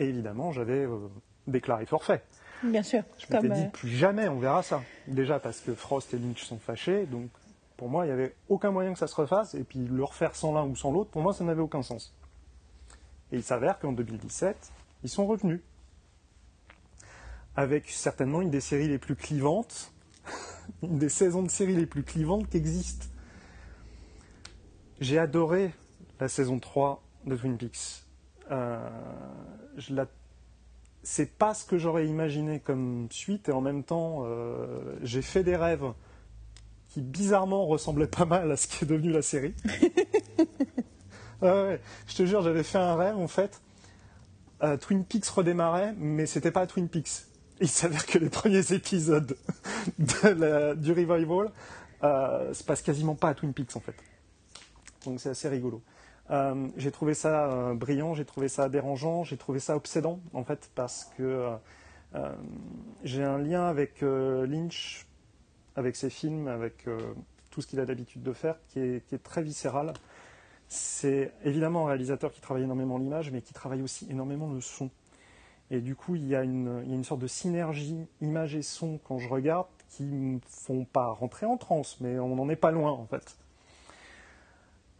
[0.00, 1.08] Et évidemment, j'avais euh,
[1.46, 2.22] déclaré forfait.
[2.62, 3.02] Bien sûr.
[3.18, 4.82] Je m'étais dit euh, plus jamais, on verra ça.
[5.06, 7.28] Déjà parce que Frost et Lynch sont fâchés, donc
[7.76, 10.34] pour moi, il n'y avait aucun moyen que ça se refasse, et puis le refaire
[10.34, 12.14] sans l'un ou sans l'autre, pour moi, ça n'avait aucun sens.
[13.30, 14.72] Et il s'avère qu'en 2017,
[15.02, 15.60] ils sont revenus.
[17.54, 19.92] Avec certainement une des séries les plus clivantes,
[20.82, 23.06] une des saisons de série les plus clivantes qui existent.
[24.98, 25.74] J'ai adoré
[26.20, 28.06] la saison 3 de Twin Peaks.
[28.50, 28.78] Euh,
[29.90, 30.06] la...
[31.02, 35.42] C'est pas ce que j'aurais imaginé comme suite, et en même temps, euh, j'ai fait
[35.42, 35.92] des rêves
[36.88, 39.54] qui bizarrement ressemblaient pas mal à ce qui est devenu la série.
[41.42, 43.60] ouais, je te jure, j'avais fait un rêve en fait.
[44.62, 47.26] Euh, Twin Peaks redémarrait, mais c'était pas Twin Peaks
[47.62, 49.36] il s'avère que les premiers épisodes
[49.98, 51.52] du revival
[52.02, 53.94] se passent quasiment pas à Twin Peaks en fait.
[55.04, 55.82] Donc c'est assez rigolo.
[56.30, 60.44] Euh, j'ai trouvé ça euh, brillant, j'ai trouvé ça dérangeant, j'ai trouvé ça obsédant en
[60.44, 61.56] fait parce que
[62.14, 62.32] euh,
[63.02, 65.06] j'ai un lien avec Lynch,
[65.76, 66.86] avec ses films, avec
[67.50, 69.92] tout ce qu'il a l'habitude de faire qui est, qui est très viscéral.
[70.68, 74.90] C'est évidemment un réalisateur qui travaille énormément l'image, mais qui travaille aussi énormément le son.
[75.72, 79.28] Et du coup, il y, a une, sorte de synergie image et son quand je
[79.28, 82.90] regarde qui ne me font pas rentrer en transe, mais on n'en est pas loin
[82.90, 83.36] en fait.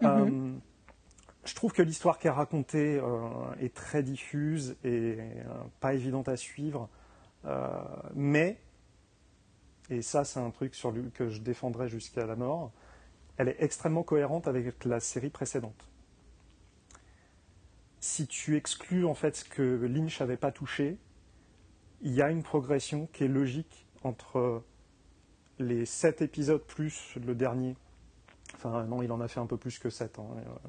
[0.00, 0.08] Mhm.
[0.08, 0.58] Euh,
[1.44, 3.28] je trouve que l'histoire qui est racontée euh,
[3.60, 5.44] est très diffuse et euh,
[5.80, 6.88] pas évidente à suivre,
[8.14, 8.58] mais,
[9.88, 12.70] et ça c'est un truc sur lui que je défendrai jusqu'à la mort,
[13.38, 15.90] elle est extrêmement cohérente avec la série précédente
[18.00, 20.98] si tu exclus en fait ce que Lynch n'avait pas touché,
[22.00, 24.62] il y a une progression qui est logique entre
[25.58, 27.76] les sept épisodes plus le dernier.
[28.54, 30.68] Enfin, non, il en a fait un peu plus que sept hein, euh,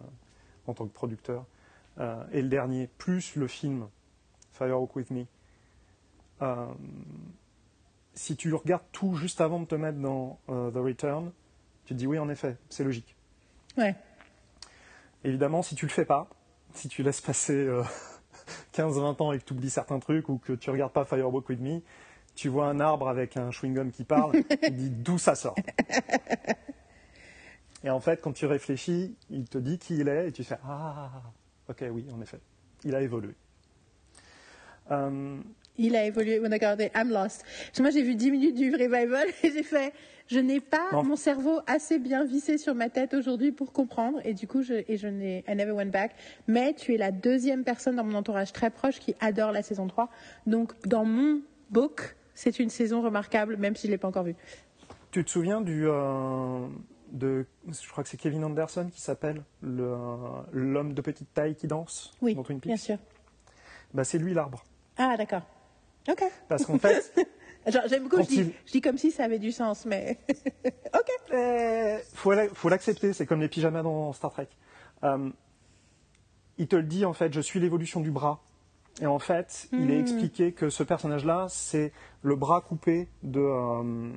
[0.68, 1.46] en tant que producteur.
[2.00, 3.88] Euh, et le dernier, plus le film
[4.54, 5.26] Firewalk With Me.
[6.42, 6.68] Euh,
[8.14, 11.32] si tu regardes tout juste avant de te mettre dans The Return,
[11.86, 13.16] tu te dis oui, en effet, c'est logique.
[13.78, 13.96] Ouais.
[15.24, 16.28] Évidemment, si tu le fais pas,
[16.74, 17.68] si tu laisses passer
[18.74, 21.48] 15-20 euh, ans et que tu oublies certains trucs ou que tu regardes pas Firewalk
[21.48, 21.82] With Me,
[22.36, 25.56] tu vois un arbre avec un chewing-gum qui parle, tu dis d'où ça sort.
[27.84, 30.58] Et en fait, quand tu réfléchis, il te dit qui il est et tu fais
[30.64, 31.10] Ah,
[31.70, 32.40] ok, oui, en effet,
[32.84, 33.34] il a évolué.
[34.92, 35.38] Euh,
[35.78, 36.40] il a évolué.
[36.44, 37.44] On a regardé I'm Lost.
[37.80, 39.94] Moi, j'ai vu 10 minutes du revival et j'ai fait
[40.28, 44.20] je n'ai pas mon cerveau assez bien vissé sur ma tête aujourd'hui pour comprendre.
[44.24, 46.16] Et du coup, je, et je n'ai, I never went back.
[46.48, 49.88] Mais tu es la deuxième personne dans mon entourage très proche qui adore la saison
[49.88, 50.10] 3.
[50.48, 54.24] Donc, dans mon book, c'est une saison remarquable, même si je ne l'ai pas encore
[54.24, 54.36] vue.
[55.12, 56.66] Tu te souviens du, euh,
[57.12, 62.14] de, je crois que c'est Kevin Anderson qui s'appelle l'homme de petite taille qui danse
[62.22, 62.68] oui, dans Twin Peaks.
[62.68, 62.98] bien sûr.
[63.94, 64.64] Bah, c'est lui l'arbre.
[64.98, 65.42] Ah, d'accord.
[66.10, 66.24] Ok.
[66.48, 67.14] Parce qu'en fait,
[67.68, 70.18] J'aime beaucoup, je dis, comme si ça avait du sens, mais.
[70.66, 71.10] ok.
[71.30, 74.48] Il euh, faut l'accepter, c'est comme les pyjamas dans Star Trek.
[75.04, 75.30] Euh,
[76.58, 78.42] il te le dit, en fait, je suis l'évolution du bras.
[79.00, 80.02] Et en fait, il est hmm.
[80.02, 81.94] expliqué que ce personnage-là, c'est
[82.24, 84.12] le bras coupé euh,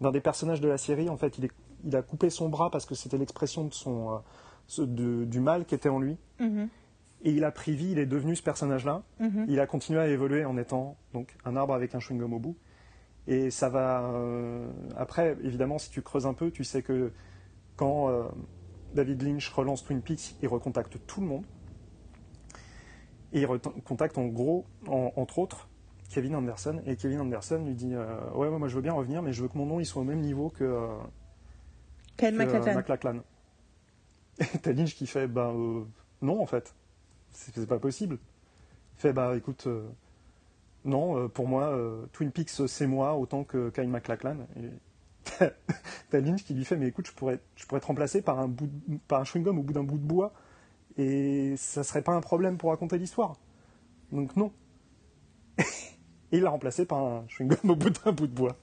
[0.00, 1.08] d'un des personnages de la série.
[1.08, 1.50] En fait, il,
[1.92, 4.20] a coupé son bras parce que c'était l'expression de son,
[4.78, 6.16] du mal qui était en lui.
[6.38, 6.66] Hmm.
[7.22, 9.02] Et il a pris vie, il est devenu ce personnage-là.
[9.18, 9.44] Hmm.
[9.48, 12.56] Il a continué à évoluer en étant donc un arbre avec un chewing-gum au bout.
[13.28, 14.04] Et ça va.
[14.04, 14.66] Euh,
[14.96, 17.12] après, évidemment, si tu creuses un peu, tu sais que
[17.76, 18.24] quand euh,
[18.94, 21.44] David Lynch relance Twin Peaks, il recontacte tout le monde.
[23.34, 25.68] Et il recontacte en gros, entre autres,
[26.08, 26.80] Kevin Anderson.
[26.86, 29.48] Et Kevin Anderson lui dit euh, Ouais, moi je veux bien revenir, mais je veux
[29.48, 30.88] que mon nom il soit au même niveau que.
[32.18, 33.22] Ken McLachlan.
[34.38, 35.52] Et t'as Lynch qui fait Bah
[36.20, 36.74] non, en fait.
[37.32, 38.18] C'est pas possible.
[38.96, 39.66] Il fait Bah écoute
[40.84, 44.36] non, euh, pour moi, euh, Twin Peaks, c'est moi autant que Kyle MacLachlan.
[45.38, 48.48] T'as Lynch qui lui fait, mais écoute, je pourrais, je pourrais te remplacer par un,
[48.48, 48.70] bout
[49.06, 50.32] par un chewing-gum au bout d'un bout de bois,
[50.96, 53.36] et ça serait pas un problème pour raconter l'histoire.
[54.12, 54.52] Donc non.
[55.58, 55.64] et
[56.32, 58.56] il l'a remplacé par un chewing-gum au bout d'un bout de bois.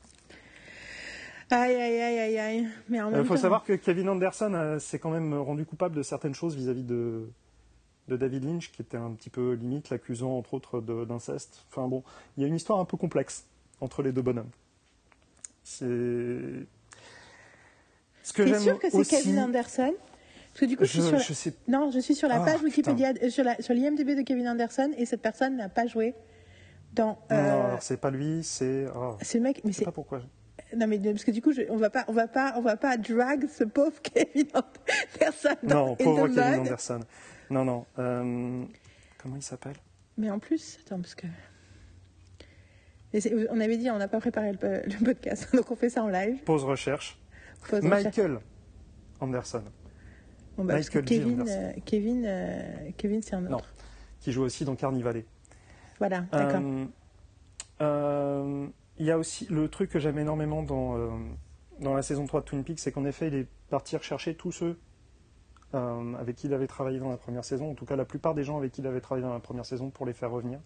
[1.51, 2.67] Aïe, aïe, aïe, aïe, aïe.
[2.89, 5.65] Mais en Il même faut temps- savoir que Kevin Anderson euh, s'est quand même rendu
[5.65, 7.29] coupable de certaines choses vis-à-vis de,
[8.07, 11.63] de David Lynch, qui était un petit peu limite, l'accusant entre autres d'inceste.
[11.69, 12.03] Enfin bon,
[12.37, 13.45] il y a une histoire un peu complexe
[13.81, 14.49] entre les deux bonhommes.
[15.63, 16.65] C'est.
[18.23, 19.93] Ce que j'aime sûr que c'est aussi, Kevin Anderson?
[20.53, 21.17] Parce que du coup, je, je, suis sur la...
[21.19, 24.15] je sais Non, je suis sur la Ah, page Wikipédia, euh, sur la- sur l'IMDb
[24.15, 26.15] de Kevin Anderson, et cette personne n'a pas joué
[26.93, 27.07] dans.
[27.07, 28.87] Non, euh, non, alors c'est pas lui, c'est.
[28.95, 30.21] oh, c'est le mec, mais je sais c'est pas pourquoi.
[30.75, 32.77] Non mais parce que du coup, je- on va pas, on va pas, on va
[32.77, 36.39] pas drag ce pauvre Kevin Anderson dans Non, pauvre Kevin.
[36.61, 36.99] Anderson.
[37.49, 37.85] Non, non.
[37.99, 38.63] euh,
[39.17, 39.75] comment il s'appelle?
[40.17, 41.27] Mais en plus, attends, parce que.
[43.49, 46.09] On avait dit, on n'a pas préparé le, le podcast, donc on fait ça en
[46.09, 46.43] live.
[46.43, 47.17] Pause recherche.
[47.69, 48.03] Pause recherche.
[48.03, 48.39] Michael
[49.21, 49.63] Anderson,
[50.57, 51.05] Bon, bah, que Michael.
[51.05, 51.57] Kevin, Anderson.
[51.77, 52.61] euh, Kevin, euh,
[52.97, 53.57] Kevin, c'est un Non.
[53.57, 53.73] autre.
[54.19, 55.23] qui joue aussi dans Carnivale.
[55.99, 56.61] Voilà, d'accord.
[58.97, 61.09] Il y a aussi le truc que j'aime énormément dans, euh,
[61.81, 64.51] dans la saison 3 de Twin Peaks, c'est qu'en effet, il est parti rechercher tous
[64.51, 64.77] ceux
[65.73, 68.33] euh, avec qui il avait travaillé dans la première saison, en tout cas la plupart
[68.33, 70.59] des gens avec qui il avait travaillé dans la première saison pour les faire revenir.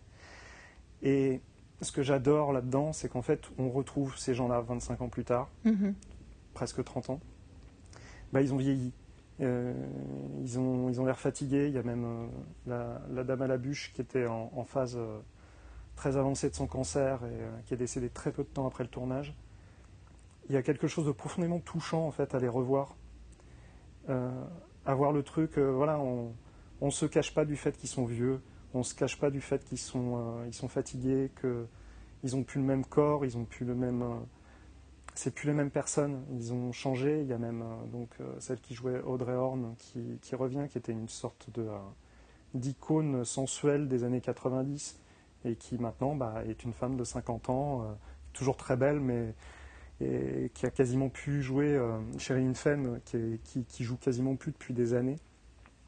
[1.02, 1.42] Et
[1.82, 5.50] ce que j'adore là-dedans, c'est qu'en fait, on retrouve ces gens-là 25 ans plus tard,
[5.66, 5.96] Mhm.
[6.54, 7.20] presque 30 ans.
[8.34, 8.92] Bah, ils ont vieilli.
[9.42, 9.74] Euh,
[10.42, 11.68] ils ont ils ont l'air fatigués.
[11.68, 12.30] Il y a même
[12.68, 15.00] la, la dame à la bûche qui était en, en phase
[16.00, 18.86] très avancée de son cancer et euh, qui est décédée très peu de temps après
[18.86, 19.36] le tournage.
[20.47, 22.95] Il y a quelque chose de profondément touchant en fait à les revoir.
[24.08, 24.32] Euh,
[24.86, 26.34] à voir le truc, euh, voilà, on
[26.80, 28.39] on se cache pas du fait qu'ils sont vieux,
[28.74, 31.68] on se cache pas du fait qu'ils sont ils sont fatigués, que
[32.24, 34.06] ils ont plus le même corps, ils ont plus le même
[35.16, 37.20] c'est plus les mêmes personnes, ils ont changé.
[37.20, 41.10] Il y a même donc celle qui jouait Audrey Horn qui, revient, qui était une
[41.10, 41.50] sorte
[42.54, 44.97] d'icône sensuelle des années 90
[45.46, 47.86] et qui maintenant bah, est une femme de 50 ans, euh,
[48.34, 49.34] toujours très belle, mais
[50.54, 54.74] qui a quasiment pu jouer euh, Sherilyn Fenn, qui, est- qui, joue quasiment plus depuis
[54.74, 55.18] des années,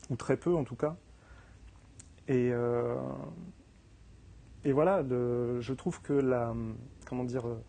[0.10, 0.98] ou très peu en tout cas.
[2.28, 2.96] Et, euh,
[4.66, 6.54] voilà, je trouve que la,
[7.06, 7.64] comment dire, euh,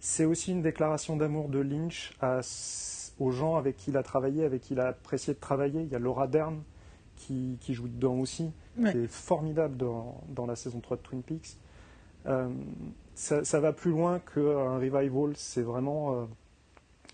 [0.00, 2.16] c'est aussi une déclaration d'amour de Lynch
[3.18, 5.82] aux gens avec qui il a travaillé, avec qui il a apprécié de travailler.
[5.82, 6.62] Il y a Laura Dern
[7.18, 8.92] qui, qui joue dedans aussi, Ouais.
[8.92, 11.56] qui est formidable dans, dans la saison 3 de Twin Peaks.
[12.26, 12.48] Euh,
[13.14, 16.14] ça, ça va plus loin qu'un revival, c'est vraiment...
[16.14, 16.24] euh,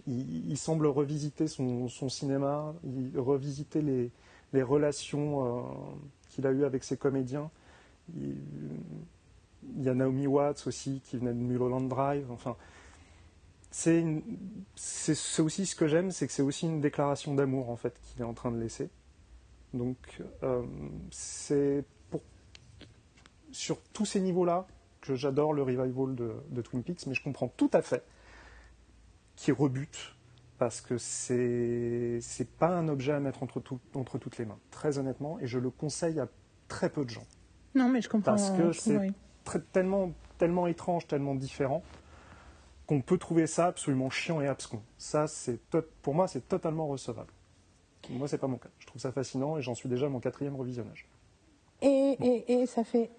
[0.06, 4.10] il, il semble revisiter son, son cinéma, il, revisiter les,
[4.52, 5.62] les relations euh,
[6.28, 7.50] qu'il a eues avec ses comédiens.
[8.16, 8.34] Il,
[9.78, 12.30] il y a Naomi Watts aussi qui venait de Mulholland Drive.
[12.30, 12.54] Enfin,
[13.70, 14.04] c'est
[15.38, 18.24] aussi ce que j'aime, c'est que c'est aussi une déclaration d'amour en fait qu'il est
[18.24, 18.88] en train de laisser.
[19.74, 20.62] Donc euh,
[21.10, 22.22] c'est pour
[23.50, 24.66] sur tous ces niveaux-là
[25.00, 28.02] que j'adore le revival de, de Twin Peaks, mais je comprends tout à fait
[29.36, 30.14] qu'il rebute
[30.58, 34.58] parce que c'est c'est pas un objet à mettre entre, tout- entre toutes les mains,
[34.70, 36.28] très honnêtement, et je le conseille à
[36.68, 37.26] très peu de gens.
[37.74, 38.30] Non, mais je comprends.
[38.32, 39.12] Parce que c'est- oui.
[39.72, 41.82] Tellement, tellement étrange, tellement différent,
[42.86, 44.80] qu'on peut trouver ça absolument chiant et abscon.
[44.96, 45.60] Ça, c'est
[46.00, 47.30] pour moi, c'est totalement recevable.
[48.10, 48.68] Moi, c'est pas mon cas.
[48.78, 51.06] Je trouve ça fascinant et j'en suis déjà à mon quatrième revisionnage.
[51.82, 53.10] Et, et, et ça fait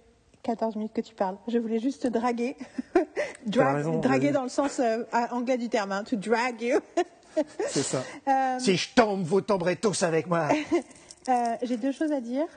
[0.44, 1.38] 14 minutes que tu parles.
[1.48, 2.56] Je voulais juste te draguer.
[3.46, 6.80] Drag- raison, draguer dans le sens euh, anglais du terme, hein, to drag you.
[7.68, 8.02] C'est ça.
[8.28, 10.50] Euh, Si je tombe, vous tomberez tous avec moi.
[11.30, 12.48] euh, j'ai deux choses à dire.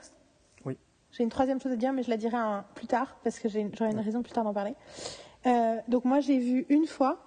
[0.65, 0.77] Oui.
[1.11, 3.47] J'ai une troisième chose à dire, mais je la dirai un- plus tard, parce que
[3.57, 4.73] une- j'aurai une raison plus tard d'en parler.
[5.87, 7.17] Donc moi, j'ai vu une fois,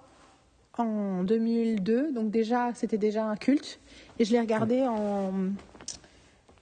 [0.79, 3.81] en 2002, donc déjà, c'était déjà un culte,
[4.19, 5.33] et je l'ai regardé en...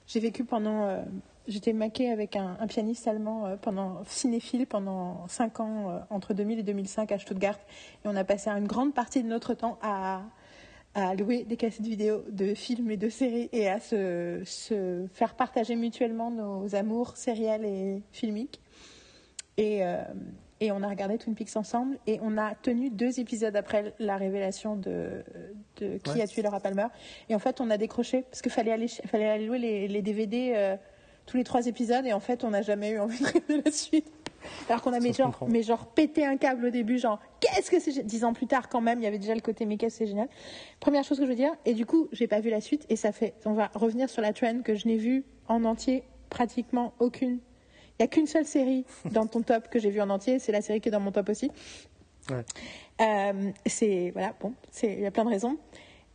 [0.07, 0.85] J'ai vécu pendant...
[0.85, 1.03] euh,
[1.49, 6.33] J'étais maquée avec un, un pianiste allemand euh, pendant cinéphile pendant 5 ans, euh, entre
[6.33, 7.59] 2000 et 2005 à Stuttgart.
[8.05, 10.23] Et on a passé une grande partie de notre temps à,
[10.95, 15.35] à louer des cassettes vidéo de films et de séries et à se, se faire
[15.35, 18.61] partager mutuellement nos amours sériels et filmiques.
[19.57, 19.83] Et,
[20.61, 24.17] et on a regardé Twin Peaks ensemble et on a tenu deux épisodes après la
[24.17, 25.25] révélation de,
[25.77, 26.23] de qui Ouais.
[26.23, 26.87] a tué Laura Palmer.
[27.29, 29.89] Et en fait, on a décroché parce qu'il fallait aller, ch- fallait aller louer les,
[29.89, 30.77] les DVD euh,
[31.27, 33.71] tous les trois épisodes et en fait, on n'a jamais eu envie de regarder la
[33.73, 34.11] suite.
[34.71, 35.47] Alors qu'on a mais genre, comprend.
[35.49, 38.69] mais genre pété un câble au début, genre qu'est-ce que c'est Dix ans plus tard,
[38.71, 40.29] quand même, il y avait déjà le côté mais qu'est-ce que c'est génial.
[40.81, 42.97] Première chose que je veux dire, et du coup, j'ai pas vu la suite et
[42.97, 46.95] ça fait, on va revenir sur la trend que je n'ai vue en entier, pratiquement
[47.01, 47.39] aucune.
[48.01, 50.53] Il y a qu'une seule série dans ton top que j'ai vue en entier, c'est
[50.53, 51.51] la série qui est dans mon top aussi.
[52.31, 52.43] Ouais.
[53.03, 55.59] Euh, c'est voilà, bon, c'est il y a plein de raisons.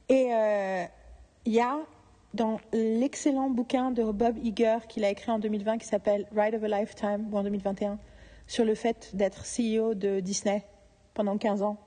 [0.10, 0.84] Et euh,
[1.46, 1.78] il y a
[2.34, 6.64] dans l'excellent bouquin de Bob Iger qu'il a écrit en 2020 qui s'appelle Ride of
[6.64, 8.00] a Lifetime ou en 2021
[8.48, 10.66] sur le fait d'être CEO de Disney
[11.14, 11.78] pendant 15 ans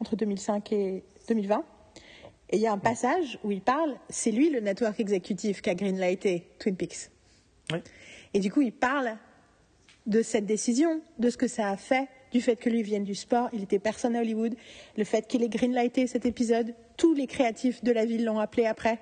[0.00, 1.64] entre 2005 et 2020.
[2.50, 5.70] Et il y a un passage où il parle, c'est lui le network exécutif qui
[5.70, 7.10] a greenlighté Twin Peaks.
[8.34, 9.16] Et du coup, il parle
[10.06, 13.14] de cette décision, de ce que ça a fait, du fait que lui vienne du
[13.14, 14.54] sport, il était personne à Hollywood,
[14.96, 18.66] le fait qu'il ait greenlighté cet épisode, tous les créatifs de la ville l'ont appelé
[18.66, 18.98] après,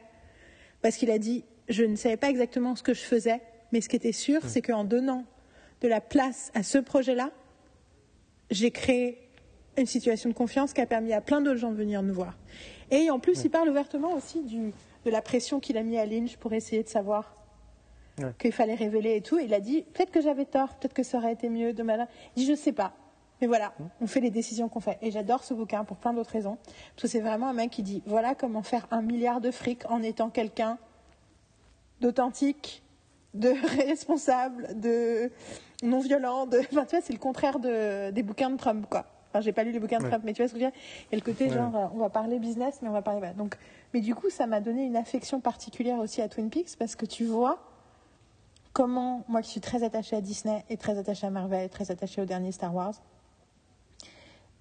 [0.82, 3.40] parce qu'il a dit, je ne savais pas exactement ce que je faisais,
[3.72, 5.24] mais ce qui était sûr, c'est qu'en donnant
[5.82, 7.30] de la place à ce projet-là,
[8.50, 9.18] j'ai créé
[9.76, 12.36] une situation de confiance qui a permis à plein d'autres gens de venir nous voir.
[12.90, 14.72] Et en plus, il parle ouvertement aussi du,
[15.04, 17.34] de la pression qu'il a mis à Lynch pour essayer de savoir
[18.20, 18.32] Ouais.
[18.38, 19.38] qu'il fallait révéler et tout.
[19.38, 21.82] Et il a dit peut-être que j'avais tort, peut-être que ça aurait été mieux de
[21.82, 22.06] malin.
[22.36, 22.92] Il dit je sais pas.
[23.40, 24.98] Mais voilà, on fait les décisions qu'on fait.
[25.00, 26.58] Et j'adore ce bouquin pour plein d'autres raisons.
[26.96, 29.88] Parce que c'est vraiment un mec qui dit voilà comment faire un milliard de fric
[29.90, 30.76] en étant quelqu'un
[32.00, 32.82] d'authentique,
[33.34, 33.48] de
[33.86, 35.30] responsable, de
[35.82, 36.46] non violent.
[36.46, 36.58] De...
[36.58, 39.06] Enfin, tu vois, c'est le contraire de, des bouquins de Trump, quoi.
[39.30, 40.08] Enfin, j'ai pas lu les bouquins de Ouais.
[40.10, 40.80] Trump, mais tu vois ce que je veux dire?
[41.10, 41.50] Il y a le côté Ouais.
[41.54, 43.28] genre, euh, on va parler business, mais on va parler.
[43.36, 43.56] Donc,
[43.92, 47.04] mais du coup, ça m'a donné une affection particulière aussi à Twin Peaks parce que
[47.04, 47.58] tu vois
[48.78, 51.90] comment, moi qui suis très attachée à Disney et très attachée à Marvel et très
[51.90, 52.94] attachée au dernier Star Wars,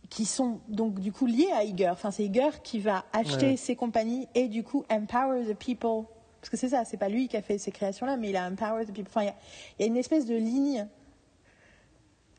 [0.10, 1.90] qui sont donc du coup liés à Iger.
[1.92, 3.58] Enfin, c'est Iger qui va acheter Ouais.
[3.58, 6.06] ces compagnies et du coup empower the people.
[6.42, 8.48] Parce que c'est ça, c'est pas lui qui a fait ces créations-là, mais il a
[8.50, 9.06] empower the people.
[9.08, 9.36] Enfin, il y a-
[9.78, 10.88] il y, a une espèce de ligne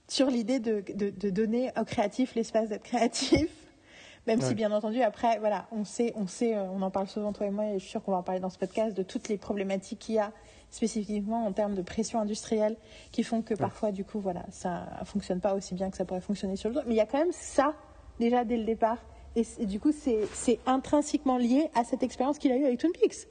[0.08, 3.50] sur l'idée de, de- de donner aux créatifs l'espace d'être créatif.
[4.26, 7.32] Même si, bien entendu, après, voilà, on sait, on sait, euh, on en parle souvent,
[7.32, 9.02] toi et moi, et je suis sûre qu'on va en parler dans ce podcast, de
[9.02, 10.32] toutes les problématiques qu'il y a
[10.70, 12.76] spécifiquement en termes de pression industrielle
[13.12, 16.20] qui font que parfois, du coup, voilà, ça fonctionne pas aussi bien que ça pourrait
[16.20, 16.80] fonctionner sur le dos.
[16.86, 17.74] Mais il y a quand même ça,
[18.18, 18.98] déjà, dès le départ.
[19.36, 23.28] Et, du coup, c'est intrinsèquement lié à cette expérience qu'il a eue avec Twin Peaks.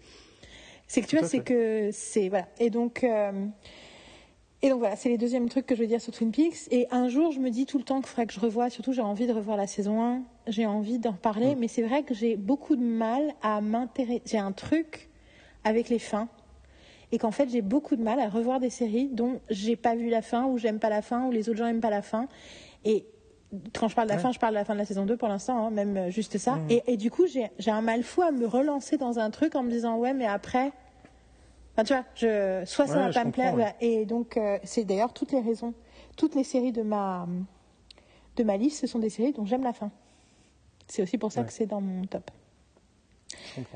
[0.88, 2.48] C'est que tu vois, c'est que c'est voilà.
[2.60, 3.46] Et donc, euh,
[4.62, 6.72] et donc voilà, c'est les deuxièmes trucs que je veux dire sur Twin Peaks.
[6.72, 8.70] Et un jour, je me dis tout le temps qu'il faudrait que je revoie.
[8.70, 10.22] Surtout, j'ai envie de revoir la saison 1.
[10.48, 11.60] J'ai envie d'en parler, Mm.
[11.60, 14.22] mais c'est vrai que j'ai beaucoup de mal à m'intéresser.
[14.26, 15.10] J'ai un truc
[15.64, 16.30] avec les fins.
[17.12, 20.10] Et qu'en fait, j'ai beaucoup de mal à revoir des séries dont j'ai pas vu
[20.10, 22.28] la fin, ou j'aime pas la fin, ou les autres gens aiment pas la fin.
[22.84, 23.06] Et
[23.80, 24.24] quand je parle de la Ouais.
[24.24, 26.10] fin, je parle de la fin de la saison 2 pour l'instant, hein, même euh,
[26.10, 26.56] juste ça.
[26.56, 26.66] Mhm.
[26.70, 29.64] Et, et du coup, j'ai un mal fou à me relancer dans un truc en
[29.64, 30.74] me disant, ouais, mais après.
[31.74, 33.54] Enfin, tu vois, je, soit ça Ouais, va je pas me plaire.
[33.54, 33.62] ouais.
[33.62, 33.74] voilà.
[33.80, 35.74] Et donc, euh, c'est d'ailleurs toutes les raisons.
[36.18, 37.26] Toutes les séries de ma,
[38.36, 39.92] de ma liste, ce sont des séries dont j'aime la fin.
[40.88, 42.32] C'est aussi pour ça que c'est dans mon top.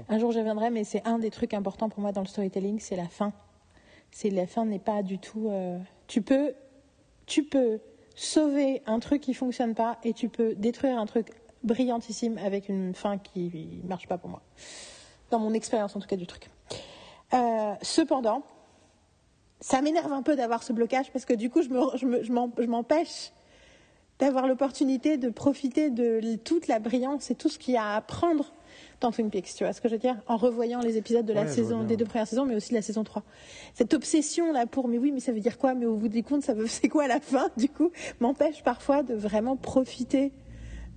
[0.09, 2.79] Un jour, je reviendrai, mais c'est un des trucs importants pour moi dans le storytelling,
[2.79, 3.33] c'est la fin.
[4.11, 5.47] C'est la fin n'est pas du tout.
[5.49, 5.77] euh,
[6.07, 6.53] Tu peux,
[7.25, 7.79] tu peux
[8.15, 11.29] sauver un truc qui fonctionne pas et tu peux détruire un truc
[11.63, 14.41] brillantissime avec une fin qui marche pas pour moi.
[15.29, 16.49] Dans mon expérience en tout cas du truc.
[17.33, 18.43] Euh, cependant,
[19.61, 22.23] ça m'énerve un peu d'avoir ce blocage parce que du coup, je me- je me-
[22.23, 23.31] je m'empêche
[24.19, 27.95] d'avoir l'opportunité de profiter de toute la brillance et tout ce qu'il y a à
[27.95, 28.51] apprendre
[29.01, 31.33] dans Twin Peaks, tu vois ce que je veux dire En revoyant les épisodes de
[31.33, 33.23] la Ouais, saison, des deux premières saisons, mais aussi de la saison 3.
[33.73, 35.73] Cette obsession là pour, mais oui, mais ça veut dire quoi?
[35.73, 37.49] Mais au bout des comptes, ça veut, c'est quoi à la fin?
[37.57, 40.31] Du coup, m'empêche parfois de vraiment profiter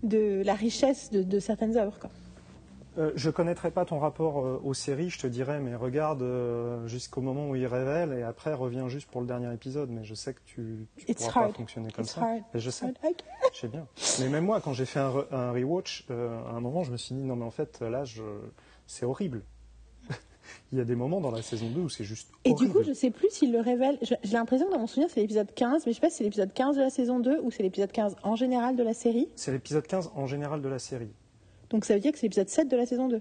[0.02, 1.98] de la richesse de, de certaines œuvres.
[1.98, 2.11] Quoi.
[2.97, 6.86] Euh, je connaîtrais pas ton rapport euh, aux séries, je te dirais, mais regarde euh,
[6.86, 9.90] jusqu'au moment où il révèle et après reviens juste pour le dernier épisode.
[9.90, 11.53] Mais je sais que tu, tu It's pourras hard.
[11.53, 12.22] pas fonctionner comme It's ça.
[12.22, 12.42] hard.
[12.55, 12.86] Et je sais,
[13.53, 13.86] je sais bien.
[14.20, 16.92] Mais même moi, quand j'ai fait un, re- un rewatch, euh, à un moment, je
[16.92, 18.22] me suis dit non mais en fait là, je...
[18.86, 19.42] c'est horrible.
[20.72, 22.66] il y a des moments dans la saison 2 où c'est juste Et horrible.
[22.70, 23.99] du coup, je sais plus s'il le révèle.
[24.03, 26.24] J'ai l'impression que dans mon souvenir, c'est l'épisode 15, mais je sais pas si c'est
[26.24, 29.28] l'épisode 15 de la saison 2 ou c'est l'épisode 15 en général de la série.
[29.34, 31.11] C'est l'épisode 15 en général de la série.
[31.70, 33.20] Donc ça veut dire que c'est l'épisode 7 de la saison 2.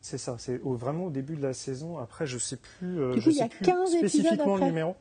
[0.00, 1.98] C'est ça, c'est au- vraiment au début de la saison.
[1.98, 3.98] Après, je sais plus, euh, Du je coup, il y sais a plus 15 épisodes
[4.08, 4.66] spécifiquement après.
[4.66, 4.94] le numéro.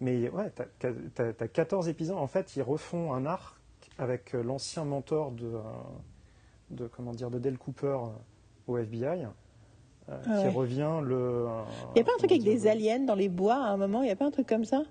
[0.00, 0.88] Mais ouais, t'as
[1.40, 2.16] as, 14 épisodes.
[2.18, 3.56] En fait, ils refont un arc
[3.98, 5.60] avec euh, l'ancien mentor de, euh,
[6.70, 8.08] de comment dire de Dale Cooper euh,
[8.68, 9.04] au FBI,
[10.08, 11.46] euh, Ah qui revient le.
[11.90, 14.02] Il n'y a pas un truc avec des aliens dans les bois à un moment?
[14.02, 14.82] Il n'y a pas un truc comme ça?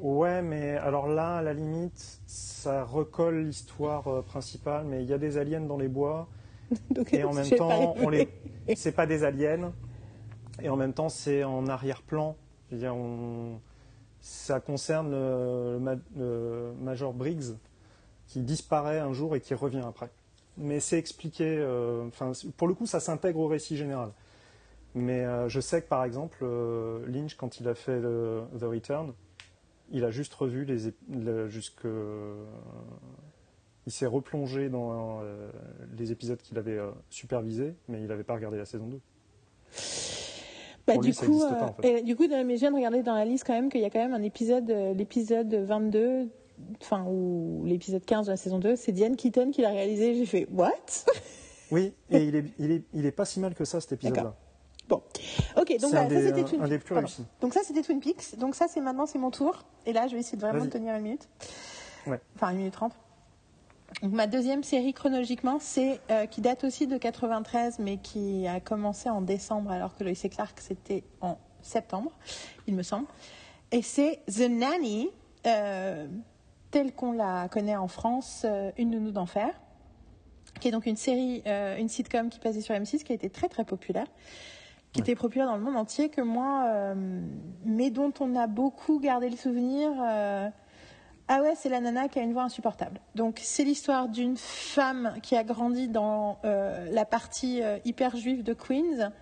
[0.00, 5.12] Ouais, mais alors là, à la limite, ça recolle l'histoire euh, principale, mais il y
[5.12, 6.28] a des aliens dans les bois.
[6.90, 8.28] Donc, Et en même temps, on les,
[8.76, 9.72] c'est pas des aliens.
[10.62, 12.36] Et en même temps, c'est en arrière-plan.
[12.72, 13.58] On,
[14.20, 17.56] ça concerne le, le ma- le Major Briggs
[18.26, 20.08] qui disparaît un jour et qui revient après.
[20.56, 21.56] Mais c'est expliqué.
[21.58, 24.10] euh, Enfin, pour le coup, ça s'intègre au récit général.
[24.94, 28.64] Mais euh, je sais que par exemple, euh, Lynch, quand il a fait le- The
[28.64, 29.12] Return,
[29.90, 31.86] il a juste revu les le- jusque
[33.86, 35.50] il s'est replongé dans euh,
[35.98, 39.00] les épisodes qu'il avait euh, supervisés, mais il n'avait pas regardé la saison 2.
[40.86, 41.98] Bah, Pour du, lui, coup, existe pas, euh, en fait.
[41.98, 43.80] et du coup, dans- mais je viens de regarder dans la liste quand même qu'il
[43.80, 46.28] y a quand même un épisode, euh, l'épisode 22
[46.82, 50.14] enfin, ou l'épisode 15 de la saison 2, c'est Diane Keaton qui l'a réalisé.
[50.14, 50.74] J'ai fait What?
[51.70, 54.34] Oui, et il est, il, est, il est pas si mal que ça cet épisode-là.
[54.90, 55.02] Bon,
[55.56, 56.84] ok, donc ça c'était Twin Peaks.
[56.84, 57.08] Pardon.
[57.40, 58.36] Donc ça c'était Twin Peaks.
[58.36, 59.64] Donc ça c'est maintenant c'est mon tour.
[59.86, 61.28] Et là je vais essayer de vraiment tenir une minute.
[62.06, 62.20] Ouais.
[62.34, 62.92] Enfin une minute trente.
[64.02, 68.60] Donc ma deuxième série chronologiquement, c'est euh, qui date aussi de 93, mais qui a
[68.60, 72.10] commencé en décembre, alors que Lois et Clark c'était en septembre,
[72.66, 73.06] il me semble.
[73.72, 75.10] Et c'est The Nanny,
[75.46, 76.08] euh,
[76.70, 79.52] telle qu'on la connaît en France, euh, Une nounou d'enfer,
[80.60, 83.30] qui est donc une série, euh, une sitcom qui passait sur M6, qui a été
[83.30, 84.06] très très populaire,
[84.92, 86.94] qui était populaire dans le monde entier, que moi, euh,
[87.64, 89.90] mais dont on a beaucoup gardé le souvenir.
[90.02, 90.48] euh,
[91.32, 93.00] ah ouais, c'est la nana qui a une voix insupportable.
[93.14, 98.42] Donc c'est l'histoire d'une femme qui a grandi dans euh, la partie euh, hyper juive
[98.42, 99.12] de Queens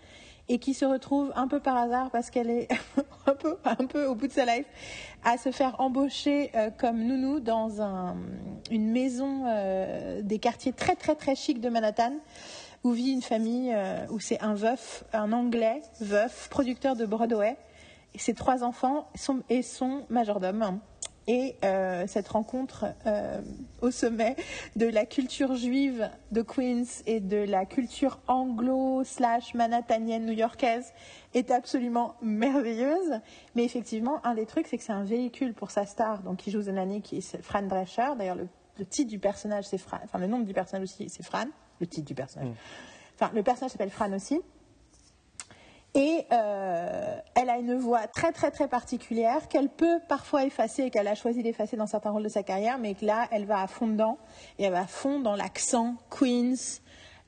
[0.49, 2.69] et qui se retrouve un peu par hasard parce qu'elle est
[3.27, 4.65] un peu, un peu au bout de sa life
[5.23, 8.17] à se faire embaucher euh, comme nounou dans un-
[8.71, 12.15] une maison euh, des quartiers très très très chics de Manhattan
[12.85, 17.57] où vit une famille euh, où c'est un veuf, un anglais veuf, producteur de Broadway
[18.15, 20.81] et ses trois enfants sont, et son majordome.
[21.31, 23.43] Et euh, cette rencontre euh,
[23.83, 24.35] au sommet
[24.77, 30.95] de la culture juive de Queens et de la culture anglo slash manhattanienne new-yorkaise
[31.35, 33.21] est absolument merveilleuse.
[33.55, 36.51] Mais effectivement, un des trucs, c'est que c'est un véhicule pour sa star, donc qui
[36.51, 38.13] joue Nanny, qui est Fran Drescher.
[38.17, 38.49] D'ailleurs, le,
[38.79, 39.99] le titre du personnage, c'est Fran.
[40.05, 41.45] Enfin, le nom du personnage aussi, c'est Fran.
[41.81, 42.49] Le titre du personnage.
[43.15, 44.41] Enfin, le personnage s'appelle Fran aussi.
[45.95, 50.91] Et euh, elle a une voix très très très particulière qu'elle peut parfois effacer et
[50.91, 53.63] qu'elle a choisi d'effacer dans certains rôles de sa carrière, mais que là elle va
[53.63, 54.19] à fond dedans
[54.59, 56.81] et elle va à fond dans l'accent Queens,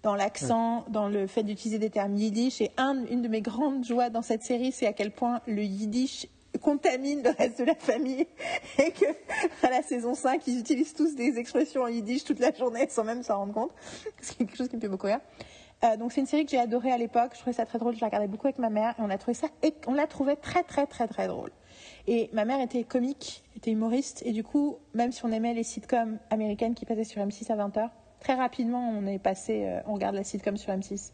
[0.03, 2.61] dans l'accent, dans le fait d'utiliser des termes yiddish.
[2.61, 5.62] Et un- une de mes grandes joies dans cette série, c'est à quel point le
[5.62, 6.26] yiddish
[6.61, 8.26] contamine le reste de la famille
[8.78, 9.06] et que
[9.62, 13.04] à la saison 5 ils utilisent tous des expressions en yiddish toute la journée sans
[13.04, 13.72] même s'en rendre compte
[14.20, 15.20] c'est quelque chose qui me fait beaucoup rire
[15.82, 17.30] euh, donc c'est une série que j'ai adorée à l'époque.
[17.32, 17.94] Je trouvais ça très drôle.
[17.94, 19.48] Je la regardais beaucoup avec ma mère et on a trouvé ça
[19.86, 21.50] on l'a trouvé très très très très drôle.
[22.06, 25.62] Et ma mère était comique, était humoriste et du coup, même si on aimait les
[25.62, 27.88] sitcoms américaines qui passaient sur M6 à 20h,
[28.20, 31.12] très rapidement on est passé, euh, on regarde la sitcom sur M6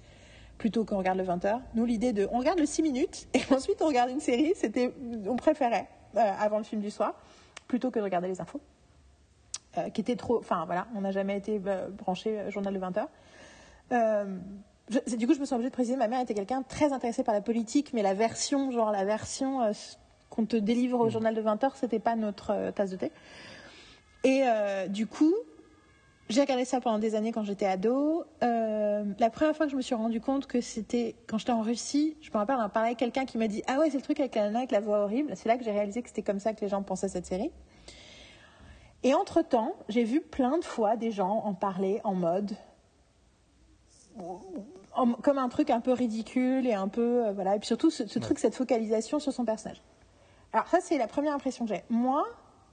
[0.58, 1.60] plutôt qu'on regarde le 20h.
[1.74, 4.92] Nous l'idée de on regarde le 6 minutes et ensuite on regarde une série, c'était
[5.26, 7.14] on préférait euh, avant le film du soir
[7.68, 8.60] plutôt que de regarder les infos.
[9.78, 12.78] Euh, qui était trop, enfin voilà, on n'a jamais été euh, branché euh, journal de
[12.78, 13.06] 20h.
[13.92, 14.38] Euh,
[14.88, 16.92] je- c'est- du coup, je me suis obligée de préciser, ma mère était quelqu'un très
[16.94, 19.60] intéressé par la politique, mais la version, genre la version
[20.30, 23.12] qu'on te délivre au journal de 20h, c'était pas notre tasse de thé.
[24.24, 24.42] Et
[24.88, 25.34] du coup,
[26.28, 28.24] j'ai regardé ça pendant des années quand j'étais ado.
[28.42, 31.62] Euh, la première fois que je me suis rendu compte que c'était quand j'étais en
[31.62, 34.02] Russie, je me rappelle en parler avec quelqu'un qui m'a dit Ah ouais, c'est le
[34.02, 35.32] truc avec la nana avec la voix horrible.
[35.36, 37.50] C'est là que j'ai réalisé que c'était comme ça que les gens pensaient cette série.
[39.04, 42.56] Et entre-temps, j'ai vu plein de fois des gens en parler en mode
[44.94, 47.90] en- comme un truc un peu ridicule et un peu euh, voilà et puis surtout
[47.90, 49.82] ce, ce truc cette focalisation sur son personnage
[50.54, 52.24] alors ça c'est la première impression que j'ai moi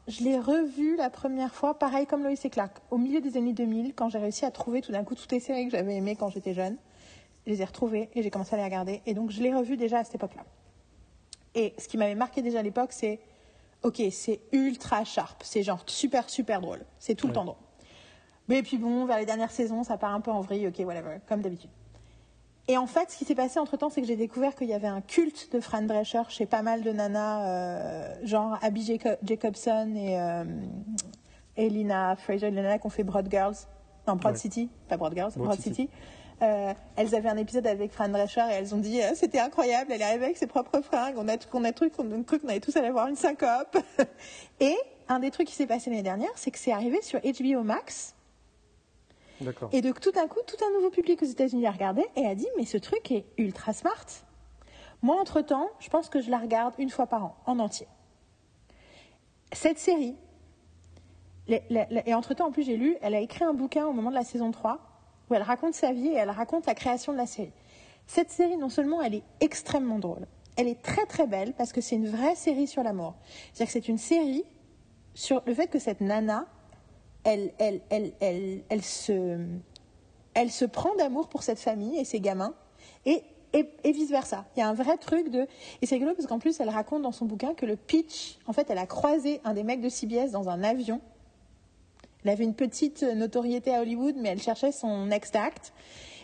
[0.08, 3.54] je l'ai revu la première fois pareil comme Lois et Clark au milieu des années
[3.54, 6.16] 2000 quand j'ai réussi à trouver tout d'un coup toutes les séries que j'avais aimées
[6.16, 6.78] quand j'étais jeune.
[7.46, 9.02] Je les ai retrouvées et j'ai commencé à les regarder.
[9.06, 10.44] Et donc je l'ai revu déjà à cette époque là
[11.56, 13.20] et ce qui m'avait marqué déjà à l'époque c'est
[13.84, 15.42] ok c'est ultra sharp.
[15.44, 16.84] C'est genre super super drôle.
[17.00, 17.58] C'est tout le temps drôle.
[18.48, 21.20] Mais puis bon, vers les dernières saisons, ça part un peu en vrille, ok, whatever,
[21.28, 21.70] comme d'habitude.
[22.70, 24.74] Et en fait, ce qui s'est passé entre temps, c'est que j'ai découvert qu'il y
[24.74, 29.18] avait un culte de Fran Drescher chez pas mal de nanas, euh, genre Abby Jaco-
[29.22, 30.46] Jacobson et, euh,
[31.58, 33.56] et Lina Fraser, les nanas qui ont fait Broad Girls,
[34.08, 34.40] non, Broad Ouais.
[34.40, 35.76] City, pas Broad Girls, Broad, Broad City.
[35.76, 35.90] City.
[36.42, 39.92] Euh, elles avaient un épisode avec Fran Drescher et elles ont dit euh, c'était incroyable,
[39.94, 42.10] elle est arrivée avec ses propres fringues, on a, on a cru qu'on
[42.48, 43.78] allait tous aller voir une syncope.
[44.62, 44.76] et
[45.10, 48.16] un des trucs qui s'est passé l'année dernière, c'est que c'est arrivé sur HBO Max.
[49.72, 52.36] Et de tout d'un coup, tout un nouveau public aux États-Unis a regardé et a
[52.36, 54.06] dit Mais ce truc est ultra smart.
[55.02, 57.88] Moi, entre-temps, je pense que je la regarde une fois par an, en entier.
[59.52, 60.16] Cette série,
[61.48, 64.24] et entre-temps, en plus, j'ai lu, elle a écrit un bouquin au moment de la
[64.24, 64.80] saison 3
[65.30, 67.52] où elle raconte sa vie et elle raconte la création de la série.
[68.08, 70.26] Cette série, non seulement elle est extrêmement drôle,
[70.58, 73.16] elle est très très belle parce que c'est une vraie série sur l'amour.
[73.54, 74.44] C'est-à-dire que c'est une série
[75.14, 76.46] sur le fait que cette nana,
[77.24, 79.38] elle, elle, elle, elle, se,
[80.34, 82.54] elle se prend d'amour pour cette famille et ses gamins,
[83.06, 84.46] et, et, vice-versa.
[84.56, 85.48] Il y a un vrai truc de...
[85.82, 88.54] Et c'est rigolo parce qu'en plus, elle raconte dans son bouquin que le pitch, en
[88.54, 91.02] fait, elle a croisé un des mecs de CBS dans un avion.
[92.24, 95.74] Elle avait une petite notoriété à Hollywood, mais elle cherchait son next act.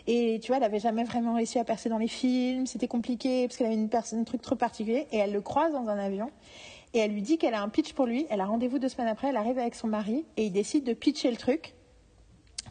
[0.06, 3.46] Et tu vois, elle avait jamais vraiment réussi à percer dans les films, c'était compliqué
[3.46, 5.06] parce qu'elle avait une personne, un truc trop particulier.
[5.12, 6.30] Et elle le croise dans un avion.
[6.92, 8.26] Et elle lui dit qu'elle a un pitch pour lui.
[8.30, 9.28] Elle a rendez-vous deux semaines après.
[9.28, 11.74] Elle arrive avec son mari et il décide de pitcher le truc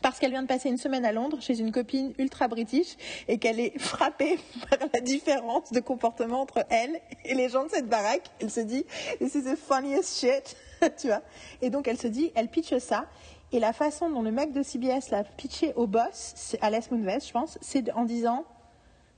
[0.01, 2.95] parce qu'elle vient de passer une semaine à Londres chez une copine ultra british
[3.27, 4.39] et qu'elle est frappée
[4.69, 8.29] par la différence de comportement entre elle et les gens de cette baraque.
[8.39, 8.85] Elle se dit,
[9.19, 10.55] this is the funniest shit,
[10.97, 11.21] tu vois.
[11.61, 13.05] Et donc elle se dit, elle pitche ça.
[13.51, 17.25] Et la façon dont le mec de CBS l'a pitché au boss, c'est Alice Moonves,
[17.25, 18.45] je pense, c'est en disant,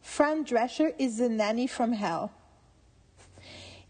[0.01, 2.29] Fran Drescher is the nanny from hell.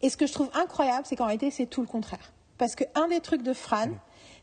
[0.01, 2.31] Et ce que je trouve incroyable, c'est qu'en réalité, c'est tout le contraire.
[2.57, 3.87] Parce qu'un des trucs de Fran,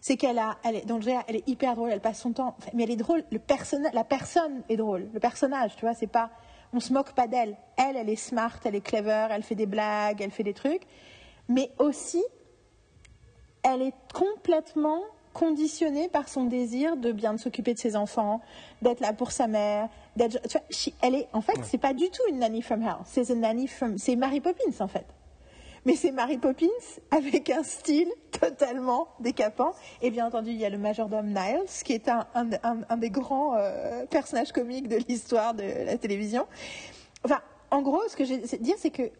[0.01, 2.85] c'est qu'elle a, elle est, donc elle est hyper drôle, elle passe son temps, mais
[2.85, 3.25] elle est drôle.
[3.31, 3.41] Le
[3.93, 6.31] la personne est drôle, le personnage, tu vois, c'est pas,
[6.73, 7.57] on se moque pas d'elle.
[7.77, 10.83] Elle, elle est smart, elle est clever, elle fait des blagues, elle fait des trucs,
[11.49, 12.23] mais aussi,
[13.63, 15.01] elle est complètement
[15.33, 18.41] conditionnée par son désir de bien s'occuper de ses enfants,
[18.83, 22.09] d'être là pour sa mère, d'être, tu vois, elle est, en fait, c'est pas du
[22.11, 25.07] tout une nanny from hell, c'est une nanny from, c'est Mary Poppins en fait
[25.85, 26.66] mais c'est Mary Poppins
[27.11, 29.72] avec un style totalement décapant.
[30.03, 34.07] Et bien entendu, il y a le majordome Niles, qui est un, des grands euh,
[34.07, 36.47] personnages comiques de l'histoire de la télévision.
[37.71, 39.11] En gros, ce que j'ai à dire, c'est que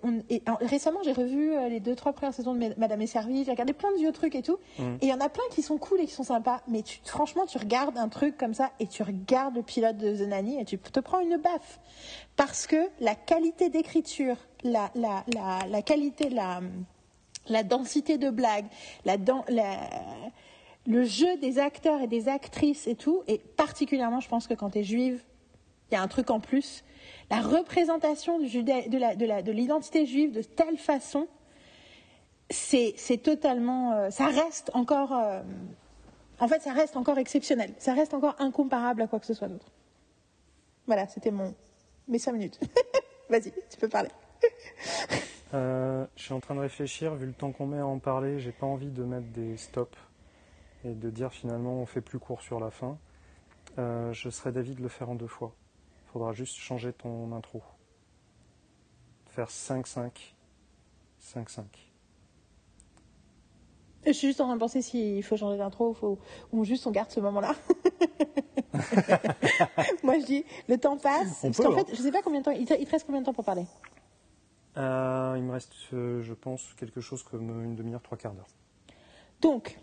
[0.63, 3.75] récemment, j'ai revu euh, les deux, trois premières saisons de Madame est servie, j'ai regardé
[3.75, 4.83] plein de vieux trucs et tout, mm.
[4.83, 7.45] et il y en a plein qui sont cool et qui sont sympas, mais franchement,
[7.47, 10.65] tu regardes un truc comme ça et tu regardes le pilote de The Nanny et
[10.65, 11.81] tu te prends une baffe.
[12.37, 14.91] Parce que la qualité d'écriture, la,
[15.85, 16.61] qualité, la,
[17.49, 18.67] la densité de blagues,
[20.87, 24.71] le jeu des acteurs et des actrices et tout, et particulièrement, je pense que quand
[24.71, 25.23] tu es juive,
[25.91, 26.83] il y a un truc en plus
[27.31, 31.29] la représentation de l'identité juive de telle façon,
[32.51, 35.43] c'est totalement, euh, ça reste encore, euh,
[36.41, 39.49] en fait, ça reste encore exceptionnel, ça reste encore incomparable à quoi que ce soit
[39.49, 39.71] d'autre.
[40.87, 41.55] Voilà, c'était mon
[42.09, 42.59] mes cinq minutes.
[43.29, 44.11] Vas-y, tu peux parler.
[45.55, 48.39] Euh, je suis en train de réfléchir, vu le temps qu'on met à en parler,
[48.39, 49.97] j'ai pas envie de mettre des stops
[50.85, 52.99] et de dire finalement on fait plus court sur la fin.
[53.79, 55.55] je serais d'avis de le faire en deux fois
[56.09, 57.63] faudra juste changer ton intro.
[59.27, 60.11] Faire 5-5.
[61.23, 61.63] 5-5.
[64.07, 66.19] Je suis juste en train de penser s'il faut changer d'intro faut...
[66.53, 67.55] ou juste on garde ce moment-là.
[70.03, 71.41] Moi je dis, le temps passe.
[71.43, 71.93] parce qu'en fait, hein.
[71.93, 72.53] je sais pas combien de temps.
[72.53, 73.67] Il te, reste combien de temps pour parler?
[74.77, 78.49] Euh, Il me reste, euh, je pense, quelque chose comme une demi-heure, trois quarts d'heure.
[79.41, 79.79] Donc,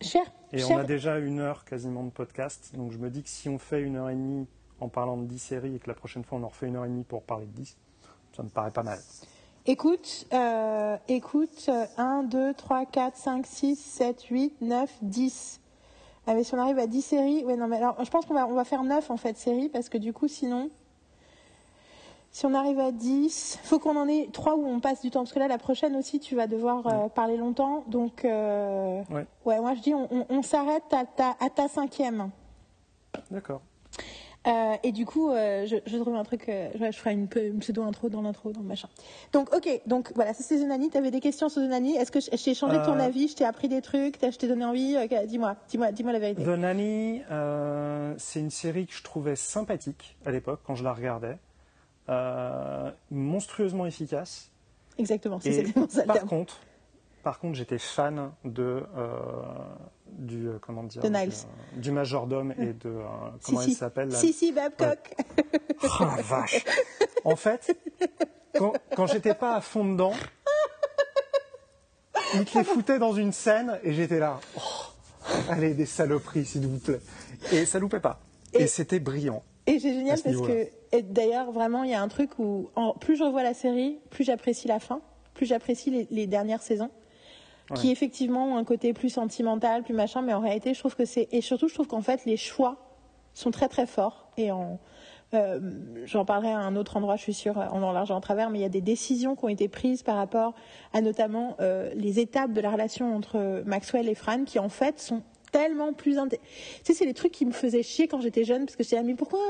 [0.00, 0.24] cher.
[0.52, 2.72] Et on a déjà une heure quasiment de podcast.
[2.74, 4.48] Donc je me dis que si on fait une heure et demie
[4.80, 6.84] en parlant de 10 séries et que la prochaine fois on en refait une heure
[6.84, 7.76] et demie pour parler de 10,
[8.36, 8.98] ça me paraît pas mal.
[9.66, 11.68] Écoute, euh, écoute,
[11.98, 15.60] 1, 2, 3, 4, 5, 6, 7, 8, 9, 10.
[16.26, 18.34] Ah, mais si on arrive à 10 séries, ouais, non, mais alors, je pense qu'on
[18.34, 20.70] va, on va faire 9 en fait séries parce que du coup, sinon,
[22.30, 25.20] si on arrive à 10, faut qu'on en ait 3 où on passe du temps.
[25.20, 27.84] Parce que là, la prochaine aussi, tu vas devoir euh, parler longtemps.
[27.88, 29.26] Donc, euh, ouais.
[29.44, 29.60] ouais.
[29.60, 32.30] moi je dis, on, on, s'arrête à ta, à ta cinquième.
[33.30, 33.60] D'accord.
[34.48, 37.82] Euh, et du coup, euh, je, je, trouve un truc, euh, je ferai une, pseudo
[37.82, 38.88] intro dans l'intro, dans le machin.
[39.32, 40.90] Donc, ok, donc voilà, ça c'est Zonani.
[40.90, 41.96] Tu avais des questions sur Zonani?
[41.96, 43.28] Est-ce que je, t'ai changé ton avis?
[43.28, 44.16] Je t'ai appris des trucs?
[44.22, 44.96] Je t'ai donné envie?
[45.26, 46.44] Dis-moi, dis-moi, dis-moi la vérité.
[46.44, 47.22] Zonani,
[48.16, 51.38] c'est une série que je trouvais sympathique à l'époque quand je la regardais,
[53.10, 54.50] monstrueusement efficace.
[54.98, 56.04] Exactement, c'est exactement ça.
[56.04, 56.58] Par contre,
[57.22, 58.82] par contre, j'étais fan de
[60.12, 61.26] du euh, comment dire euh,
[61.76, 63.02] du, majordome et de euh,
[63.44, 65.14] comment il s'appelle Sissi Babcock.
[65.84, 66.64] Oh la vache.
[67.24, 67.76] En fait,
[68.56, 70.12] quand, quand j'étais pas à fond dedans,
[72.34, 74.40] il te les foutait dans une scène et j'étais là.
[74.56, 77.00] Oh, allez, des saloperies, s'il vous plaît.
[77.52, 78.20] Et ça loupait pas.
[78.54, 79.42] Et, c'était brillant.
[79.66, 80.68] Et c'est génial parce que,
[81.02, 84.66] d'ailleurs, vraiment, il y a un truc où plus je revois la série, plus j'apprécie
[84.66, 85.00] la fin,
[85.34, 86.90] plus j'apprécie les dernières saisons
[87.74, 91.04] qui effectivement ont un côté plus sentimental, plus machin, mais en réalité, je trouve que
[91.04, 92.76] c'est et surtout, je trouve qu'en fait, les choix
[93.34, 94.30] sont très très forts.
[94.36, 94.78] Et en
[95.34, 95.60] euh,
[96.04, 98.62] J'en parlerai à un autre endroit, je suis sûre, en large en travers, mais il
[98.62, 100.54] y a des décisions qui ont été prises par rapport
[100.92, 104.98] à notamment euh, les étapes de la relation entre Maxwell et Fran, qui en fait
[104.98, 106.36] sont tellement plus tu
[106.84, 109.14] sais c'est les trucs qui me faisaient chier quand j'étais jeune parce que j'étais mais
[109.14, 109.40] pourquoi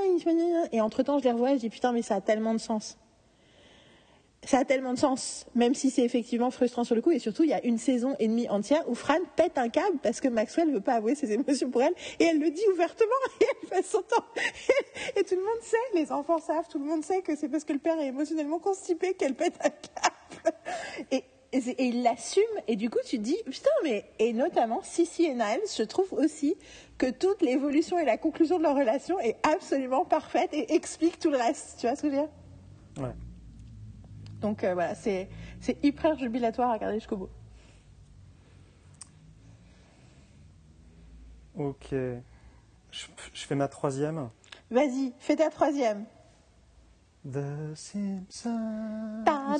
[0.71, 2.61] et entre temps je les revois et je dis putain mais ça a tellement de
[2.61, 2.99] sens
[4.45, 7.11] ça a tellement de sens, même si c'est effectivement frustrant sur le coup.
[7.11, 9.99] Et surtout, il y a une saison et demie entière où Fran pète un câble
[10.03, 11.95] parce que Maxwell ne veut pas avouer ses émotions pour elle.
[12.21, 13.09] Et elle le dit ouvertement
[13.41, 14.25] et elle passe son temps.
[15.17, 17.65] Et tout le monde sait, les enfants savent, tout le monde sait que c'est parce
[17.65, 20.57] que le père est émotionnellement constipé qu'elle pète un câble.
[21.11, 22.43] Et, et, il l'assume.
[22.69, 26.13] Et du coup, tu te dis, putain, mais, et notamment, Sissy et Niles, je trouve
[26.13, 26.57] aussi
[26.97, 31.31] que toute l'évolution et la conclusion de leur relation est absolument parfaite et explique tout
[31.31, 31.79] le reste.
[31.81, 32.31] Tu vois ce que je veux dire?
[32.99, 33.15] Ouais.
[34.41, 35.29] Donc euh, voilà, c'est
[35.83, 37.31] hyper jubilatoire à regarder jusqu'au bout.
[41.57, 41.91] Ok.
[41.91, 44.31] Je, fais ma troisième.
[44.71, 46.05] Vas-y, fais ta troisième.
[47.25, 49.23] The Simpsons.
[49.25, 49.57] Ta.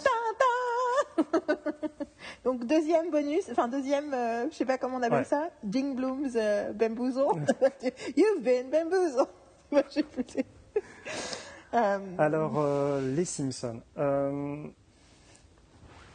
[2.45, 6.31] Donc deuxième bonus, enfin deuxième, euh, je sais pas comment on appelle ça, Ding Blooms
[6.37, 7.27] euh, Bamboozle.
[8.17, 9.27] You've been bamboozled.
[11.75, 13.81] Euh, Alors, euh, les Simpsons.
[13.99, 14.67] Euh,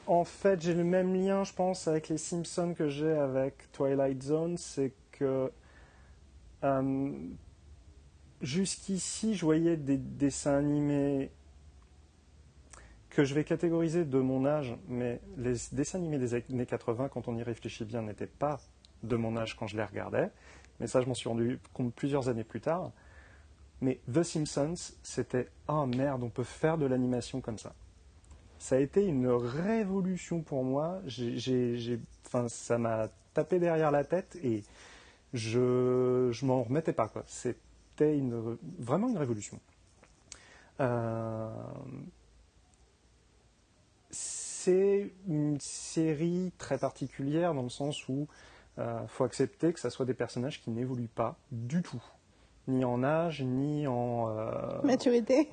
[0.08, 4.22] en fait, j'ai le même lien, je pense, avec les Simpsons que j'ai avec Twilight
[4.24, 4.58] Zone.
[4.58, 5.51] C'est que
[8.41, 11.32] jusqu'ici, je voyais des dessins animés
[13.10, 17.28] que je vais catégoriser de mon âge, mais les dessins animés des années 80, quand
[17.28, 18.60] on y réfléchit bien, n'étaient pas
[19.04, 20.32] de mon âge quand je les regardais.
[20.80, 22.91] Mais ça, je m'en suis rendu compte plusieurs années plus tard.
[23.84, 27.76] Mais The Simpsons, c'était ah merde, on peut faire de l'animation comme ça.
[28.58, 31.02] Ça a été une révolution pour moi.
[32.48, 34.64] Ça m'a tapé derrière la tête et
[35.34, 37.26] je, je m'en remettais pas quoi.
[37.28, 39.60] C'était une, vraiment une révolution.
[40.80, 41.50] Euh,
[44.12, 48.30] c'est une série très particulière dans le sens où
[48.78, 52.02] il faut accepter que ça soit des personnages qui n'évoluent pas du tout
[52.68, 55.49] ni en âge, ni en, euh, maturité.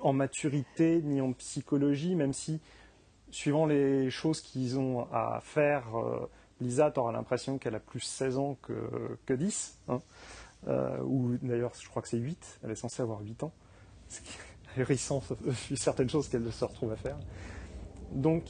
[0.00, 2.60] en maturité, ni en psychologie, même si,
[3.30, 6.28] suivant les choses qu'ils ont à faire, euh,
[6.60, 9.78] Lisa, tu auras l'impression qu'elle a plus 16 ans que, que 10.
[9.88, 10.00] hein.
[10.68, 12.60] Euh, ou d'ailleurs, je crois que c'est 8.
[12.62, 13.52] Elle est censée avoir 8 ans.
[14.08, 14.30] Ce qui
[14.76, 17.16] est ahurissant, vu certaines choses qu'elle se retrouve à faire.
[18.12, 18.44] Donc,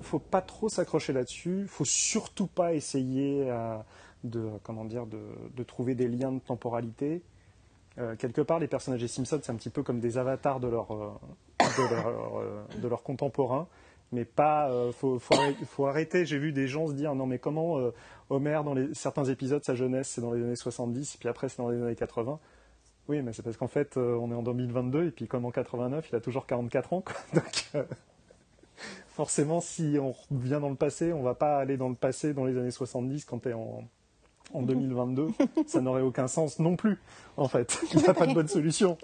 [0.00, 1.66] faut pas trop s'accrocher là-dessus.
[1.68, 3.76] faut surtout pas essayer euh,
[4.24, 5.20] de, comment dire, de,
[5.56, 7.22] de trouver des liens de temporalité.
[7.98, 10.68] Euh, quelque part, les personnages des Simpsons, c'est un petit peu comme des avatars de
[10.68, 11.12] leur, euh,
[11.60, 13.68] de leur, euh, de leurs contemporains.
[14.12, 16.26] Mais pas, faut, faut, arrêter, arrêter.
[16.26, 17.78] J'ai vu des gens se dire non mais comment
[18.28, 21.70] Homer dans certains épisodes sa jeunesse c'est dans les années 70 puis après c'est dans
[21.70, 22.38] les années 80.
[23.08, 26.10] Oui mais c'est parce qu'en fait on est en 2022 et puis comme en 89
[26.12, 27.86] il a toujours 44 ans donc
[29.08, 32.44] forcément si on revient dans le passé on va pas aller dans le passé dans
[32.44, 33.88] les années 70 quand tu es en
[34.54, 35.28] en 2022,
[35.66, 36.98] ça n'aurait aucun sens non plus,
[37.36, 37.80] en fait.
[37.92, 38.98] Il n'y a pas de bonne solution.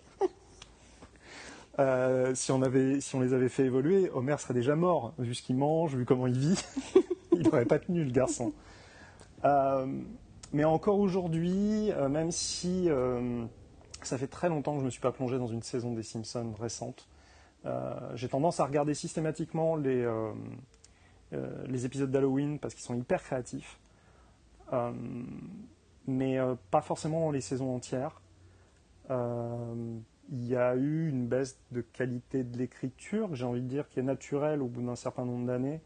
[1.79, 5.35] Euh, si, on avait, si on les avait fait évoluer, Homer serait déjà mort, vu
[5.35, 6.65] ce qu'il mange, vu comment il vit.
[7.33, 8.53] il n'aurait pas tenu, le garçon.
[9.45, 9.87] Euh,
[10.53, 12.89] mais encore aujourd'hui, euh, même si
[14.03, 16.03] ça fait très longtemps que je ne me suis pas plongé dans une saison des
[16.03, 17.09] Simpsons récente,
[18.15, 20.09] j'ai tendance à regarder systématiquement les,
[21.67, 23.79] les épisodes d'Halloween parce qu'ils sont hyper créatifs.
[24.73, 24.93] Euh,
[26.07, 28.21] mais euh, pas forcément les saisons entières.
[29.11, 29.75] Euh,
[30.31, 34.01] il y a eu une baisse de qualité de l'écriture, j'ai envie de dire, qui
[34.01, 35.81] est naturelle au bout d'un certain nombre d'années.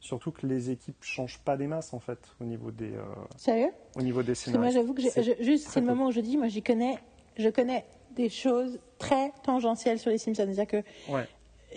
[0.00, 3.02] Surtout que les équipes changent pas des masses en fait au niveau des, euh,
[3.36, 3.70] Sérieux?
[3.96, 4.72] au niveau des que moi, scénarios.
[4.72, 6.98] j'avoue que je- juste, c'est le moment où je dis, moi, j'y connais,
[7.38, 10.42] je connais des choses très tangentielles sur les Simpsons.
[10.44, 11.26] C'est-à-dire que Ouais.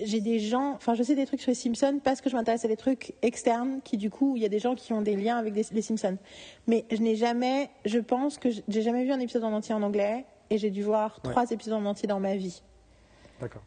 [0.03, 2.63] J'ai des gens, enfin, je sais des trucs sur les Simpsons parce que je m'intéresse
[2.65, 5.15] à des trucs externes qui, du coup, il y a des gens qui ont des
[5.15, 6.17] liens avec des- les Simpsons.
[6.67, 9.81] Mais je n'ai jamais, je pense que j'ai jamais vu un épisode en entier en
[9.81, 11.31] anglais et j'ai dû voir Ouais.
[11.31, 12.61] trois épisodes en entier dans ma vie.
[13.41, 13.63] D'accord.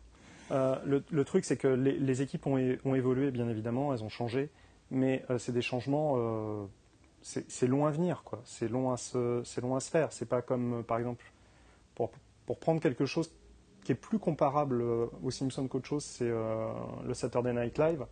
[0.53, 3.93] Euh, le, le truc, c'est que les, les équipes ont, é- ont évolué, bien évidemment,
[3.95, 4.51] elles ont changé,
[4.91, 6.65] mais euh, c'est des changements, euh,
[7.23, 8.41] c'est long à venir, quoi.
[8.45, 10.13] C'est long à se, c'est long à se faire.
[10.13, 11.25] C'est pas comme, par exemple,
[11.95, 12.11] pour,
[12.47, 13.31] pour prendre quelque chose
[13.85, 16.69] qui est plus comparable euh, aux Simpsons qu'autre chose, c'est euh,
[17.07, 18.05] le Saturday Night Live,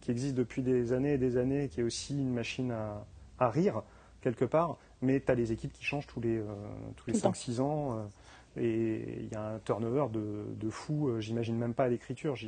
[0.00, 3.04] qui existe depuis des années et des années, qui est aussi une machine à,
[3.38, 3.82] à rire
[4.20, 6.44] quelque part, mais tu as les équipes qui changent tous les, euh,
[6.96, 7.32] tous les Tout le temps.
[7.32, 7.98] 5-6 ans.
[7.98, 8.04] euh,
[8.56, 12.36] et il y a un turnover de, de fou, j'imagine même pas à l'écriture.
[12.36, 12.46] Je,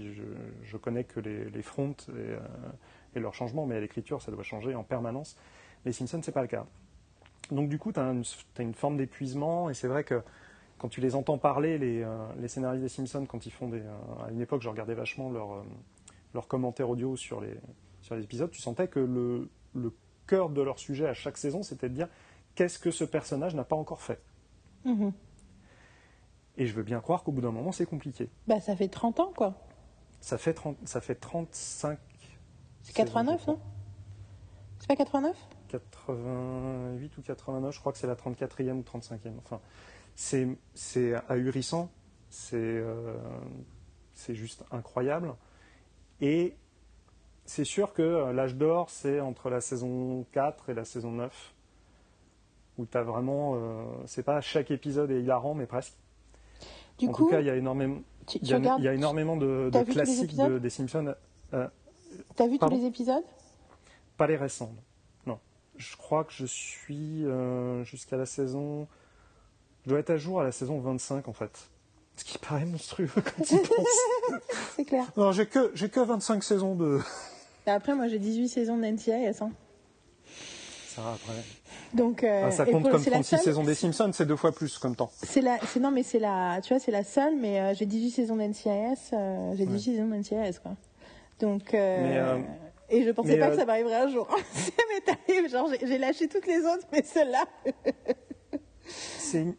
[0.63, 2.37] je connais que les, les fronts et,
[3.17, 5.37] et leurs changements, mais à l'écriture, ça doit changer en permanence.
[5.85, 6.65] Les Simpsons, c'est pas le cas.
[7.51, 8.15] Donc du coup, tu as,
[8.61, 10.23] une forme d'épuisement, et c'est vrai que
[10.79, 13.81] quand tu les entends parler, les, euh, les scénaristes des Simpsons, quand ils font des...
[13.81, 17.55] euh, à une époque, je regardais vachement leurs euh, commentaires audio sur les,
[18.03, 19.93] sur les épisodes, tu sentais que le, le
[20.27, 22.09] cœur de leur sujet à chaque saison, c'était de dire
[22.55, 24.21] qu'est-ce que ce personnage n'a pas encore fait?
[24.85, 25.13] Mhm.
[26.59, 28.29] Et je veux bien croire qu'au bout d'un moment, c'est compliqué.
[28.47, 29.55] Bah, ça fait 30 ans, quoi.
[30.21, 31.99] Ça fait, 30 ça fait 35.
[32.83, 33.61] C'est 89, saisons, non?
[34.79, 35.37] C'est pas 89
[35.69, 39.33] 88 ou 89, je crois que c'est la 34e ou 35e.
[39.39, 39.61] Enfin,
[40.17, 41.91] c'est ahurissant,
[42.31, 43.15] c'est euh,
[44.15, 45.35] c'est juste incroyable.
[46.21, 46.55] Et
[47.45, 51.55] c'est sûr que euh, l'âge d'or, c'est entre la saison 4 et la saison 9,
[52.79, 53.53] où tu as vraiment.
[53.57, 55.95] euh, c'est pas chaque épisode est hilarant, mais presque.
[56.99, 58.81] Du en coup, tout cas, il y a énormément, tu, il tu y a, regardes,
[58.81, 61.15] il y a énormément de, classiques de- des Simpsons.
[61.53, 61.69] Euh,
[62.35, 63.25] t'as vu tous les épisodes?
[64.17, 64.73] Pas les récents.
[65.77, 68.89] je crois que je suis euh, jusqu'à la saison.
[69.87, 71.51] Je dois être à jour à la saison 25 en fait.
[72.17, 74.41] Ce qui paraît monstrueux quand tu penses.
[74.77, 75.05] C'est clair.
[75.17, 76.99] Non, j'ai que, j'ai que 25 saisons de.
[77.67, 79.13] Après, moi, j'ai 18 saisons d'NCIS.
[79.43, 79.51] Hein.
[80.89, 81.35] Ça va après.
[81.95, 84.27] Donc, euh, Ah, ça compte pour- comme c'est la 36 seule- saisons des Simpsons, c'est
[84.27, 85.11] deux fois plus comme temps.
[85.23, 87.87] C'est la, c'est non mais c'est la, tu vois, c'est la seule, mais euh, j'ai
[87.87, 90.73] 18 saisons d'NCIS, euh, j'ai 18 saisons d'NCIS quoi.
[91.39, 92.39] Donc, euh, Mais, euh,
[92.89, 94.27] et je pensais mais, pas euh, que ça m'arriverait un jour.
[94.53, 97.45] ça m'est arrivé, genre j'ai j'ai lâché toutes les autres, mais celle-là.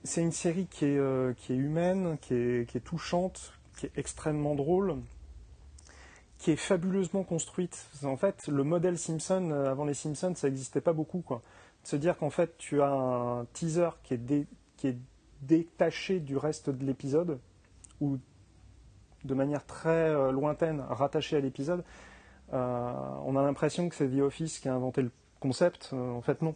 [0.04, 4.96] C'est une, série qui est, euh, humaine, qui est, touchante, qui est extrêmement drôle,
[6.40, 7.86] qui est fabuleusement construite.
[8.02, 11.24] En fait, le modèle Simpson, euh, avant les Simpsons, ça n'existait pas beaucoup.
[11.84, 14.48] Se dire qu'en fait, tu as un teaser qui est,
[14.78, 14.98] qui est
[15.44, 17.38] détaché du reste de l'épisode,
[18.02, 18.18] ou
[19.26, 21.84] de manière très euh, lointaine, rattaché à l'épisode.
[22.52, 25.94] On a l'impression que c'est The Office qui a inventé le concept.
[25.94, 26.56] En fait, non.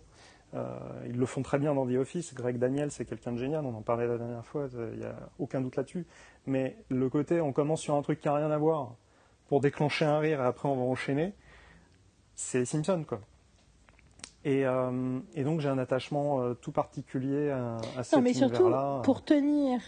[0.54, 0.68] Euh,
[1.08, 2.34] ils le font très bien dans The Office.
[2.34, 3.66] Greg Daniel, c'est quelqu'un de génial.
[3.66, 4.68] On en parlait la dernière fois.
[4.94, 6.06] Il n'y a aucun doute là-dessus.
[6.46, 8.96] Mais le côté, on commence sur un truc qui n'a rien à voir
[9.52, 11.34] pour déclencher un rire et après on va enchaîner,
[12.36, 13.20] c'est les Simpsons, quoi.
[14.46, 18.34] Et, euh, et donc j'ai un attachement euh, tout particulier à, à cet Non mais
[18.34, 18.74] surtout
[19.04, 19.82] pour tenir,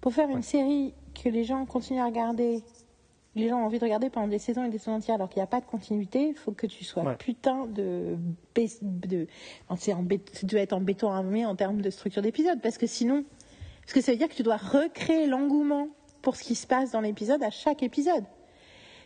[0.00, 2.62] pour faire une série que les gens continuent à regarder,
[3.36, 5.38] les gens ont envie de regarder pendant des saisons et des saisons entières alors qu'il
[5.40, 7.16] n'y a pas de continuité, il faut que tu sois Ouais.
[7.16, 8.16] putain de,
[8.80, 9.26] de
[9.76, 9.94] c'est
[10.38, 13.24] tu dois être en béton armé en termes de structure d'épisode parce que sinon,
[13.82, 15.88] parce que ça veut dire que tu dois recréer l'engouement
[16.22, 18.24] pour ce qui se passe dans l'épisode à chaque épisode.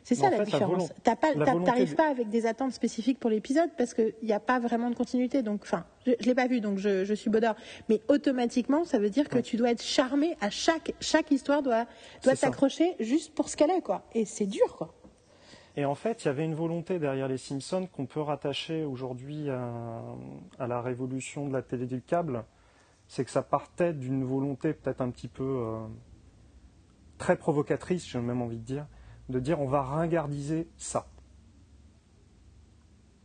[0.09, 0.71] C'est ça en la fait, la différence.
[0.71, 4.89] volonté- T'as pas, avec des attentes spécifiques pour l'épisode parce qu'il n'y a pas vraiment
[4.91, 5.43] de continuité.
[5.43, 7.57] Donc, enfin, je, je l'ai pas vu, donc je, je suis bodard.
[7.89, 9.43] Mais automatiquement, ça veut dire que Ouais.
[9.43, 11.85] tu dois être charmé à chaque chaque histoire doit
[12.25, 14.03] doit t'accrocher juste pour ce qu'elle est, quoi.
[14.15, 14.95] Et c'est dur, quoi.
[15.77, 19.49] Et en fait, il y avait une volonté derrière les Simpsons qu'on peut rattacher aujourd'hui
[19.51, 20.03] à,
[20.59, 22.45] à la révolution de la télé du câble.
[23.07, 25.79] C'est que ça partait d'une volonté peut-être un petit peu euh,
[27.19, 28.87] très provocatrice, j'ai même envie de dire,
[29.29, 31.07] de dire on va ringardiser ça.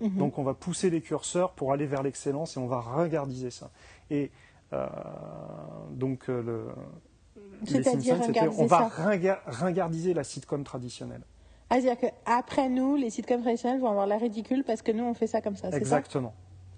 [0.02, 0.18] Mhm.
[0.18, 3.72] Donc on va pousser les curseurs pour aller vers l'excellence et on va ringardiser ça.
[4.10, 4.32] Et
[4.74, 4.88] euh,
[5.92, 6.68] donc euh, le,
[7.62, 8.88] les C'est-à-dire Simpsons, on va
[9.48, 11.24] ringardiser la sitcom traditionnelle.
[11.70, 15.14] Ah, C'est-à-dire qu'après nous, les sitcoms traditionnels vont avoir la ridicule parce que nous, on
[15.14, 15.70] fait ça comme ça.
[15.70, 16.34] Exactement.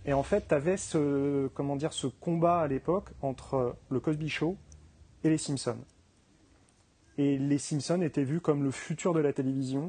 [0.05, 4.29] Et en fait, tu avais ce, comment dire, ce combat à l'époque entre le Cosby
[4.29, 4.55] Show
[5.23, 5.79] et les Simpsons.
[7.17, 9.87] Et les Simpsons étaient vus comme le futur de la télévision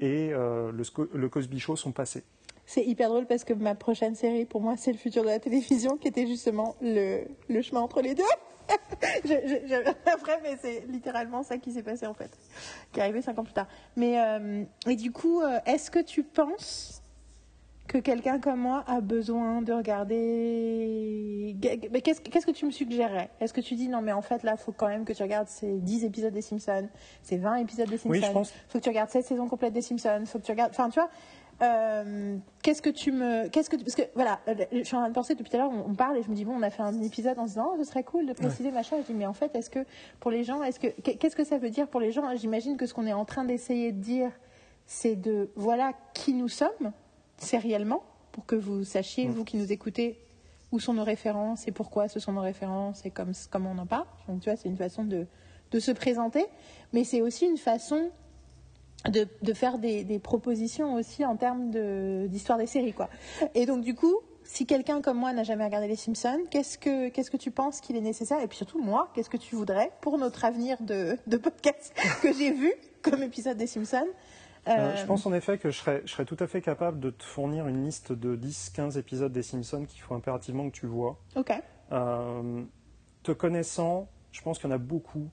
[0.00, 2.24] et euh, le, Cosby Show sont passés.
[2.66, 5.38] C'est hyper drôle parce que ma prochaine série, pour moi, c'est le futur de la
[5.38, 7.24] télévision, qui était justement le,
[7.62, 8.22] chemin entre les deux.
[10.06, 12.30] après, mais c'est littéralement ça qui s'est passé en fait,
[12.92, 13.66] qui est arrivé cinq ans plus tard.
[13.96, 17.01] Mais euh, et du coup, euh, est-ce que tu penses
[17.88, 21.56] que quelqu'un comme moi a besoin de regarder
[21.90, 24.42] Mais Qu'est-ce qu'est-ce que tu me suggérerais Est-ce que tu dis non, mais en fait
[24.42, 26.88] là, faut quand même que tu regardes ces 10 épisodes des Simpsons,
[27.22, 28.52] ces 20 épisodes des Simpsons Oui, je pense.
[28.68, 30.70] faut que tu regardes cette saison complète des Simpsons, faut que tu regardes.
[30.70, 31.10] Enfin, tu vois,
[31.62, 33.48] euh, qu'est-ce que tu me.
[33.48, 35.56] Qu'est-ce que tu- Parce que voilà, euh, je suis en train de penser depuis tout
[35.56, 37.44] à l'heure, on, parle et je me dis, bon, on a fait un épisode en
[37.44, 38.96] se disant, oh, ce serait cool de préciser machin.
[39.00, 39.84] Je dis, mais en fait, est-ce que
[40.18, 40.88] pour les gens, est-ce que.
[40.88, 42.24] Qu'est-ce que ça veut dire pour les gens?
[42.36, 44.30] J'imagine que ce qu'on est en train d'essayer de dire,
[44.86, 45.50] c'est de.
[45.54, 46.92] Voilà qui nous sommes,
[47.42, 50.18] sériellement, pour que vous sachiez, vous qui nous écoutez,
[50.70, 53.86] où sont nos références et pourquoi ce sont nos références et comme, comment on en
[53.86, 54.06] parle.
[54.28, 55.26] Donc, tu vois, c'est une façon de,
[55.70, 56.46] de se présenter,
[56.94, 58.10] mais c'est aussi une façon
[59.10, 62.94] de, de faire des, des propositions aussi en termes de- d'histoire des séries.
[62.94, 63.10] Quoi.
[63.54, 64.14] Et donc, du coup,
[64.44, 67.80] si quelqu'un comme moi n'a jamais regardé Les Simpsons, qu'est-ce que, qu'est-ce que tu penses
[67.80, 68.40] qu'il est nécessaire?
[68.40, 72.32] Et puis surtout, moi, qu'est-ce que tu voudrais pour notre avenir de, de podcast que
[72.32, 72.72] j'ai vu
[73.02, 74.08] comme épisode des Simpsons?
[74.68, 77.00] Euh, Euh, je pense en effet que je serais, je serais tout à fait capable
[77.00, 80.86] de te fournir une liste de 10-15 épisodes des Simpsons qu'il faut impérativement que tu
[80.86, 81.16] vois.
[81.36, 81.52] Ok.
[81.90, 82.62] Euh,
[83.24, 85.28] te connaissant, je pense qu'il y en a beaucoup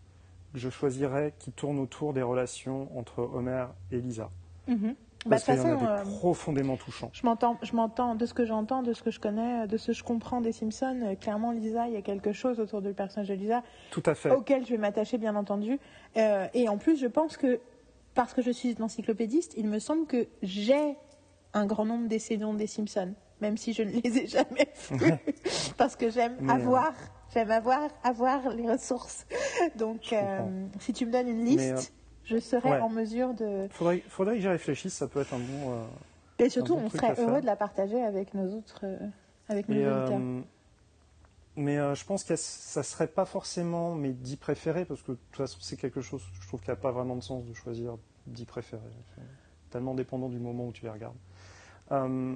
[0.54, 4.30] que je choisirais qui tournent autour des relations entre Homer et Lisa.
[4.68, 4.76] Bah,
[5.26, 7.10] de Parce toute qu'il y en façon, a des euh, profondément touchants.
[7.14, 9.88] Je m'entends, je m'entends de ce que j'entends, de ce que je connais, de ce
[9.88, 11.02] que je comprends des Simpsons.
[11.04, 14.16] euh, Clairement, Lisa, il y a quelque chose autour du personnage de Lisa Tout à
[14.16, 14.32] fait.
[14.32, 15.78] auquel je vais m'attacher, bien entendu.
[16.18, 17.60] Euh, et en plus, je pense que
[18.16, 20.96] parce que je suis une encyclopédiste, il me semble que j'ai
[21.54, 25.14] un grand nombre des saisons des Simpsons, même si je ne les ai jamais vues,
[25.78, 26.94] parce que j'aime Mais, euh, avoir,
[27.34, 29.26] j'aime avoir, avoir les ressources.
[29.76, 30.40] Donc, euh,
[30.80, 31.82] si tu me donnes une liste, euh,
[32.26, 32.80] je serai ouais.
[32.80, 33.68] en mesure de.
[33.72, 35.72] Faudrait, faudrait que j'y réfléchisse, ça peut être un bon.
[35.72, 35.86] euh,
[36.46, 38.86] Et surtout, bon on serait heureux de la partager avec nos autres,
[39.48, 40.20] avec nos auditeurs.
[41.60, 45.18] Mais euh, je pense que ça serait pas forcément mes 10 préférés, parce que de
[45.18, 47.46] toute façon, c'est quelque chose que je trouve qu'il n'y a pas vraiment de sens
[47.46, 48.82] de choisir 10 préférés.
[49.70, 51.18] Tellement dépendant du moment où tu les regardes.
[51.92, 52.36] Euh,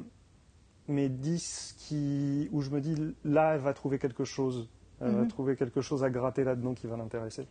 [0.87, 4.69] mais 10 qui, où je me dis, là, elle va trouver quelque chose.
[5.01, 5.27] Elle va Mhm.
[5.27, 7.47] trouver quelque chose à gratter là-dedans qui va l'intéresser.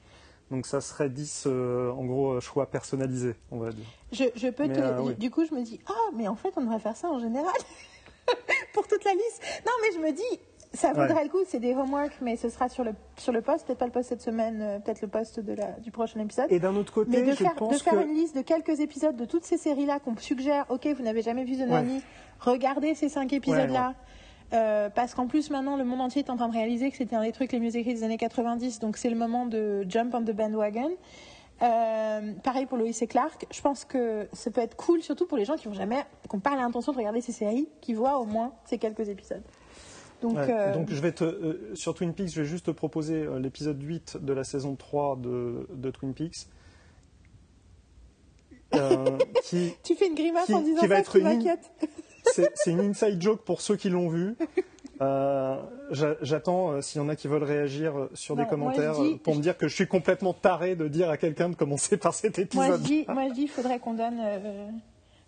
[0.51, 3.87] Donc ça serait 10, euh, en gros, euh, choix personnalisés, on va dire.
[4.13, 5.01] Je, je peux Mais, te.
[5.01, 5.15] oui.
[5.17, 7.53] Du coup, je me dis, ah, mais en fait, on devrait faire ça en général.
[8.75, 9.43] Pour toute la liste.
[9.67, 10.41] Non, mais je me dis,
[10.75, 11.25] ça vaudrait Ouais.
[11.25, 11.39] le coup.
[11.47, 13.67] C'est des homework, mais ce sera sur le, sur le post.
[13.67, 16.47] Peut-être pas le post cette semaine, euh, peut-être le post de la, du prochain épisode.
[16.51, 18.05] Et d'un autre côté, mais de je faire, de pense faire que...
[18.05, 20.67] une liste de quelques épisodes de toutes ces séries-là qu'on suggère.
[20.71, 22.03] Ok, vous n'avez jamais vu The Nanny.
[22.41, 23.95] Regardez ces cinq épisodes-là.
[24.55, 27.17] Euh, parce qu'en plus, maintenant, le monde entier est en train de réaliser que c'était
[27.17, 28.81] un des trucs les mieux écrits des années 90.
[28.81, 30.91] Donc, c'est le moment de jump on the bandwagon.
[31.63, 33.47] Euh, pareil pour Lois et Clark.
[33.51, 36.37] Je pense que ça peut être cool, surtout pour les gens qui n'ont jamais, qui
[36.37, 39.43] n'ont pas l'intention de regarder ces séries, qui voient au moins ces quelques épisodes.
[40.23, 42.71] Donc, Ouais, euh, Donc je vais te, euh, sur Twin Peaks, je vais juste te
[42.71, 46.47] proposer euh, l'épisode 8 de la saison 3 de, de Twin Peaks.
[49.45, 51.57] Qui, tu fais une grimace qui- en disant qui va ça, être une
[52.55, 54.35] c'est une inside joke pour ceux qui l'ont vu.
[55.01, 59.17] J'a- J'attends s'il y en a qui veulent réagir sur Non, des moi, commentaires dis-
[59.19, 62.15] pour me dire que je suis complètement taré de dire à quelqu'un de commencer par
[62.15, 62.83] cet Moi je épisode.
[62.83, 64.21] dis, moi je dis, il faudrait qu'on donne.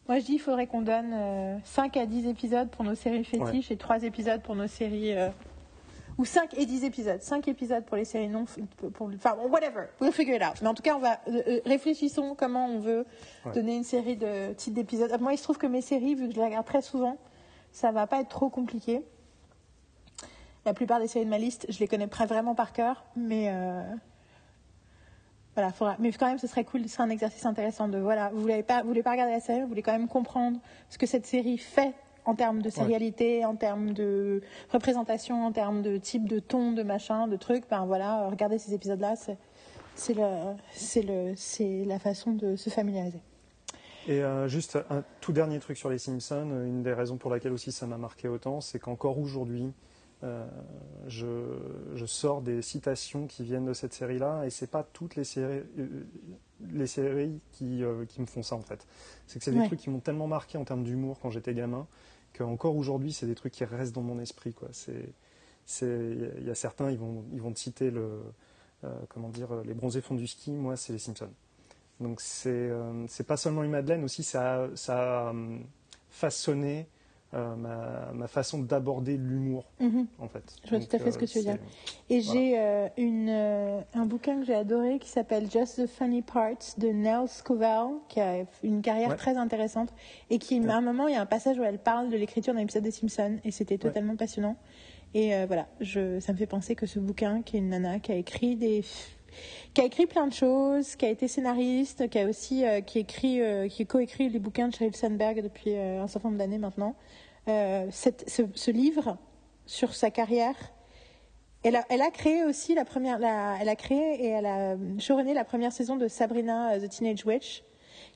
[0.09, 3.25] Moi je dis, il faudrait qu'on donne euh, 5 à 10 épisodes pour nos séries
[3.25, 5.17] fétiches et 3 épisodes pour nos séries.
[5.17, 5.29] euh,
[6.17, 7.21] ou 5 et 10 épisodes.
[7.21, 8.45] 5 épisodes pour les séries non.
[8.93, 9.87] Pour, enfin, whatever.
[10.01, 10.61] We'll figure it out.
[10.63, 11.19] Mais en tout cas, on va.
[11.27, 13.05] euh, euh, réfléchissons comment on veut
[13.45, 13.53] Ouais.
[13.53, 15.11] donner une série de titres d'épisodes.
[15.21, 17.17] Moi, il se trouve que mes séries, vu que je les regarde très souvent,
[17.73, 19.03] ça va pas être trop compliqué.
[20.65, 23.53] La plupart des séries de ma liste, je les connais pas vraiment par cœur, mais.
[25.57, 25.97] Euh, voilà, faudra...
[25.99, 28.63] mais quand même, ce serait cool, ce serait un exercice intéressant de voilà, vous voulez
[28.63, 30.59] pas, vous voulez pas regarder la série, vous voulez quand même comprendre
[30.89, 31.95] ce que cette série fait
[32.25, 36.83] en termes de sérialité, en termes de représentation, en termes de type de ton, de
[36.83, 37.69] machin, de trucs.
[37.69, 39.37] Ben voilà, regardez ces épisodes-là, c'est
[39.95, 40.23] c'est le,
[40.73, 43.21] c'est le, c'est la façon de se familiariser.
[44.07, 47.31] Et euh, juste un tout dernier truc sur les Simpsons, euh, une des raisons pour
[47.31, 49.73] laquelle aussi ça m'a marqué autant, c'est qu'encore aujourd'hui,
[50.25, 50.47] euh,
[51.07, 51.27] je,
[51.95, 55.63] je sors des citations qui viennent de cette série-là, et c'est pas toutes les séries,
[55.79, 55.87] euh,
[56.73, 58.87] les séries qui, euh, qui me font ça en fait.
[59.27, 59.67] C'est que c'est des Ouais.
[59.67, 61.87] trucs qui m'ont tellement marqué en termes d'humour quand j'étais gamin,
[62.33, 64.53] qu'encore aujourd'hui, c'est des trucs qui restent dans mon esprit.
[64.55, 64.69] Quoi.
[64.73, 65.13] C'est,
[65.67, 68.21] c'est, il y a certains, ils vont, ils vont te citer le,
[69.09, 70.51] comment dire, les bronzés fonds du ski.
[70.51, 71.31] Moi, c'est les Simpsons.
[72.01, 72.71] Donc c'est,
[73.09, 75.59] c'est pas seulement une Madeleine, aussi ça, a- ça a euh,
[76.11, 76.87] façonné
[77.35, 79.65] euh, ma, ma façon d'aborder l'humour
[80.19, 80.57] en fait.
[80.65, 81.59] Je vois tout à fait ce que tu veux dire.
[82.11, 86.23] Et j'ai euh, une, euh, un bouquin que j'ai adoré qui s'appelle Just the Funny
[86.23, 89.17] Parts de Nell Scovell, qui a une carrière Ouais.
[89.17, 89.93] très intéressante
[90.31, 92.55] et qui, à un moment, il y a un passage où elle parle de l'écriture
[92.55, 94.57] d'un épisode des Simpsons et c'était totalement passionnant.
[95.13, 97.99] Et euh, voilà, je, ça me fait penser que ce bouquin, qui est une nana
[98.01, 98.83] qui a écrit des
[99.75, 103.01] qui a écrit plein de choses, qui a été scénariste, qui a aussi euh, qui
[103.01, 106.59] écrit, euh, qui coécrit les bouquins de Sheryl Sandberg depuis euh, un certain nombre d'années
[106.59, 106.95] maintenant.
[107.49, 109.17] Euh, cette- ce, ce livre
[109.67, 110.55] sur sa carrière,
[111.63, 114.77] elle a, elle a créé aussi la première, la- elle a créé et elle a
[114.99, 117.63] showrunné la première saison de Sabrina euh, the Teenage Witch,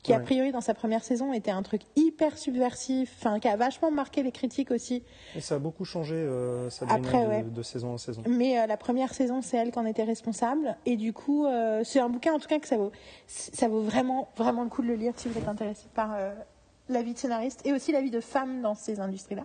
[0.02, 3.56] qui a priori dans sa première saison était un truc hyper subversif, enfin qui a
[3.56, 5.02] vachement marqué les critiques aussi.
[5.36, 7.42] Et ça a beaucoup changé, euh, Sabrina, Après, de, ouais.
[7.42, 8.22] de saison en saison.
[8.28, 10.76] Mais euh, la première saison, c'est elle qui en était responsable.
[10.86, 12.92] Et du coup, euh, c'est un bouquin en tout cas que ça vaut,
[13.26, 16.32] ça vaut vraiment, vraiment le coup de le lire si vous êtes intéressé par euh,
[16.89, 19.44] la vie de scénariste et aussi la vie de femme dans ces industries-là.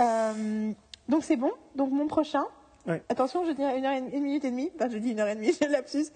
[0.00, 0.72] Euh,
[1.08, 1.52] donc c'est bon.
[1.76, 2.44] Donc mon prochain.
[2.86, 3.02] Ouais.
[3.08, 4.70] Attention, je dis une heure et une minute et demie.
[4.76, 6.06] Enfin, je dis une heure et demie, j'ai le lapsus.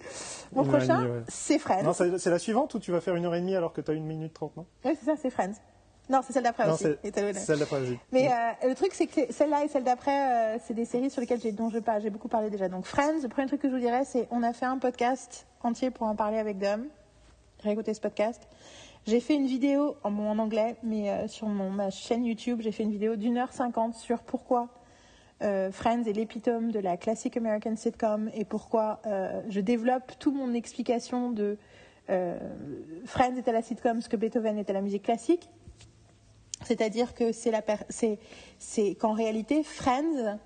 [0.53, 1.21] Mon Une prochain, ouais.
[1.27, 1.83] c'est Friends.
[1.83, 3.91] Non, c'est la suivante ou tu vas faire une heure et demie alors que tu
[3.91, 4.65] as une minute trente, non?
[4.83, 5.53] Oui, c'est ça, c'est Friends.
[6.09, 6.83] Non, c'est celle d'après aussi.
[7.01, 7.97] c'est celle d'après, vas-y.
[8.11, 11.21] mais euh, le truc, c'est que celle-là et celle d'après, euh, c'est des séries sur
[11.21, 12.67] lesquelles j'ai, dont je parle, j'ai beaucoup parlé déjà.
[12.67, 15.47] Donc Friends, le premier truc que je vous dirais, c'est on a fait un podcast
[15.61, 16.87] entier pour en parler avec Dom.
[17.63, 18.41] Réécoutez ce podcast.
[19.05, 22.83] J'ai fait une vidéo en, anglais, mais euh, sur mon, ma chaîne YouTube, j'ai fait
[22.83, 24.69] une vidéo d'une heure cinquante sur pourquoi
[25.41, 30.35] euh, Friends est l'épitome de la classique American sitcom et pourquoi euh, je développe toute
[30.35, 31.57] mon explication de
[33.05, 35.49] Friends était la sitcom, ce que Beethoven était la musique classique.
[36.65, 38.19] C'est-à-dire que c'est la per- c'est
[38.59, 40.37] c'est qu'en réalité Friends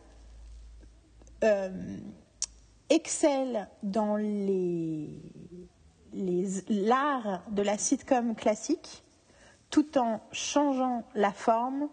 [2.92, 5.20] excelle dans les
[6.70, 9.04] l'art de la sitcom classique
[9.70, 11.90] tout en changeant la forme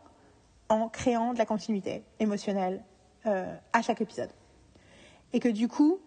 [0.69, 2.83] en créant de la continuité émotionnelle
[3.27, 4.31] euh, à chaque épisode.
[5.33, 5.99] Et que du coup,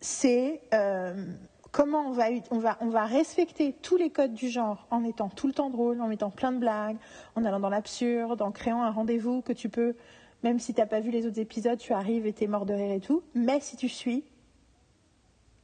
[0.00, 1.26] c'est euh,
[1.70, 5.52] comment on va, on, va, respecter tous les codes du genre en étant tout le
[5.52, 6.96] temps drôle, en mettant plein de blagues,
[7.36, 9.96] en allant dans l'absurde, en créant un rendez-vous que tu peux,
[10.42, 12.66] même si tu n'as pas vu les autres épisodes, tu arrives et tu es mort
[12.66, 13.22] de rire et tout.
[13.34, 14.24] Mais si tu suis,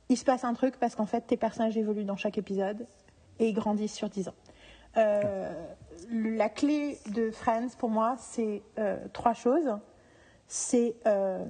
[0.09, 2.87] il se passe un truc parce qu'en fait, tes personnages évoluent dans chaque épisode
[3.39, 4.35] et ils grandissent sur 10 ans.
[4.97, 5.53] Euh,
[6.11, 9.79] la clé de Friends, pour moi, c'est euh, trois choses.
[10.47, 11.45] C'est euh,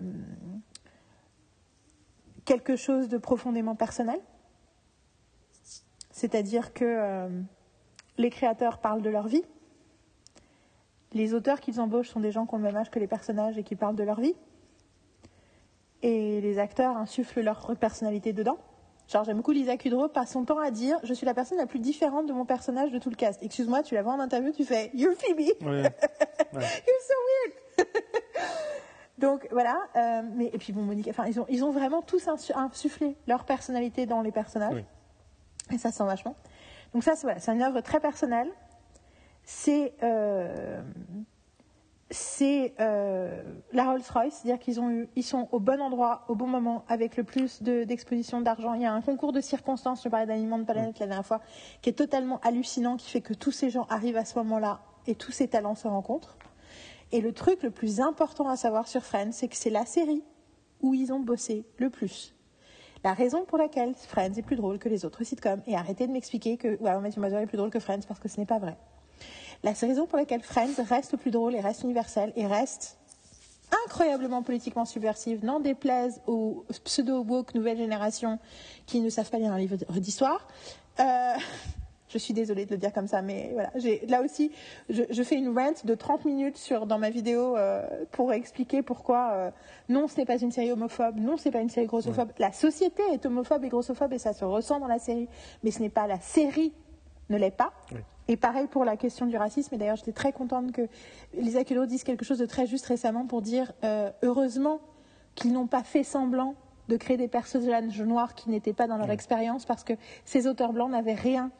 [2.44, 4.20] quelque chose de profondément personnel.
[6.10, 7.28] C'est-à-dire que
[8.16, 9.44] les créateurs parlent de leur vie.
[11.12, 13.56] Les auteurs qu'ils embauchent sont des gens qui ont le même âge que les personnages
[13.56, 14.34] et qui parlent de leur vie.
[16.02, 18.58] Et les acteurs insufflent leur personnalité dedans.
[19.08, 21.66] Genre, j'aime beaucoup Lisa Kudrow passe son temps à dire Je suis la personne la
[21.66, 23.42] plus différente de mon personnage de tout le cast.
[23.42, 25.66] Excuse-moi, tu la vois en interview, tu fais You're Phoebe Oui.
[25.66, 25.82] Ouais.
[26.52, 27.86] You're so weird
[29.18, 32.56] Donc voilà, euh, mais, et puis bon, enfin, ils ont, ils ont vraiment tous insu-
[32.56, 34.74] insufflé leur personnalité dans les personnages.
[34.74, 35.74] Oui.
[35.74, 36.36] Et ça sent vachement.
[36.94, 38.48] Donc ça, c'est voilà, une œuvre très personnelle.
[39.42, 40.80] C'est euh,
[42.10, 46.46] c'est euh, la Rolls-Royce, c'est-à-dire qu'ils ont eu, ils sont au bon endroit, au bon
[46.46, 48.72] moment, avec le plus de- d'exposition d'argent.
[48.74, 51.40] Il y a un concours de circonstances, je parlais d'Aliments de Planète la dernière fois,
[51.82, 55.14] qui est totalement hallucinant, qui fait que tous ces gens arrivent à ce moment-là et
[55.14, 56.38] tous ces talents se rencontrent.
[57.12, 60.22] Et le truc le plus important à savoir sur Friends, c'est que c'est la série
[60.80, 62.34] où ils ont bossé le plus.
[63.04, 66.12] La raison pour laquelle Friends est plus drôle que les autres sitcoms, et arrêtez de
[66.12, 68.58] m'expliquer que ouais, Matthew Mother est plus drôle que Friends parce que ce n'est pas
[68.58, 68.76] vrai.
[69.64, 72.98] La raison pour laquelle Friends reste le plus drôle et reste universel et reste
[73.84, 78.38] incroyablement politiquement subversive, n'en déplaise aux pseudo-woke nouvelle génération
[78.86, 80.46] qui ne savent pas lire un livre d'histoire.
[81.00, 81.34] Euh,
[82.08, 83.70] je suis désolée de le dire comme ça, mais voilà.
[84.08, 84.50] Là aussi,
[84.88, 88.82] je, je fais une rant de 30 minutes sur, dans ma vidéo euh, pour expliquer
[88.82, 89.50] pourquoi euh,
[89.88, 92.30] non, ce n'est pas une série homophobe, non, ce n'est pas une série grossophobe.
[92.38, 95.28] La société est homophobe et grossophobe et ça se ressent dans la série,
[95.62, 96.72] mais ce n'est pas la série
[97.28, 97.72] ne l'est pas.
[97.92, 98.00] Oui.
[98.28, 99.74] Et pareil pour la question du racisme.
[99.74, 100.82] Et d'ailleurs, j'étais très contente que
[101.34, 104.80] Lisa Kudrow dise quelque chose de très juste récemment pour dire euh, heureusement
[105.34, 106.54] qu'ils n'ont pas fait semblant
[106.88, 109.92] de créer des personnages noirs qui n'étaient pas dans leur expérience parce que
[110.24, 111.50] ces auteurs blancs n'avaient rien.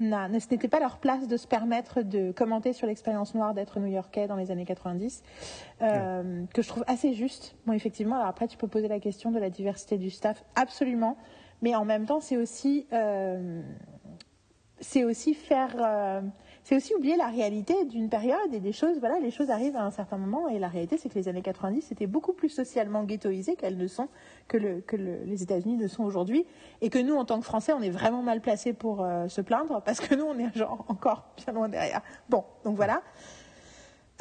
[0.00, 3.80] ne- Ce n'était pas leur place de se permettre de commenter sur l'expérience noire d'être
[3.80, 5.22] new-yorkais dans les années 90,
[5.82, 7.54] euh, que je trouve assez juste.
[7.66, 11.16] Bon, effectivement, alors après, tu peux poser la question de la diversité du staff, absolument.
[11.62, 12.86] Mais en même temps, c'est aussi.
[12.92, 13.62] euh,
[14.80, 16.20] c'est aussi faire euh,
[16.64, 19.84] c'est aussi oublier la réalité d'une période et des choses voilà les choses arrivent à
[19.84, 23.04] un certain moment et la réalité c'est que les années 90 c'était beaucoup plus socialement
[23.04, 24.08] ghettoisé qu'elles ne sont
[24.48, 26.44] que, le, que le- les États-Unis ne sont aujourd'hui
[26.82, 29.40] et que nous en tant que Français on est vraiment mal placés pour euh, se
[29.40, 32.02] plaindre parce que nous on est encore bien loin derrière.
[32.28, 33.02] Bon donc voilà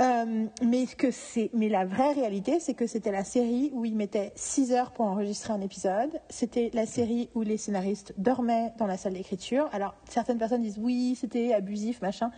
[0.02, 1.08] euh, mais, que
[1.56, 5.06] mais la vraie réalité, c'est que c'était la série où ils mettaient 6 heures pour
[5.06, 6.20] enregistrer un épisode.
[6.30, 9.70] C'était la série où les scénaristes dormaient dans la salle d'écriture.
[9.72, 12.32] Alors, certaines personnes disent oui, c'était abusif, machin.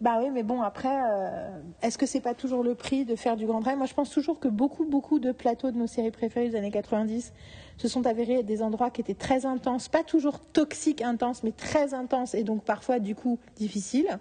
[0.00, 3.36] Bah oui, mais bon, après, euh, est-ce que c'est pas toujours le prix de faire
[3.36, 6.10] du grand rêve Moi, je pense toujours que beaucoup, beaucoup de plateaux de nos séries
[6.10, 7.32] préférées des années 90
[7.76, 11.94] se sont avérés des endroits qui étaient très intenses, pas toujours toxiques, intenses, mais très
[11.94, 14.18] intenses et donc parfois, du coup, difficiles,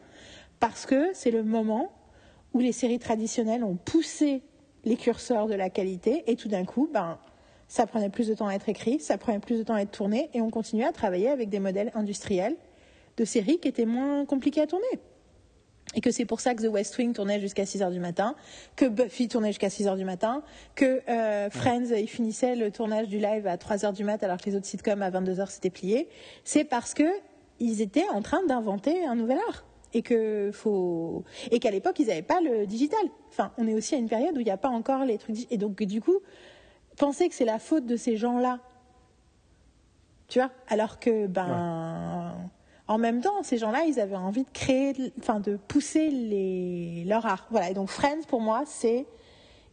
[0.60, 1.90] parce que c'est le moment
[2.54, 4.42] où les séries traditionnelles ont poussé
[4.86, 7.18] les curseurs de la qualité et tout d'un coup, ben,
[7.68, 9.92] ça prenait plus de temps à être écrit, ça prenait plus de temps à être
[9.92, 12.56] tourné et on continuait à travailler avec des modèles industriels
[13.18, 15.00] de séries qui étaient moins compliqués à tourner.
[15.96, 18.36] Et que c'est pour ça que The West Wing tournait jusqu'à 6 heures du matin,
[18.76, 20.44] que Buffy tournait jusqu'à 6 heures du matin,
[20.76, 24.38] que euh, Friends, il finissait le tournage du live à 3 heures du mat alors
[24.38, 26.10] que les autres sitcoms à 22 heures s'étaient pliés.
[26.44, 27.04] C'est parce que
[27.60, 29.64] ils étaient en train d'inventer un nouvel art.
[29.94, 33.02] Et que faut et qu'à l'époque ils n'avaient pas le digital.
[33.30, 35.52] Enfin, on est aussi à une période où il n'y a pas encore les trucs.
[35.52, 36.20] Et donc du coup,
[36.98, 38.60] penser que c'est la faute de ces gens-là,
[40.28, 42.34] tu vois, alors que ben,
[42.88, 47.26] en même temps, ces gens-là, ils avaient envie de créer, enfin de pousser les leur
[47.26, 47.48] art.
[47.52, 47.70] Voilà.
[47.70, 49.06] Et donc Friends pour moi, c'est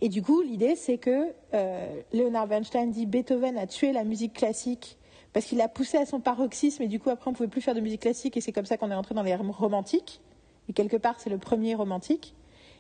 [0.02, 4.32] et du coup l'idée c'est que euh, Leonard Bernstein dit Beethoven a tué la musique
[4.32, 4.96] classique
[5.32, 7.74] parce qu'il l'a poussé à son paroxysme et du coup après on pouvait plus faire
[7.74, 10.20] de musique classique et c'est comme ça qu'on est entré dans les romantiques.
[10.68, 12.34] Et quelque part c'est le premier romantique.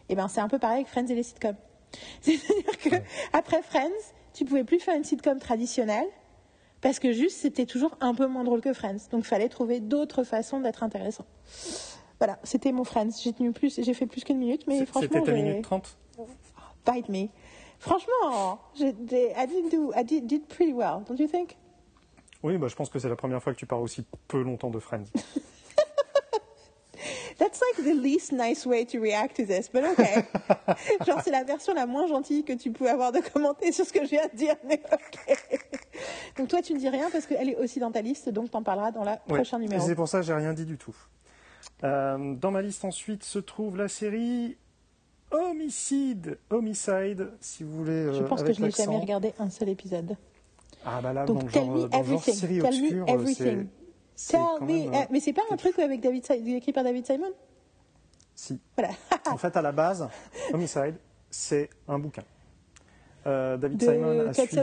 [0.08, 1.56] Et ben c'est un peu pareil avec Friends et les sitcoms.
[2.22, 2.96] C'est-à-dire que
[3.32, 3.90] après Friends,
[4.32, 6.06] tu pouvais plus faire une sitcom traditionnelle
[6.80, 9.08] parce que juste c'était toujours un peu moins drôle que Friends.
[9.12, 11.26] Donc fallait trouver d'autres façons d'être intéressant.
[12.18, 13.10] Voilà, c'était mon Friends.
[13.22, 15.96] J'ai tenu plus, j'ai fait plus qu'une minute, mais franchement, C'était ta minute 30
[16.86, 17.28] bite me.
[17.78, 21.56] Franchement, j'ai- j'ai- I did do, I did, did pretty well, don't you think?
[22.42, 24.70] Oui, bah, je pense que c'est la première fois que tu parles aussi peu longtemps
[24.70, 25.04] de Friends.
[27.38, 30.24] That's like the least nice way to react to this, but okay.
[31.06, 33.92] Genre, c'est la version la moins gentille que tu pouvais avoir de commenter sur ce
[33.94, 35.18] que je viens de dire, mais ok.
[36.36, 38.62] Donc toi, tu ne dis rien parce qu'elle est aussi dans ta liste, donc t'en
[38.62, 39.36] parleras dans la Ouais.
[39.36, 39.86] prochain Et numéro.
[39.86, 40.94] C'est pour ça que j'ai rien dit du tout.
[41.82, 44.58] Euh, dans ma liste ensuite se trouve la série
[45.30, 48.12] Homicide, Homicide, si vous voulez.
[48.12, 50.16] Je euh, pense que je n'ai jamais regardé un seul épisode.
[50.84, 52.34] Ah bah là, Donc dans le tell genre, me dans le genre everything.
[52.34, 53.66] série Tell me obscure, euh, everything.
[54.14, 54.66] c'est Tell me.
[54.66, 57.30] même, euh, Eh, mais c'est pas un truc avec David, écrit par David Simon
[58.34, 58.58] si.
[58.76, 58.94] Voilà.
[59.30, 60.08] En fait, à la base,
[60.54, 60.94] Homicide,
[61.30, 62.22] c'est un bouquin.
[63.26, 64.56] Euh, David Simon a suivi.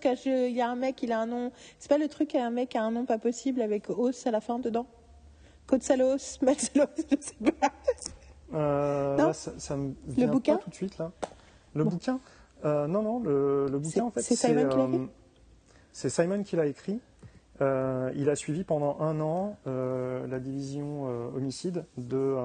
[0.00, 1.50] Cache- il y a un mec, il a un nom.
[1.80, 3.60] C'est pas le truc, il y a un mec qui a un nom pas possible
[3.62, 4.86] avec os à la fin dedans
[5.66, 7.72] Kotsalos, Matsalos, je sais pas.
[8.54, 11.10] Euh, Non là, ça, ça me vient bouquin pas tout de suite là.
[11.74, 12.20] Le bouquin
[12.64, 15.08] Euh, Non, non, le, le bouquin en fait, c'est Simon écrit
[15.96, 17.00] c'est Simon qui l'a écrit.
[17.62, 22.36] Euh, il a suivi pendant un an euh, la division euh, homicide de,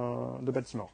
[0.49, 0.89] Baltimore.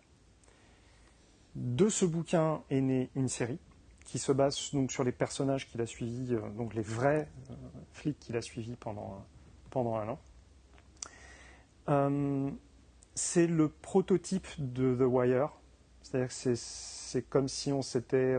[1.53, 3.59] De ce bouquin est née une série
[4.05, 7.29] qui se base sur les personnages qu'il a suivis, donc les vrais
[7.91, 9.23] flics qu'il a suivis pendant,
[9.69, 10.17] pendant un
[11.87, 12.57] an.
[13.13, 15.51] C'est le prototype de The Wire.
[16.01, 18.35] C'est-à-dire que c'est, comme si on s'était,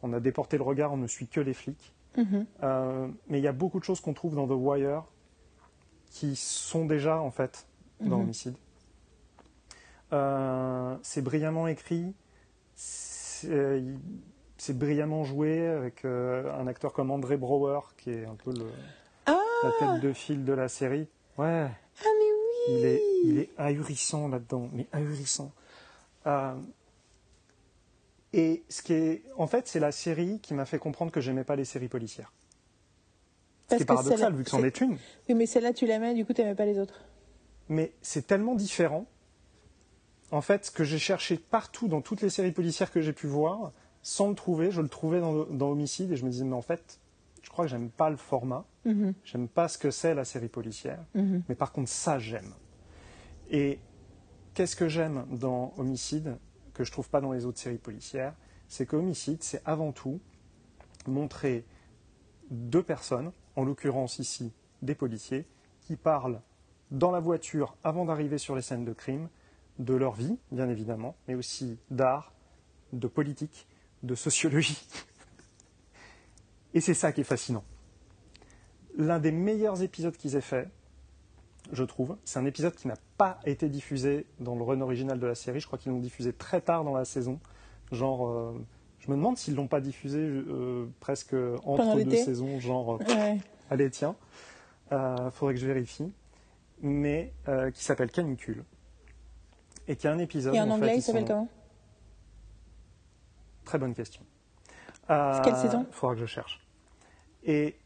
[0.00, 1.92] on a déporté le regard, on ne suit que les flics.
[2.16, 2.46] Mhm.
[2.62, 5.04] Euh, mais il y a beaucoup de choses qu'on trouve dans The Wire
[6.10, 7.66] qui sont déjà en fait
[8.00, 8.22] dans Mhm.
[8.22, 8.54] Homicide.
[10.12, 12.12] Euh, c'est brillamment écrit,
[12.74, 13.80] c'est, euh,
[14.58, 18.66] c'est brillamment joué avec euh, un acteur comme André Brower qui est un peu le,
[19.26, 21.08] Ah la tête de fil de la série.
[21.38, 21.66] Ouais.
[21.66, 25.50] Ah, mais oui Il est, il est ahurissant là-dedans, mais ahurissant.
[28.32, 31.44] Et ce qui est, en fait, c'est la série qui m'a fait comprendre que j'aimais
[31.44, 32.32] pas les séries policières.
[33.68, 34.96] Ce Parce qui est que paradoxal vu que c'en est une,
[35.28, 37.04] Oui, mais celle-là, tu l'aimais, du coup, t'aimais pas les autres.
[37.68, 39.06] mais c'est tellement différent.
[40.30, 43.26] En fait, ce que j'ai cherché partout dans toutes les séries policières que j'ai pu
[43.26, 43.72] voir,
[44.02, 46.62] sans le trouver, je le trouvais dans, dans Homicide et je me disais mais en
[46.62, 46.98] fait,
[47.42, 49.12] je crois que j'aime pas le format, Mhm.
[49.24, 50.98] j'aime pas ce que c'est la série policière.
[51.14, 51.42] Mhm.
[51.48, 52.52] Mais par contre, ça, j'aime.
[53.50, 53.78] Et
[54.54, 56.36] qu'est-ce que j'aime dans Homicide,
[56.74, 58.34] que je trouve pas dans les autres séries policières
[58.68, 60.20] C'est que Homicide, c'est avant tout
[61.06, 61.64] montrer
[62.50, 65.46] deux personnes, en l'occurrence ici des policiers,
[65.82, 66.40] qui parlent
[66.90, 69.28] dans la voiture avant d'arriver sur les scènes de crime,
[69.78, 72.32] de leur vie, bien évidemment, mais aussi d'art,
[72.92, 73.66] de politique,
[74.02, 74.86] de sociologie.
[76.74, 77.64] Et c'est ça qui est fascinant.
[78.96, 80.68] L'un des meilleurs épisodes qu'ils aient fait,
[81.70, 82.16] je trouve.
[82.24, 85.60] C'est un épisode qui n'a pas été diffusé dans le run original de la série.
[85.60, 87.38] Je crois qu'ils l'ont diffusé très tard dans la saison.
[87.92, 88.52] Genre, euh,
[88.98, 91.34] je me demande s'ils l'ont pas diffusé euh, presque
[91.64, 92.58] entre deux saisons.
[92.58, 93.38] Genre, euh, Ouais.
[93.70, 94.16] allez, tiens,
[94.92, 96.12] euh, faudrait que je vérifie.
[96.80, 98.64] Mais euh, qui s'appelle Canicule.
[99.88, 100.54] Et qui a un épisode.
[100.54, 101.48] Et en fait, anglais, ils il s'appelle sont- comment?
[103.64, 104.22] Très bonne question.
[105.08, 105.86] Quelle saison?
[105.88, 106.60] Il faudra que je cherche.
[107.44, 107.76] Et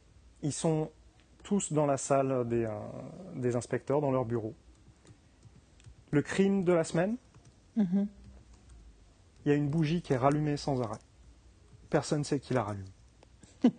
[0.43, 0.91] ils sont
[1.47, 2.71] tous dans la salle des, euh,
[3.37, 4.53] des inspecteurs, dans leur bureau.
[6.11, 7.17] Le crime de la semaine,
[7.77, 8.09] Mhm.
[9.45, 10.99] il y a une bougie qui est rallumée sans arrêt.
[11.89, 12.85] Personne ne sait qui la rallume.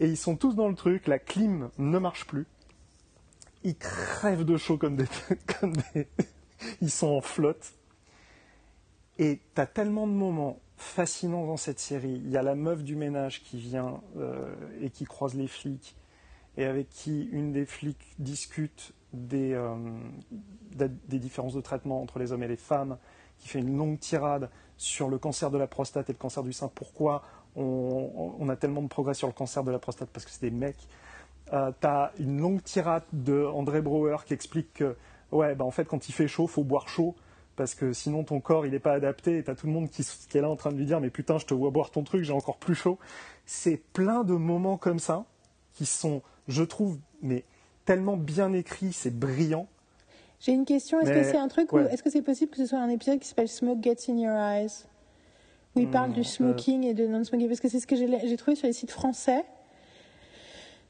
[0.00, 2.46] Et ils sont tous dans le truc, la clim ne marche plus.
[3.62, 5.06] Ils crèvent de chaud comme des...
[5.60, 6.08] Comme des...
[6.80, 7.72] Ils sont en flotte.
[9.18, 12.20] Et tu as tellement de moments fascinants dans cette série.
[12.24, 15.96] Il y a la meuf du ménage qui vient euh, et qui croise les flics
[16.56, 19.74] et avec qui une des flics discute des, euh,
[20.74, 22.98] da- des différences de traitement entre les hommes et les femmes,
[23.38, 26.52] qui fait une longue tirade sur le cancer de la prostate et le cancer du
[26.52, 26.70] sein.
[26.74, 27.22] Pourquoi
[27.56, 30.08] on, on a tellement de progrès sur le cancer de la prostate?
[30.10, 30.88] Parce que c'est des mecs.
[31.52, 34.96] Euh, T'as une longue tirade de André Brouwer qui explique que,
[35.32, 37.14] ouais, bah en fait, quand il fait chaud, faut boire chaud
[37.56, 40.02] parce que sinon ton corps il n'est pas adapté et t'as tout le monde qui,
[40.02, 42.22] est là en train de lui dire mais putain je te vois boire ton truc
[42.22, 42.98] j'ai encore plus chaud
[43.46, 45.24] c'est plein de moments comme ça
[45.72, 47.44] qui sont je trouve mais
[47.84, 49.66] tellement bien écrits c'est brillant
[50.38, 51.00] J'ai une question.
[51.00, 51.92] Est-ce Mais- que c'est un truc ouais.
[51.92, 54.36] est-ce que c'est possible que ce soit un épisode qui s'appelle Smoke Gets in Your
[54.36, 54.84] Eyes?
[55.74, 58.36] Où il parle Hmm, du smoking et de non-smoking parce que c'est ce que j'ai
[58.36, 59.44] trouvé sur les sites français.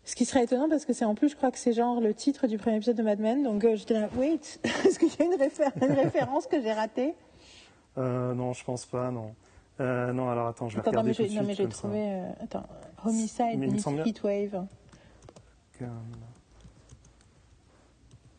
[0.06, 2.14] Ce qui serait étonnant parce que c'est en plus, je crois que c'est genre le
[2.14, 3.42] titre du premier épisode de Mad Men.
[3.42, 6.72] Donc euh, j'étais là, wait, est-ce qu'il y a une, réfé- une référence que j'ai
[6.72, 7.14] ratée?
[7.98, 9.34] Euh, non je pense pas non
[9.80, 11.54] Euh, non alors attends je vais Attends, non regarder mais tout de j'ai non, mais
[11.54, 11.98] j'ai trouvé.
[12.12, 12.66] euh, attends,
[13.04, 14.66] Homicide, Mais il me Meet semble bien- Heatwave.
[15.78, 15.88] Comme-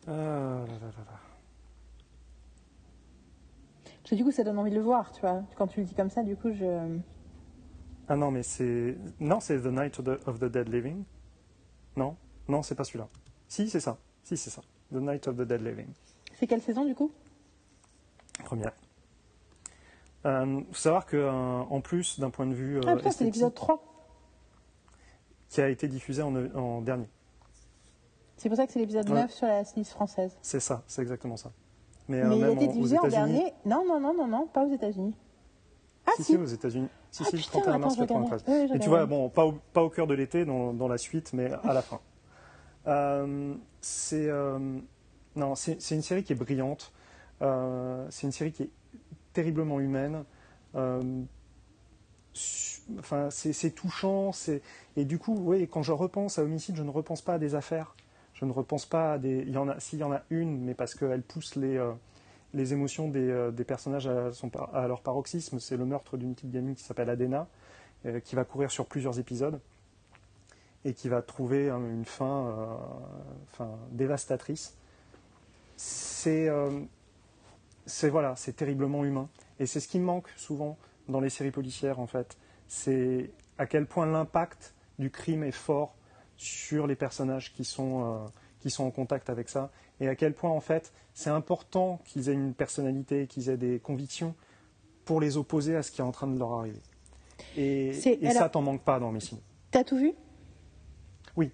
[0.06, 1.18] Ah, là, là, là, là.
[4.02, 5.42] Parce que du coup, ça donne envie de le voir, tu vois.
[5.56, 6.98] Quand tu le dis comme ça, du coup, je.
[8.08, 11.04] ah non mais c'est non c'est The Night of the, of the Dead Living
[11.98, 12.16] non
[12.48, 13.08] non c'est pas celui-là
[13.48, 15.88] si c'est ça si c'est ça The Night of the Dead Living
[16.38, 17.10] C'est quelle saison du coup?
[18.44, 18.72] Première.
[20.24, 23.24] Euh, faut savoir que euh, en plus d'un point de vue euh, Ah putain, c'est
[23.24, 23.82] l'épisode 3.
[25.50, 27.08] qui a été diffusé en, en dernier.
[28.36, 29.22] C'est pour ça que c'est l'épisode Ouais.
[29.22, 30.36] 9 sur la SNIS française.
[30.42, 31.52] C'est ça, c'est exactement ça.
[32.08, 33.52] Mais euh, il a été diffusé en dernier.
[33.66, 35.14] Non, non, non, non, non, pas aux États-Unis.
[36.08, 36.24] Ah si.
[36.24, 36.88] si, aux États-Unis.
[37.10, 38.42] Si, Ah, si, putain, 31 mars attends, je regarde.
[38.42, 38.42] 93.
[38.62, 40.88] Ouais, je Et tu vois, bon, pas au, pas au cœur de l'été dans, dans
[40.88, 42.00] la suite, mais à la fin.
[42.86, 44.58] Euh, c'est euh,
[45.36, 46.92] non, c'est une série qui est brillante.
[47.42, 48.70] Euh, c'est une série qui est
[49.32, 50.24] terriblement humaine.
[52.32, 54.32] Su- enfin, c'est touchant.
[54.32, 54.62] C'est
[54.96, 57.54] et du coup, oui, quand je repense à homicide, je ne repense pas à des
[57.54, 57.94] affaires.
[58.34, 59.42] Je ne repense pas à des.
[59.46, 61.76] Il y en a, s'il y en a une, mais parce qu'elle pousse les
[62.54, 64.30] les émotions des, euh, personnages à,
[64.72, 65.58] à leur paroxysme.
[65.58, 67.48] C'est le meurtre d'une petite gamine qui s'appelle Adena,
[68.06, 69.60] euh, qui va courir sur plusieurs épisodes
[70.84, 72.78] et qui va trouver hein, une fin,
[73.60, 74.76] euh, dévastatrice.
[75.76, 76.50] C'est
[77.86, 79.28] c'est terriblement humain
[79.60, 80.76] et c'est ce qui manque souvent
[81.08, 82.36] dans les séries policières en fait.
[82.66, 85.94] C'est à quel point l'impact du crime est fort
[86.36, 88.26] sur les personnages qui sont
[88.60, 89.70] qui sont en contact avec ça
[90.00, 93.78] et à quel point en fait c'est important qu'ils aient une personnalité, qu'ils aient des
[93.78, 94.34] convictions
[95.04, 96.80] pour les opposer à ce qui est en train de leur arriver.
[97.56, 99.38] Et, C'est- et alors- ça t'en manque pas dans Missing.
[99.70, 100.12] T'as tout vu?
[101.36, 101.50] Oui.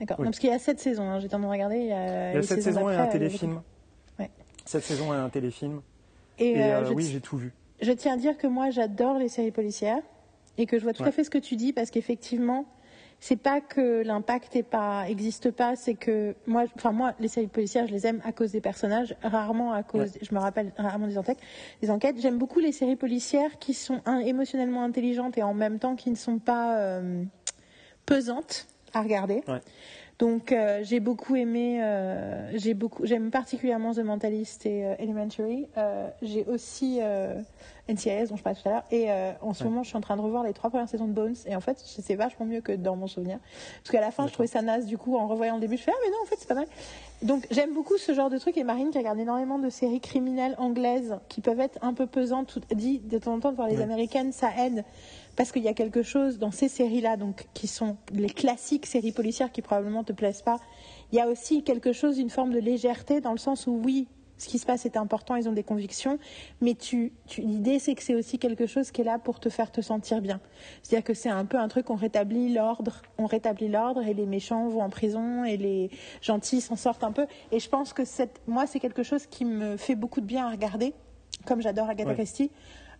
[0.00, 0.18] D'accord.
[0.20, 0.24] Oui.
[0.24, 1.76] Parce qu'il y a sept saisons, hein, j'ai temps de regarder.
[1.78, 3.62] Il y a, Il y a les cette saisons saison et un.
[4.18, 4.30] Ouais.
[4.64, 5.80] Cette saison et un téléfilm.
[6.38, 7.52] Et, Et euh, euh, oui, j'ai tout vu.
[7.80, 10.02] je tiens à dire que moi, j'adore les séries policières
[10.58, 12.66] et que je vois tout à fait ce que tu dis parce qu'effectivement,
[13.26, 17.46] c'est pas que l'impact est pas existe pas, c'est que moi, enfin moi, les séries
[17.46, 20.12] policières, je les aime à cause des personnages, rarement à cause.
[20.12, 20.20] Ouais.
[20.20, 21.38] Je me rappelle rarement des enquêtes.
[21.80, 22.20] Des enquêtes.
[22.20, 26.16] J'aime beaucoup les séries policières qui sont émotionnellement intelligentes et en même temps qui ne
[26.16, 27.24] sont pas euh,
[28.04, 29.42] pesantes à regarder.
[29.48, 29.62] Ouais.
[30.18, 35.66] Donc euh, j'ai beaucoup aimé, euh, j'ai beaucoup, j'aime particulièrement The Mentalist et euh, Elementary.
[36.22, 37.00] J'ai aussi
[37.88, 38.84] NCIS dont je parlais tout à l'heure.
[38.92, 39.08] Et
[39.42, 39.70] en ce Ouais.
[39.70, 41.34] moment, je suis en train de revoir les trois premières saisons de Bones.
[41.46, 43.38] Et en fait, c'est vachement mieux que dans mon souvenir.
[43.82, 44.86] Parce qu'à la fin, je trouvais ça naze.
[44.86, 46.54] Du coup, en revoyant le début, je fais ah mais non, en fait, c'est pas
[46.54, 46.66] mal.
[47.22, 48.56] Donc j'aime beaucoup ce genre de truc.
[48.56, 52.46] Et Marine qui regarde énormément de séries criminelles anglaises qui peuvent être un peu pesantes.
[52.48, 53.82] Tout, dit de temps en temps de voir les Ouais.
[53.82, 54.84] américaines, ça aide
[55.36, 59.12] parce qu'il y a quelque chose dans ces séries-là, donc qui sont les classiques séries
[59.12, 60.58] policières qui probablement te plaisent pas.
[61.12, 64.06] Il y a aussi quelque chose, une forme de légèreté dans le sens où oui,
[64.36, 66.18] ce qui se passe est important, ils ont des convictions,
[66.60, 69.48] mais tu, tu- l'idée c'est que c'est aussi quelque chose qui est là pour te
[69.48, 70.40] faire te sentir bien.
[70.82, 74.26] C'est-à-dire que c'est un peu un truc on rétablit l'ordre, on rétablit l'ordre et les
[74.26, 75.88] méchants vont en prison et les
[76.20, 77.26] gentils s'en sortent un peu.
[77.52, 80.46] Et je pense que cette, moi c'est quelque chose qui me fait beaucoup de bien
[80.48, 80.94] à regarder,
[81.46, 82.16] comme j'adore Agatha Ouais.
[82.16, 82.50] Christie.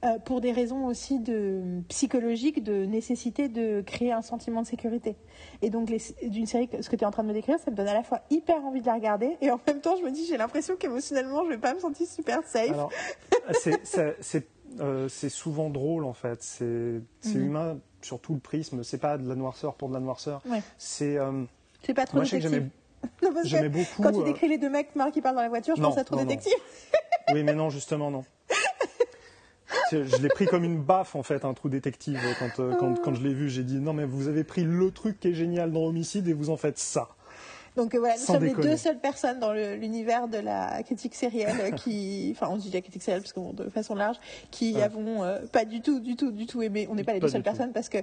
[0.05, 5.17] Euh, pour des raisons aussi de psychologiques, de nécessité de créer un sentiment de sécurité.
[5.63, 5.91] Et donc,
[6.23, 7.95] d'une série, ce que tu es en train de me décrire, ça me donne à
[7.95, 10.37] la fois hyper envie de la regarder, et en même temps, je me dis, j'ai
[10.37, 12.71] l'impression qu'émotionnellement, je vais pas me sentir super safe.
[12.71, 12.91] Alors,
[13.53, 14.47] c'est-
[14.81, 16.43] euh, c'est souvent drôle en fait.
[16.43, 17.01] C'est Mhm.
[17.37, 18.83] humain sur tout le prisme.
[18.83, 20.43] C'est pas de la noirceur pour de la noirceur.
[20.51, 20.63] Ouais.
[20.79, 21.45] C'est euh,
[21.83, 22.69] C'est pas trop moi détective.
[23.45, 24.03] j'aimais beaucoup.
[24.03, 25.99] quand tu euh, décris les deux mecs qui parlent dans la voiture, je non, pense
[25.99, 26.29] à trop non, non.
[26.29, 26.59] détective.
[27.33, 28.25] Oui, mais non, justement, non.
[29.93, 32.19] Je l'ai pris comme une baffe, en fait, un trou détective.
[32.39, 34.91] Quand, euh, quand, quand je l'ai vu, j'ai dit non, mais vous avez pris le
[34.91, 37.09] truc qui est génial dans Homicide et vous en faites ça.
[37.77, 41.57] Donc voilà, nous Sans sommes les deux seules personnes dans l'univers de la critique sérielle
[41.61, 44.17] euh, qui, enfin on dit la critique sérielle parce que bon, de façon large,
[44.53, 44.83] qui Ouais.
[44.83, 46.87] avons euh, pas du tout, du tout, du tout aimé.
[46.89, 47.51] On n'est pas les Pas deux seules tout.
[47.51, 47.99] personnes parce que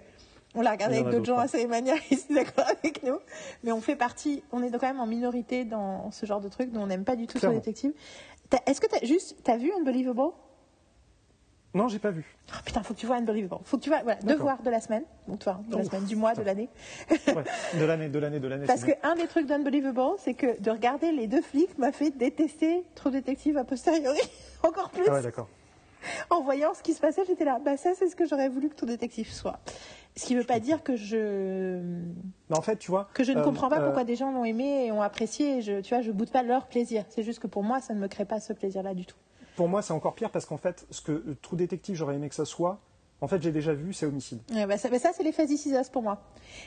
[0.56, 3.18] on l'a regardé avec d'autres gens assez manières, ils sont d'accord avec nous.
[3.64, 6.73] Mais on fait partie, on est quand même en minorité dans ce genre de truc,
[6.73, 7.56] dont on n'aime pas du tout Clairement.
[7.57, 7.93] détective.
[8.65, 10.34] Est-ce que t'as juste, t'as vu Unbelievable?
[11.73, 12.26] Non, j'ai pas vu.
[12.49, 13.61] oh, Putain, faut que tu vois Unbelievable.
[13.64, 16.15] Faut que tu vois, voilà, devoir de la semaine, donc enfin, de la semaine, du
[16.18, 16.69] mois, de l'année.
[17.10, 17.43] Ouais,
[17.80, 18.65] de l'année, de l'année, de l'année.
[18.65, 18.95] Parce bien.
[18.95, 23.10] qu'un des trucs d'Unbelievable, c'est que de regarder les deux flics m'a fait détester Trop
[23.10, 24.19] Détective a posteriori.
[24.64, 25.03] Encore plus.
[25.07, 25.48] Ah ouais, d'accord.
[26.30, 27.60] En voyant ce qui se passait, j'étais là.
[27.64, 29.60] Bah, ça, c'est ce que j'aurais voulu que Trop Détective soit.
[30.18, 31.80] Ce qui ne veut pas dire que je,
[32.49, 33.07] Mais en fait, tu vois.
[33.14, 35.57] que je ne euh, comprends pas euh, pourquoi des gens l'ont aimé et ont apprécié.
[35.57, 37.06] Et je, tu vois, je boude pas leur plaisir.
[37.10, 39.15] C'est juste que pour moi, ça ne me crée pas ce plaisir-là du tout.
[39.61, 42.27] Pour moi, c'est encore pire parce qu'en fait, ce que euh, True Détective, j'aurais aimé
[42.29, 42.79] que ça soit,
[43.21, 44.39] en fait, j'ai déjà vu, c'est Homicide.
[44.51, 46.19] Ouais, bah, ça, bah, ça, c'est les Fuzzy Scissors pour moi.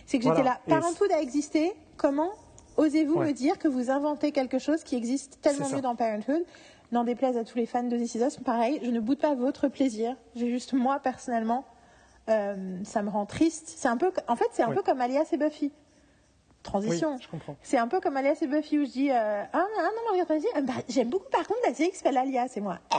[0.06, 0.60] C'est que j'étais Voilà.
[0.68, 0.78] là.
[0.80, 1.72] Parenthood a existé.
[1.96, 2.30] Comment
[2.76, 3.26] osez-vous Ouais.
[3.26, 6.44] me dire que vous inventez quelque chose qui existe tellement mieux dans Parenthood?
[6.92, 8.30] N'en déplaise à tous les fans de The Scissors.
[8.44, 10.14] Pareil, je ne boude pas votre plaisir.
[10.36, 11.64] J'ai juste, moi, personnellement,
[12.28, 13.74] euh, ça me rend triste.
[13.76, 15.72] C'est un peu, en fait, c'est un peu comme Alias et Buffy.
[16.66, 17.18] Oui, Transition.
[17.20, 17.56] je comprends.
[17.62, 20.12] C'est un peu comme Alias et Buffy où je dis euh, ah, ah non, non,
[20.22, 22.98] regarde ah, bah, j'aime beaucoup par contre la série qui s'appelle Alias et moi ah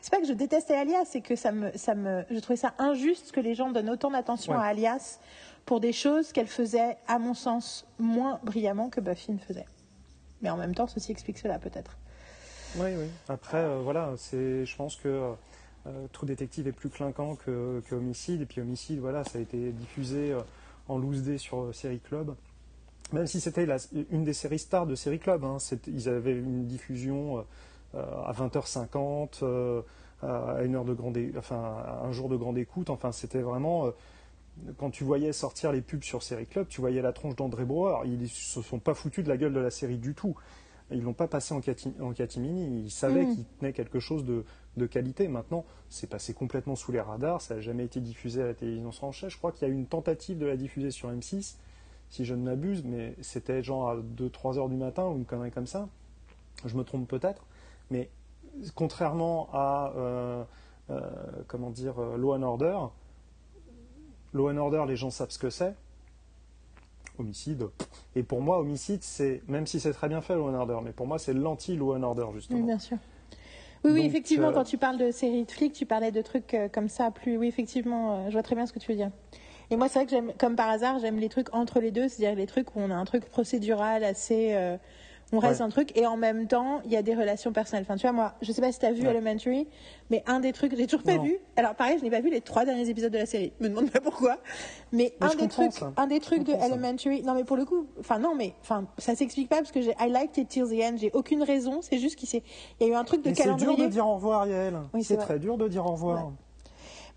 [0.00, 2.74] c'est pas que je détestais Alias c'est que ça me ça me je trouvais ça
[2.78, 4.58] injuste que les gens donnent autant d'attention Ouais.
[4.60, 5.18] à Alias
[5.64, 9.66] pour des choses qu'elle faisait à mon sens moins brillamment que Buffy ne faisait
[10.42, 11.98] mais en même temps ceci explique cela peut-être
[12.76, 13.06] Oui, oui.
[13.28, 15.32] Après, euh, voilà, c'est, je pense que euh,
[15.86, 18.42] euh, True Détective est plus clinquant que, que Homicide.
[18.42, 20.36] Et puis Homicide, voilà, ça a été diffusé
[20.88, 22.34] en loose day sur Série Club.
[23.12, 23.78] Même si c'était la-
[24.10, 25.44] une des séries stars de Série Club.
[25.44, 27.44] hein, ils avaient une diffusion
[27.94, 29.44] euh, à 20h50,
[30.22, 32.90] à une heure de grande, enfin un jour de grande écoute.
[32.90, 33.92] Enfin, c'était vraiment
[34.78, 38.06] quand tu voyais sortir les pubs sur Série Club, tu voyais la tronche d'André Brouwer.
[38.06, 40.36] Ils ne se sont pas foutus de la gueule de la série du tout.
[40.90, 42.84] Ils l'ont pas passé en, catimini.
[42.84, 43.34] Ils savaient mm.
[43.34, 45.26] qu'il tenait quelque chose de, qualité.
[45.26, 47.40] Maintenant, c'est passé complètement sous les radars.
[47.40, 49.30] Ça n'a jamais été diffusé à la télévision française.
[49.30, 51.56] Je crois qu'il y a eu une tentative de la diffuser sur M6,
[52.10, 55.50] si je ne m'abuse, mais c'était genre à 2-3 heures du matin ou une connerie
[55.50, 55.88] comme ça.
[56.64, 57.44] Je me trompe peut-être.
[57.90, 58.08] Mais
[58.74, 60.44] contrairement à, euh,
[60.90, 61.00] euh,
[61.48, 62.78] comment dire, euh, Law and Order,
[64.32, 65.74] Law and Order, les gens savent ce que c'est.
[67.18, 67.68] Homicide.
[68.14, 70.92] Et pour moi, homicide, c'est, même si c'est très bien fait, Law and Order, mais
[70.92, 72.60] pour moi, c'est l'anti-Law and Order, justement.
[72.60, 72.98] Oui, bien sûr.
[73.84, 76.56] Oui, oui effectivement, euh, quand tu parles de séries de flics, tu parlais de trucs
[76.72, 77.36] comme ça, plus.
[77.36, 79.10] Oui, effectivement, je vois très bien ce que tu veux dire.
[79.70, 82.08] Et moi, c'est vrai que j'aime, comme par hasard, j'aime les trucs entre les deux,
[82.08, 84.78] c'est-à-dire les trucs où on a un truc procédural assez
[85.32, 87.84] on reste un truc et en même temps il y a des relations personnelles.
[87.86, 89.66] Enfin tu vois moi, je sais pas si tu as vu Elementary,
[90.10, 91.36] mais un des trucs j'ai toujours pas vu.
[91.56, 93.52] Alors pareil, je n'ai pas vu les trois derniers épisodes de la série.
[93.60, 94.38] Me demande pas pourquoi.
[94.92, 98.18] Mais, un, des trucs, un des trucs de Elementary, non mais pour le coup, enfin
[98.18, 100.96] non mais enfin ça s'explique pas parce que j'ai I liked it till the end.
[100.96, 101.80] J'ai aucune raison.
[101.82, 102.28] C'est juste qu'il
[102.80, 103.70] il y a eu un truc de calendrier.
[103.70, 104.78] C'est dur de dire au revoir Yael.
[104.94, 106.32] Oui, c'est très dur de dire au revoir.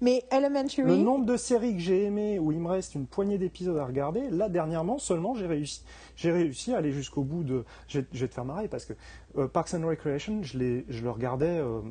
[0.02, 0.84] Mais Elementary.
[0.84, 3.86] Le nombre de séries que j'ai aimées où il me reste une poignée d'épisodes à
[3.86, 5.84] regarder, là dernièrement seulement j'ai réussi,
[6.16, 7.66] j'ai réussi à aller jusqu'au bout de.
[7.88, 8.94] Je vais, te faire marrer parce que
[9.38, 11.82] euh, Parks and Recreation, je, je le regardais euh,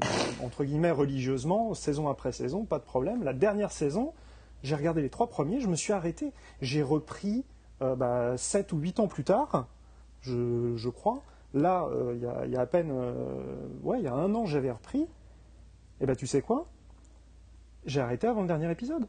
[0.43, 3.23] entre guillemets religieusement, saison après saison, pas de problème.
[3.25, 4.15] La dernière saison,
[4.63, 6.33] j'ai regardé les trois premiers, je me suis arrêté.
[6.63, 7.45] J'ai repris
[7.83, 9.69] euh, bah, 7 ou 8 ans plus tard,
[10.23, 11.23] je, je crois.
[11.53, 12.93] Là, il y, y, a à peine.
[13.83, 15.07] ouais, il y a un an, j'avais repris.
[16.01, 16.67] Et ben, tu sais quoi?
[17.89, 19.07] J'ai arrêté avant le dernier épisode.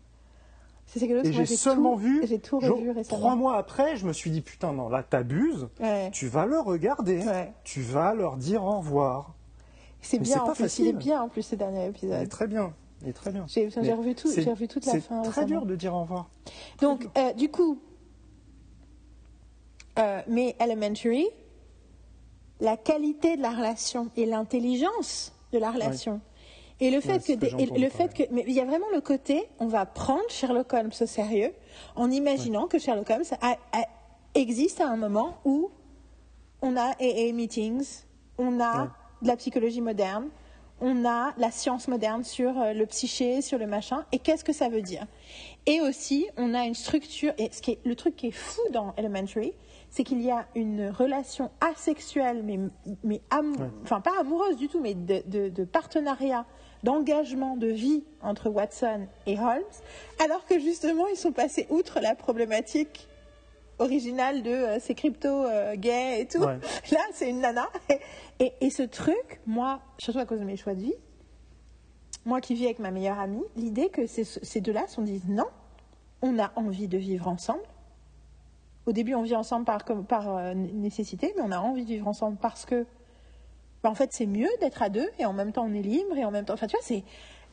[0.92, 3.20] C'est Et j'ai seulement vu, j'ai tout revu récemment.
[3.20, 5.68] trois mois après, je me suis dit putain non là t'abuses,
[6.12, 7.24] tu vas le regarder,
[7.64, 9.36] tu vas leur dire au revoir.
[10.02, 12.18] C'est bien en plus, il est bien en plus ces derniers épisodes.
[12.20, 12.74] Il est très bien,
[13.04, 13.46] il est très bien.
[13.48, 15.24] J'ai revu tout, j'ai revu toute la fin.
[15.24, 16.28] C'est très dur de dire au revoir.
[16.82, 17.80] Donc euh, du coup,
[20.00, 21.28] euh, mais Elementary,
[22.62, 26.20] la qualité de la relation et l'intelligence de la relation
[26.82, 29.68] et le fait que, le fait que, mais il y a vraiment le côté, on
[29.68, 31.54] va prendre Sherlock Holmes au sérieux
[31.96, 33.26] en imaginant que Sherlock Holmes
[34.34, 35.72] existe à un moment où
[36.62, 38.04] on a AA meetings,
[38.38, 38.92] on a
[39.22, 40.30] de la psychologie moderne,
[40.82, 44.54] on a la science moderne sur euh, le psyché, sur le machin, et qu'est-ce que
[44.54, 45.06] ça veut dire?
[45.66, 48.62] Et aussi, on a une structure, et ce qui est, le truc qui est fou
[48.72, 49.54] dans Elementary,
[49.90, 52.60] c'est qu'il y a une relation asexuelle, mais,
[53.04, 53.22] mais
[53.84, 56.46] enfin pas amoureuse du tout, mais de, de partenariat
[56.84, 59.64] d'engagement de vie entre Watson et Holmes,
[60.24, 63.08] alors que justement ils sont passés outre la problématique
[63.80, 66.42] originale de euh, ces crypto euh, gays et tout.
[66.92, 67.68] Là, c'est une nana.
[68.40, 70.94] Et, ce truc, moi, surtout à cause de mes choix de vie,
[72.26, 75.48] moi qui vis avec ma meilleure amie, l'idée que ces, deux-là se disent non,
[76.22, 77.64] on a envie de vivre ensemble.
[78.86, 82.08] Au début, on vit ensemble par, par euh, nécessité, mais on a envie de vivre
[82.08, 82.86] ensemble parce que
[83.88, 86.26] en fait, c'est mieux d'être à deux et en même temps on est libre et
[86.26, 86.54] en même temps.
[86.54, 87.04] Enfin, tu vois, c'est.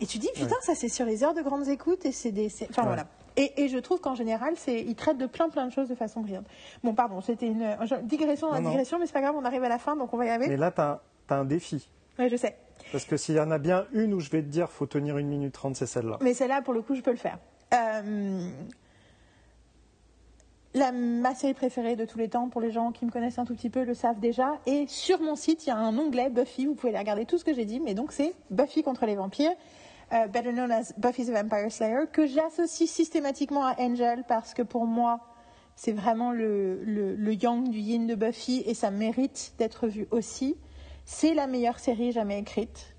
[0.00, 2.48] Et tu dis, putain, ça c'est sur les heures de grandes écoutes et c'est des.
[2.68, 3.06] Enfin, voilà.
[3.38, 5.94] Et, et, je trouve qu'en général, c'est, ils traitent de plein plein de choses de
[5.94, 6.46] façon brillante.
[6.82, 9.68] Bon, pardon, c'était une digression dans la digression, mais c'est pas grave, on arrive à
[9.68, 10.48] la fin, donc on va y arriver.
[10.48, 11.86] Mais là, tu as, un défi.
[12.18, 12.56] Oui, je sais.
[12.92, 15.18] Parce que s'il y en a bien une où je vais te dire, faut tenir
[15.18, 16.18] une minute trente, c'est celle-là.
[16.22, 17.38] Mais celle-là, pour le coup, je peux le faire.
[17.74, 18.48] Euh,
[20.76, 23.44] la, ma série préférée de tous les temps, pour les gens qui me connaissent un
[23.44, 24.58] tout petit peu, le savent déjà.
[24.66, 26.66] Et sur mon site, il y a un onglet Buffy.
[26.66, 27.80] Vous pouvez aller regarder tout ce que j'ai dit.
[27.80, 29.54] Mais donc, c'est Buffy contre les vampires,
[30.12, 34.62] euh, better known as Buffy the Vampire Slayer, que j'associe systématiquement à Angel parce que
[34.62, 35.20] pour moi,
[35.76, 40.56] c'est vraiment le, le, yang du yin de Buffy et ça mérite d'être vu aussi.
[41.06, 42.92] C'est la meilleure série jamais écrite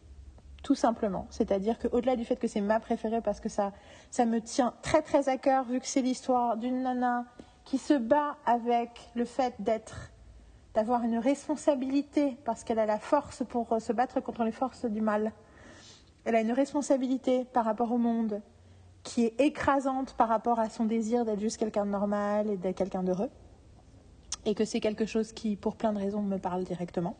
[0.63, 1.27] tout simplement.
[1.29, 3.71] C'est-à-dire qu'au-delà du fait que c'est ma préférée parce que ça,
[4.11, 7.25] ça me tient très très à cœur vu que c'est l'histoire d'une nana
[7.67, 10.13] qui se bat avec le fait d'être,
[10.73, 14.85] d'avoir une responsabilité parce qu'elle a la force pour euh, se battre contre les forces
[14.85, 15.33] du mal.
[16.23, 18.41] Elle a une responsabilité par rapport au monde
[19.03, 22.77] qui est écrasante par rapport à son désir d'être juste quelqu'un de normal et d'être
[22.77, 23.29] quelqu'un d'heureux.
[24.45, 27.17] Et que c'est quelque chose qui, pour plein de raisons, me parle directement.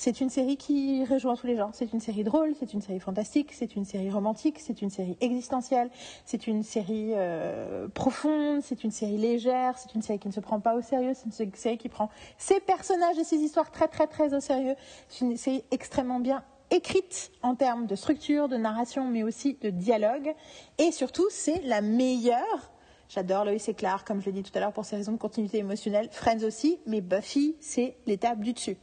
[0.00, 1.70] C'est une série qui rejoint tous les genres.
[1.72, 5.16] C'est une série drôle, c'est une série fantastique, c'est une série romantique, c'est une série
[5.20, 5.90] existentielle,
[6.24, 10.38] c'est une série euh, profonde, c'est une série légère, c'est une série qui ne se
[10.38, 13.88] prend pas au sérieux, c'est une série qui prend ses personnages et ses histoires très
[13.88, 14.76] très très au sérieux.
[15.08, 19.70] C'est une série extrêmement bien écrite en termes de structure, de narration, mais aussi de
[19.70, 20.32] dialogue.
[20.78, 22.70] Et surtout, c'est la meilleure
[23.08, 25.16] J'adore Loïs et Clark, comme je l'ai dit tout à l'heure, pour ces raisons de
[25.16, 26.08] continuité émotionnelle.
[26.12, 28.76] Friends aussi, mais Buffy, c'est l'étape du dessus.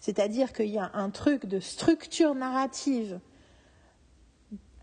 [0.00, 3.20] C'est-à-dire qu'il y a un truc de structure narrative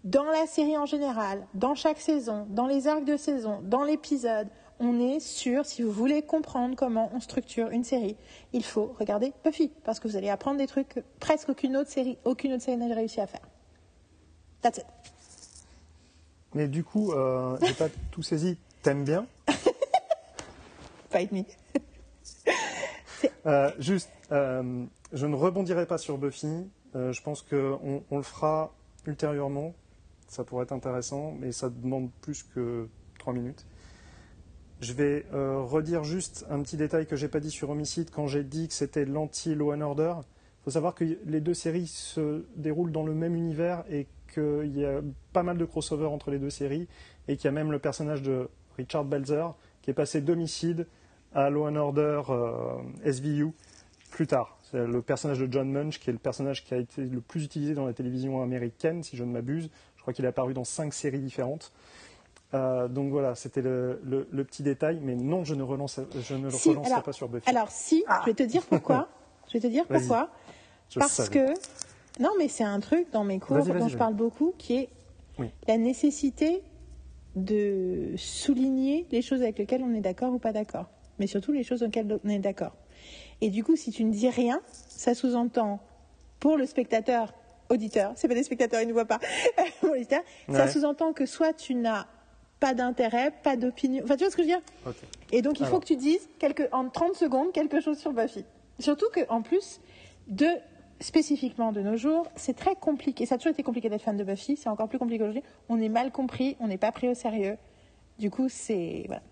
[0.03, 4.47] dans la série en général, dans chaque saison, dans les arcs de saison, dans l'épisode.
[4.79, 8.17] On est sûr, si vous voulez comprendre comment on structure une série,
[8.53, 11.89] il faut regarder Buffy, parce que vous allez apprendre des trucs que presque aucune autre
[11.89, 13.47] série, aucune autre série n'a réussi à faire.
[14.61, 14.85] That's it.
[16.53, 18.57] Mais du coup, euh, j'ai pas tout saisi.
[18.83, 19.25] T'aimes bien?
[21.09, 21.43] Fight me.
[23.45, 26.69] Euh, Juste, euh, je ne rebondirai pas sur Buffy.
[26.95, 28.73] Euh, je pense qu'on on le fera
[29.05, 29.73] ultérieurement.
[30.27, 32.87] Ça pourrait être intéressant, mais ça demande plus que
[33.19, 33.65] trois minutes.
[34.81, 38.27] Je vais euh, redire juste un petit détail que j'ai pas dit sur Homicide quand
[38.27, 40.15] j'ai dit que c'était l'anti-Law and Order.
[40.17, 44.75] Il faut savoir que les deux séries se déroulent dans le même univers et qu'il
[44.75, 45.01] y a
[45.31, 46.87] pas mal de crossover entre les deux séries
[47.27, 50.87] et qu'il y a même le personnage de Richard Belzer qui est passé d'Homicide
[51.33, 53.51] à Law and Order euh, SVU
[54.09, 54.54] plus tard.
[54.71, 57.43] C'est le personnage de John Munch qui est le personnage qui a été le plus
[57.43, 59.69] utilisé dans la télévision américaine, si je ne m'abuse.
[59.95, 61.71] Je crois qu'il est apparu dans cinq séries différentes.
[62.53, 64.99] Euh, donc voilà, c'était le, le- le petit détail.
[65.01, 67.49] Mais non, je ne, relance, je ne Si, relancerai alors- pas sur Buffy.
[67.49, 69.07] Alors si, je vais te dire pourquoi.
[69.47, 70.29] je vais te dire pourquoi.
[70.89, 71.29] Je Parce savais.
[71.29, 71.53] que
[72.21, 74.89] non, mais c'est un truc dans mes cours dont je parle beaucoup, qui est
[75.37, 75.49] Oui.
[75.67, 76.63] la nécessité
[77.35, 80.89] de souligner les choses avec lesquelles on est d'accord ou pas d'accord,
[81.19, 82.75] mais surtout les choses auxquelles on est d'accord.
[83.41, 85.79] Et du coup, si tu ne dis rien, ça sous-entend
[86.39, 87.33] pour le spectateur
[87.69, 89.19] auditeur, c'est pas des spectateurs, ils ne voient pas,
[90.49, 92.05] ça sous-entend que soit tu n'as
[92.59, 94.93] pas d'intérêt, pas d'opinion, enfin tu vois ce que je veux dire
[95.31, 98.45] et donc, il faut que tu dises quelque, en 30 secondes quelque chose sur Buffy.
[98.79, 99.81] Surtout qu'en plus,
[100.27, 100.47] de,
[100.99, 103.25] spécifiquement de nos jours, c'est très compliqué.
[103.25, 105.43] Ça a toujours été compliqué d'être fan de Buffy, c'est encore plus compliqué aujourd'hui.
[105.69, 107.57] On est mal compris, on n'est pas pris au sérieux.
[108.19, 109.03] Du coup, c'est.
[109.07, 109.23] Voilà.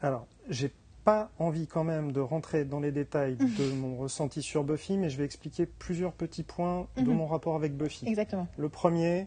[0.00, 0.72] Alors, j'ai
[1.04, 5.08] pas envie quand même de rentrer dans les détails de mon ressenti sur Buffy, mais
[5.10, 7.16] je vais expliquer plusieurs petits points de Mhm.
[7.16, 8.06] mon rapport avec Buffy.
[8.06, 8.46] Exactement.
[8.58, 9.26] Le premier,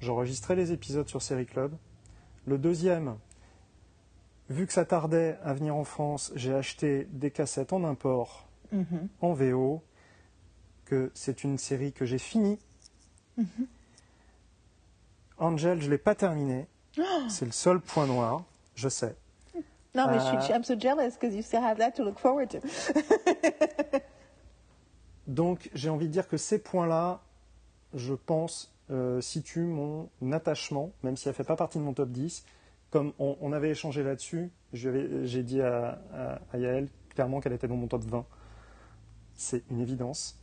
[0.00, 1.72] j'enregistrais les épisodes sur Série Club.
[2.46, 3.16] Le deuxième,
[4.50, 9.08] vu que ça tardait à venir en France, j'ai acheté des cassettes en import, Mhm.
[9.20, 9.82] en VO,
[10.86, 12.58] que c'est une série que j'ai finie.
[15.38, 16.66] Angel, je l'ai pas terminé.
[17.28, 18.44] C'est le seul point noir,
[18.74, 19.14] je sais.
[19.96, 20.40] Non, mais je Euh.
[20.40, 22.58] suis I'm so jealous because you still have that to look forward to.
[25.26, 27.20] Donc j'ai envie de dire que ces points-là,
[27.94, 31.92] je pense, euh, situent mon attachement, même si elle ne fait pas partie de mon
[31.94, 32.44] top 10.
[32.90, 37.66] Comme on, on avait échangé là-dessus, j'ai dit à, à- à Yael clairement qu'elle était
[37.66, 38.24] dans mon top 20.
[39.34, 40.38] C'est une évidence.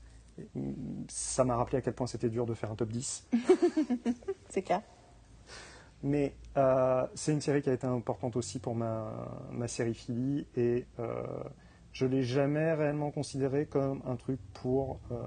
[1.08, 3.28] Ça m'a rappelé à quel point c'était dur de faire un top 10.
[4.50, 4.82] C'est clair.
[6.02, 9.12] Mais euh, c'est une série qui a été importante aussi pour ma,
[9.52, 11.24] ma série Philly et euh,
[11.92, 15.24] je l'ai jamais réellement considérée comme un truc pour euh,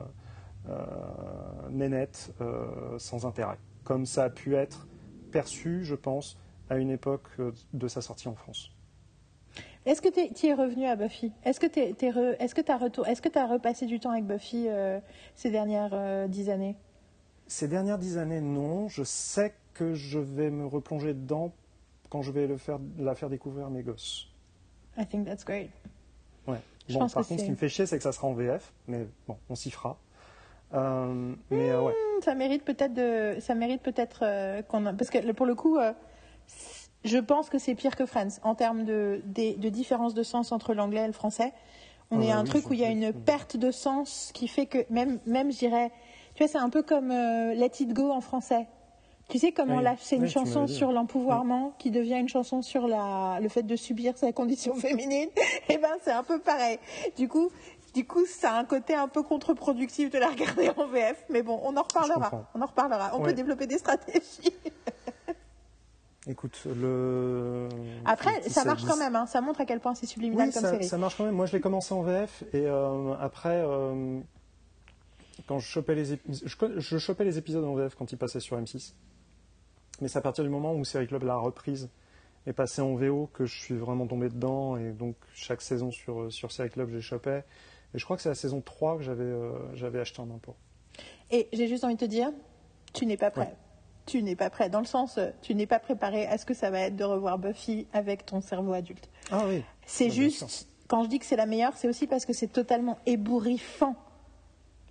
[0.69, 0.85] euh,
[1.71, 4.89] nénette euh, sans intérêt, comme ça a pu être
[5.31, 6.37] perçu, je pense,
[6.71, 7.29] à une époque
[7.73, 8.73] de sa sortie en France.
[9.85, 11.33] Est-ce que tu es revenu à Buffy?
[11.45, 13.05] Est-ce que tu est-ce que as retour...
[13.05, 14.67] que as repassé du temps avec Buffy
[15.37, 16.77] ces dernières dix années?
[17.47, 18.89] Ces dernières dix années, non.
[18.89, 21.53] Je sais que je vais me replonger dedans
[22.11, 24.29] quand je vais le faire, la faire découvrir à mes gosses.
[24.97, 25.71] I think that's great.
[26.47, 26.59] Ouais.
[26.91, 29.07] Bon, par contre, ce qui me fait chier, c'est que ça sera en VF, mais
[29.27, 29.99] bon, on s'y fera.
[30.73, 31.93] Euh, mais euh, ouais.
[31.93, 35.55] Hmm, Ça mérite peut-être de, ça mérite peut-être euh, qu'on, a- parce que pour le
[35.55, 35.79] coup,
[37.05, 40.53] je pense que c'est pire que Friends en termes de, des- de différence de sens
[40.53, 41.53] entre l'anglais et le français.
[42.13, 44.47] On est à un oui, truc où il y a une perte de sens qui
[44.47, 45.91] fait que même, même je dirais,
[46.35, 48.67] tu vois, c'est un peu comme Let It Go en français.
[49.29, 52.63] Tu sais comment Oui, là, c'est une oui, chanson sur l'empouvoirment qui devient une chanson
[52.63, 55.29] sur la, le fait de subir sa condition féminine?
[55.69, 56.79] Et ben, c'est un peu pareil.
[57.17, 57.51] Du coup,
[57.93, 61.25] du coup, ça a un côté un peu contre-productif de la regarder en VF.
[61.29, 62.49] Mais bon, on en reparlera.
[62.55, 63.11] On en reparlera.
[63.15, 63.31] On Ouais.
[63.31, 64.53] peut développer des stratégies.
[66.29, 67.69] Écoute, le.
[68.05, 69.15] Après, ça marche quand même.
[69.17, 69.27] hein.
[69.27, 70.85] Ça montre à quel point c'est subliminal Oui, comme ça, série.
[70.87, 71.35] ça marche quand même.
[71.35, 74.19] Moi, je l'ai commencé en VF et euh, après, euh,
[75.47, 78.93] quand je chopais les je chopais les épisodes en VF quand ils passaient sur M6.
[80.01, 81.89] Mais c'est à partir du moment où Série Club l'a reprise
[82.47, 86.33] et passé en VO que je suis vraiment tombé dedans et donc chaque saison sur
[86.33, 87.45] sur Série Club, les chopais.
[87.95, 90.57] Et je crois que c'est la saison 3 que j'avais euh, j'avais acheté en import.
[91.31, 92.31] Et j'ai juste envie de te dire,
[92.93, 93.43] tu n'es pas prêt.
[93.43, 93.57] Ouais.
[94.07, 94.69] Tu n'es pas prêt.
[94.71, 97.05] Dans le sens, euh, tu n'es pas préparé à ce que ça va être de
[97.05, 99.09] revoir Buffy avec ton cerveau adulte.
[99.33, 99.65] Ah oui.
[99.85, 102.99] C'est juste, quand je dis que c'est la meilleure, c'est aussi parce que c'est totalement
[103.07, 103.97] ébouriffant.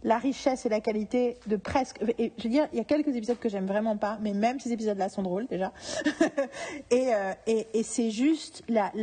[0.06, 2.02] La richesse et la qualité de presque.
[2.18, 4.60] Et je veux dire, il y a quelques épisodes que j'aime vraiment pas, mais même
[4.60, 5.74] ces épisodes-là sont drôles déjà.
[6.92, 8.94] et euh, et, c'est juste la,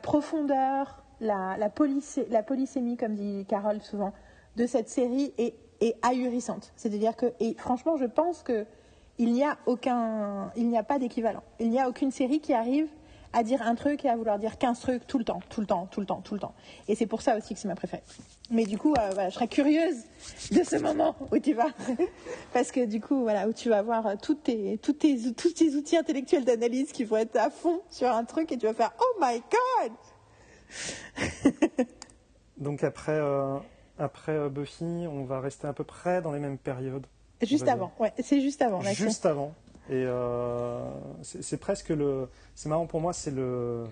[0.00, 1.70] profondeur la, la,
[2.30, 4.12] la polysémie, comme dit Carole souvent,
[4.56, 6.72] de cette série est, est ahurissante.
[6.76, 8.66] C'est-à-dire que, et franchement, je pense que
[9.18, 11.42] il n'y a aucun, il n'y a pas d'équivalent.
[11.58, 12.88] Il n'y a aucune série qui arrive
[13.32, 15.66] à dire un truc et à vouloir dire 15 trucs tout le temps, tout le
[15.66, 16.54] temps, tout le temps, tout le temps.
[16.88, 18.02] Et c'est pour ça aussi que c'est ma préférée.
[18.50, 20.04] Mais du coup, euh, voilà, je serais curieuse
[20.50, 21.68] de ce moment où tu vas.
[22.52, 25.74] Parce que du coup, voilà, où tu vas voir tous tes, tous tes, tous tes
[25.74, 28.92] outils intellectuels d'analyse qui vont être à fond sur un truc et tu vas faire
[28.98, 29.42] Oh my
[29.82, 29.92] God
[32.56, 33.58] Donc après, euh,
[33.98, 37.06] après euh, Buffy, on va rester à peu près dans les mêmes périodes.
[37.42, 38.80] Juste avant, ouais, c'est juste avant.
[38.80, 39.54] Juste avant.
[39.88, 40.90] Et euh,
[41.22, 42.28] c'est presque le.
[42.54, 43.84] C'est marrant pour moi, c'est le.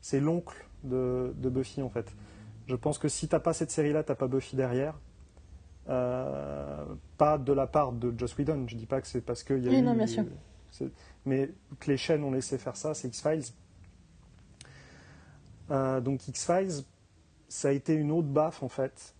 [0.00, 2.12] C'est l'oncle de, de, Buffy en fait.
[2.66, 4.94] Je pense que si t'as pas cette série-là, t'as pas Buffy derrière.
[5.88, 6.84] Euh,
[7.16, 8.66] pas de la part de Joss Whedon.
[8.66, 9.82] Je dis pas que c'est parce qu'il y a oui, eu.
[9.82, 10.24] Non, bien sûr.
[11.24, 11.50] Mais
[11.80, 13.44] que les chaînes ont laissé faire ça, c'est X-Files.
[15.70, 16.84] Euh, donc X-Files,
[17.48, 19.14] ça a été une autre baffe en fait.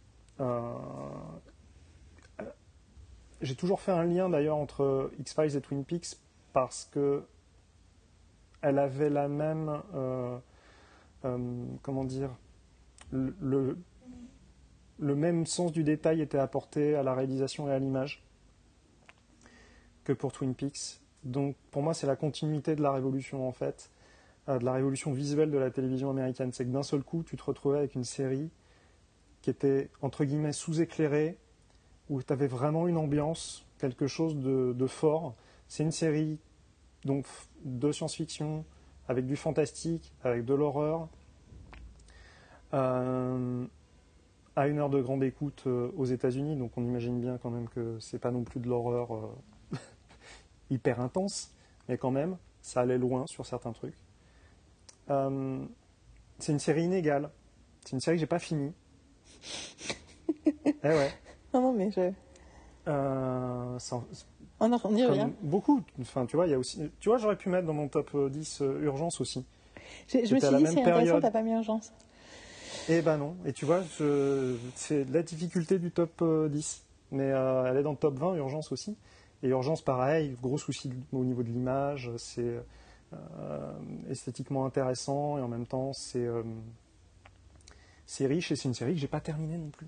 [3.40, 6.16] J'ai toujours fait un lien d'ailleurs entre X-Files et Twin Peaks
[6.52, 7.24] parce que
[8.62, 10.36] elle avait la même, euh,
[11.24, 12.30] euh, comment dire,
[13.12, 13.78] le,
[14.98, 18.24] le, même sens du détail était apporté à la réalisation et à l'image
[20.04, 21.00] que pour Twin Peaks.
[21.22, 23.90] Donc pour moi, c'est la continuité de la révolution en fait,
[24.48, 26.52] euh, de la révolution visuelle de la télévision américaine.
[26.52, 28.50] C'est que d'un seul coup, tu te retrouvais avec une série
[29.42, 31.38] qui était entre guillemets sous-éclairée,
[32.08, 35.34] où tu avais vraiment une ambiance, quelque chose de, fort.
[35.68, 36.38] C'est une série
[37.04, 37.26] donc,
[37.64, 38.64] de science-fiction,
[39.08, 41.08] avec du fantastique, avec de l'horreur,
[42.74, 43.66] euh,
[44.56, 47.68] à une heure de grande écoute euh, aux États-Unis, donc on imagine bien quand même
[47.68, 49.76] que c'est pas non plus de l'horreur euh,
[50.70, 51.54] hyper intense,
[51.88, 53.96] mais quand même, ça allait loin sur certains trucs.
[55.06, 57.30] c'est une série inégale.
[57.84, 58.74] C'est une série que j'ai pas finie.
[60.46, 61.10] eh ouais.
[61.54, 62.12] Non, non, mais je.
[62.88, 63.78] Euh,
[64.60, 65.32] on n'en dit rien.
[65.42, 65.82] Beaucoup.
[66.00, 66.90] Enfin, tu vois, il y a aussi.
[67.00, 69.44] Tu vois, j'aurais pu mettre dans mon top 10 euh, euh, urgence aussi.
[70.08, 71.92] Je, me suis dit, c'est intéressant, t'as pas mis urgence.
[72.90, 73.36] Eh ben non.
[73.44, 73.82] Et tu vois,
[74.74, 76.82] c'est la difficulté du top 10.
[77.10, 78.96] Mais elle est dans le top 20, urgence aussi.
[79.42, 82.10] Et urgence, pareil, gros souci au niveau de l'image.
[82.16, 82.56] C'est
[84.10, 86.26] esthétiquement intéressant et en même temps, c'est
[88.06, 89.86] c'est riche et c'est une série que j'ai pas terminée non plus.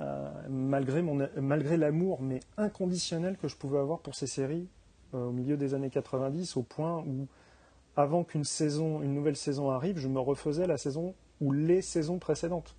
[0.00, 4.66] Euh, malgré, mon, malgré l'amour, mais inconditionnel que je pouvais avoir pour ces séries
[5.14, 7.26] euh, au milieu des années 90, au point où,
[7.96, 12.18] avant qu'une saison, une nouvelle saison arrive, je me refaisais la saison ou les saisons
[12.18, 12.76] précédentes.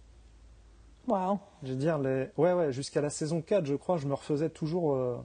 [1.08, 1.40] Waouh.
[1.64, 2.30] Je veux dire, les...
[2.38, 5.18] ouais, ouais, jusqu'à la saison 4, je crois, je me refaisais toujours euh,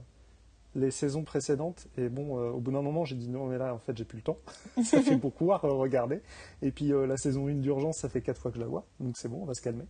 [0.75, 1.87] les saisons précédentes.
[1.97, 4.17] Et bon, au bout d'un moment, j'ai dit non, mais là, en fait, j'ai plus
[4.17, 4.37] le temps.
[4.83, 6.21] ça fait beaucoup à regarder.
[6.61, 8.85] Et puis, la saison 1 d'urgence, ça fait 4 fois que je la vois.
[8.99, 9.85] Donc, c'est bon, on va se calmer.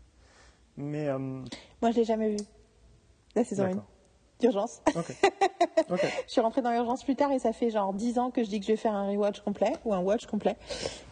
[0.78, 2.38] Mais, euh, Moi, je l'ai jamais vu,
[3.36, 3.84] la saison 1
[4.40, 4.84] d'urgence.
[5.90, 8.50] je suis rentrée dans l'urgence plus tard et ça fait genre 10 ans que je
[8.50, 10.56] dis que je vais faire un rewatch complet ou un watch complet.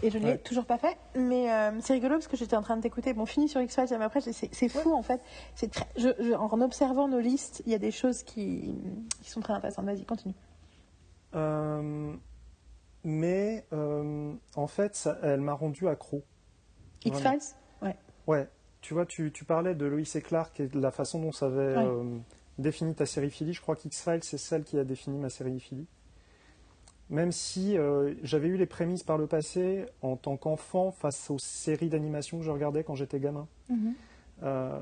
[0.04, 0.96] Et je ne l'ai toujours pas fait.
[1.16, 3.14] Mais euh, c'est rigolo parce que j'étais en train de t'écouter.
[3.14, 5.22] Bon, fini sur X-Files, mais après, c'est fou en fait.
[5.56, 5.72] C'est
[6.36, 8.76] en observant nos listes, il y a des choses qui,
[9.24, 9.86] qui sont très intéressantes.
[9.86, 10.36] Vas-y, continue.
[11.34, 12.14] Euh,
[13.04, 16.22] mais en fait, ça, elle m'a rendu accro.
[17.04, 17.56] X-Files?
[17.82, 17.96] Ouais.
[18.28, 18.48] Ouais,
[18.86, 21.76] tu vois, tu, parlais de Lois et Clark et de la façon dont ça avait
[21.76, 22.04] euh,
[22.60, 23.52] défini ta série Philly.
[23.52, 25.88] Je crois qu'X-Files, c'est celle qui a défini ma série Philly.
[27.10, 31.40] Même si euh, j'avais eu les prémices par le passé en tant qu'enfant face aux
[31.40, 33.48] séries d'animation que je regardais quand j'étais gamin.
[33.72, 33.94] Mm-hmm.
[34.44, 34.80] Euh,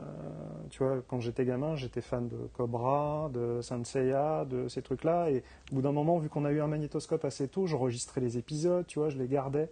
[0.69, 5.31] tu vois, quand j'étais gamin, j'étais fan de Cobra, de Saint Seiya, de ces trucs-là.
[5.31, 8.37] Et au bout d'un moment, vu qu'on a eu un magnétoscope assez tôt, j'enregistrais les
[8.37, 9.71] épisodes, tu vois, je les gardais.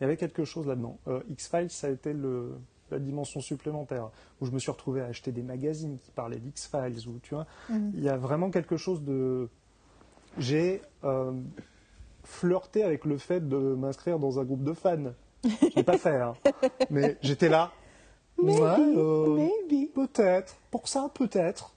[0.00, 0.98] Il y avait quelque chose là-dedans.
[1.28, 2.56] X-Files, ça a été le,
[2.90, 4.10] la dimension supplémentaire,
[4.40, 7.46] où je me suis retrouvé à acheter des magazines qui parlaient d'X-Files, où tu vois,
[7.68, 7.92] mhm.
[7.94, 9.48] il y a vraiment quelque chose de.
[10.38, 11.32] J'ai euh,
[12.24, 15.12] flirté avec le fait de m'inscrire dans un groupe de fans.
[15.44, 16.34] Je l'ai pas fait, hein.
[16.90, 17.72] mais j'étais là.
[18.38, 19.48] Maybe, euh,
[19.94, 20.56] Peut-être.
[20.70, 21.74] Pour ça, peut-être.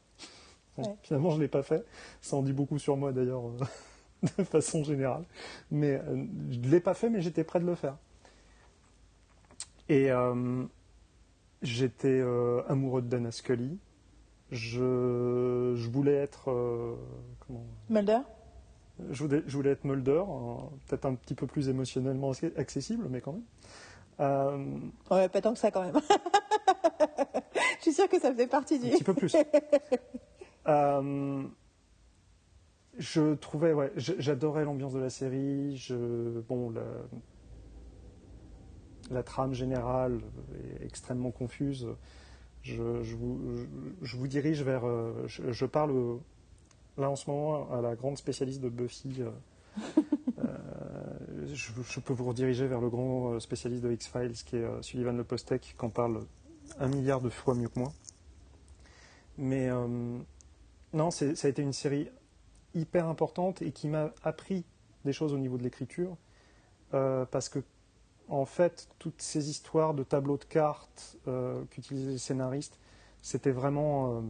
[1.04, 1.86] Finalement, je ne l'ai pas fait.
[2.22, 5.24] Ça en dit beaucoup sur moi, d'ailleurs, euh, de façon générale.
[5.72, 6.02] Mais
[6.50, 7.96] je ne l'ai pas fait, mais j'étais prêt de le faire.
[9.90, 10.10] Et,
[11.62, 13.78] J'étais euh, amoureux de Dana Scully.
[14.52, 16.50] Je, je voulais être.
[16.50, 16.96] Euh,
[17.46, 18.20] comment Mulder?
[19.12, 20.24] Je voulais, je voulais, être Mulder,
[20.88, 23.44] peut-être un petit peu plus émotionnellement accessible, mais quand même.
[24.20, 24.80] Euh,
[25.12, 25.96] ouais, pas tant que ça quand même.
[27.78, 28.88] je suis sûre que ça faisait partie du.
[28.88, 29.32] Un petit peu plus.
[32.98, 35.78] je trouvais, ouais, j'adorais l'ambiance de la série.
[35.78, 36.84] Je, bon, la
[39.24, 40.20] trame générale
[40.82, 41.88] est extrêmement confuse.
[42.62, 44.86] Je, je vous, je- je vous dirige vers.
[44.86, 46.16] euh, je, je parle euh,
[46.98, 49.22] là en ce moment à la grande spécialiste de Buffy.
[49.22, 49.32] euh,
[51.54, 55.62] je, peux vous rediriger vers le grand spécialiste de X-Files qui est Sullivan Le Postek,
[55.78, 56.22] qui en parle
[56.80, 57.92] un milliard de fois mieux que moi.
[59.38, 60.18] Mais euh,
[60.94, 62.10] non, ça a été une série
[62.76, 64.66] hyper importante et qui m'a appris
[65.06, 66.18] des choses au niveau de l'écriture.
[66.94, 67.60] euh, parce que,
[68.30, 72.80] en fait, toutes ces histoires de tableaux de cartes euh, qu'utilisaient les scénaristes,
[73.22, 74.22] c'était vraiment euh,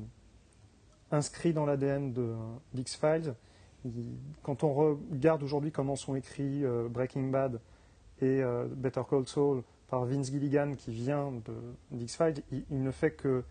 [1.12, 2.36] inscrit dans l'ADN de-
[2.74, 3.36] d'X-Files.
[3.86, 3.92] Il-
[4.44, 7.60] Quand on regarde aujourd'hui comment sont écrits euh, Breaking Bad
[8.22, 11.32] et euh, Better Call Saul par Vince Gilligan qui vient
[11.92, 13.44] d'X-Files, il, il ne fait que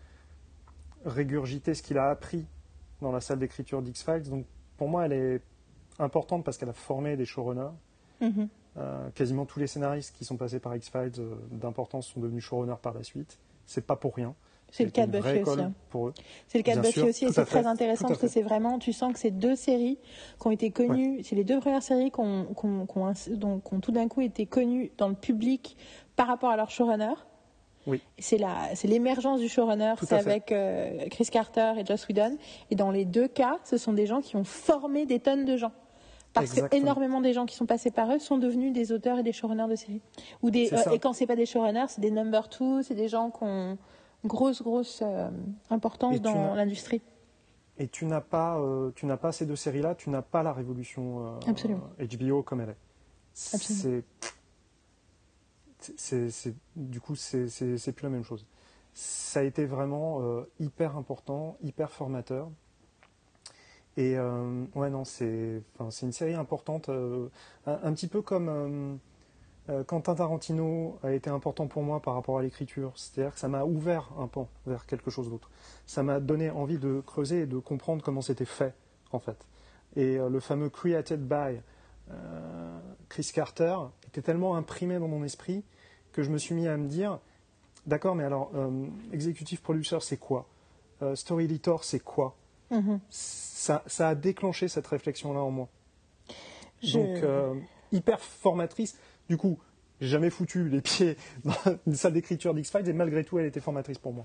[1.04, 2.46] régurgiter ce qu'il a appris
[3.00, 4.28] dans la salle d'écriture d'X-Files.
[4.28, 4.46] Donc
[4.76, 5.42] pour moi, elle est
[5.98, 7.72] importante parce qu'elle a formé des showrunners.
[8.20, 8.48] Mhm.
[8.78, 12.78] Euh, quasiment tous les scénaristes qui sont passés par X-Files euh, d'importance sont devenus showrunners
[12.80, 13.38] par la suite.
[13.66, 14.34] C'est pas pour rien.
[14.70, 15.60] C'est le cas de Buffy aussi.
[15.60, 15.72] hein.
[15.88, 16.14] Pour eux.
[16.46, 18.92] C'est le cas de Buffy aussi, et c'est très intéressant parce que c'est vraiment, tu
[18.92, 19.98] sens que c'est deux séries
[20.38, 22.46] qui ont été connues, c'est les deux premières séries qui ont,
[23.30, 25.76] donc, tout d'un coup été connues dans le public
[26.16, 27.14] par rapport à leur showrunner.
[27.86, 28.02] Oui.
[28.18, 28.38] C'est
[28.84, 32.36] l'émergence du showrunner, c'est avec euh, Chris Carter et Joss Whedon.
[32.70, 35.56] Et dans les deux cas, ce sont des gens qui ont formé des tonnes de
[35.56, 35.72] gens.
[36.40, 36.82] Parce que Exactement.
[36.82, 39.68] énormément des gens qui sont passés par eux sont devenus des auteurs et des showrunners
[39.68, 40.00] de séries.
[40.42, 43.08] Ou des, euh, et quand c'est pas des showrunners, c'est des number two, c'est des
[43.08, 43.78] gens qui ont
[44.24, 45.30] grosse, grosse euh,
[45.70, 47.02] importance Et dans l'industrie.
[47.78, 50.52] Et tu n'as pas, euh, tu n'as pas ces deux séries-là, tu n'as pas la
[50.52, 51.38] révolution.
[51.98, 52.76] HBO comme elle est.
[53.34, 54.04] C'est,
[55.96, 58.46] c'est, c'est- du coup, c'est, c'est, c'est plus la même chose.
[58.94, 60.20] Ça a été vraiment
[60.58, 62.50] hyper important, hyper formateur.
[63.98, 65.60] Et euh, ouais, non, c'est,
[66.02, 67.28] une série importante, euh,
[67.66, 69.00] un, petit peu comme
[69.68, 72.92] euh, Quentin Tarantino a été important pour moi par rapport à l'écriture.
[72.94, 75.50] C'est-à-dire que ça m'a ouvert un pan vers quelque chose d'autre.
[75.84, 78.72] Ça m'a donné envie de creuser et de comprendre comment c'était fait,
[79.10, 79.48] en fait.
[79.96, 81.60] Et le fameux Created by
[83.08, 85.64] Chris Carter était tellement imprimé dans mon esprit
[86.12, 87.18] que je me suis mis à me dire
[87.84, 88.52] d'accord, mais alors,
[89.12, 90.46] executive producer, c'est quoi?
[91.14, 92.36] Story editor, c'est quoi?
[92.70, 93.00] Mhm.
[93.08, 95.68] ça, ça a déclenché cette réflexion-là en moi.
[96.82, 97.54] Je- Donc, euh,
[97.92, 98.96] hyper formatrice.
[99.28, 99.58] Du coup,
[100.00, 101.52] j'ai jamais foutu les pieds dans
[101.86, 104.24] une salle d'écriture d'X-Files et malgré tout, elle était formatrice pour moi.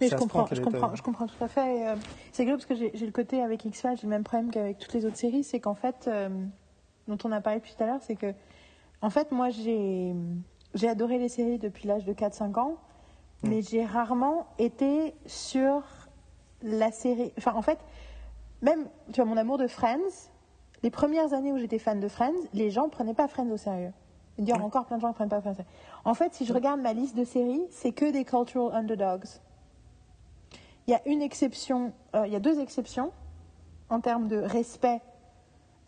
[0.00, 1.88] Mais je comprends, je comprends, je comprends tout à fait.
[1.88, 1.96] Euh,
[2.32, 4.92] c'est rigolo parce que j'ai le côté avec X-Files, j'ai le même problème qu'avec toutes
[4.94, 6.28] les autres séries, c'est qu'en fait, euh,
[7.08, 8.32] dont on a parlé depuis tout à l'heure, c'est que,
[9.00, 10.12] en fait, moi, j'ai
[10.74, 12.76] j'ai adoré les séries depuis l'âge de 4-5 ans,
[13.42, 13.48] Mm.
[13.48, 15.82] mais j'ai rarement été sur
[16.62, 17.32] la série.
[17.38, 17.78] Enfin, en fait,
[18.60, 20.30] même, tu vois, mon amour de Friends,
[20.82, 23.92] les premières années où j'étais fan de Friends, les gens prenaient pas Friends au sérieux.
[24.38, 25.70] Il y a encore plein de gens qui prennent pas Friends au sérieux.
[26.04, 29.26] En fait, si je regarde ma liste de séries, c'est que des cultural underdogs.
[30.86, 33.12] Il y a une exception, euh, il y a deux exceptions
[33.90, 35.00] en termes de respect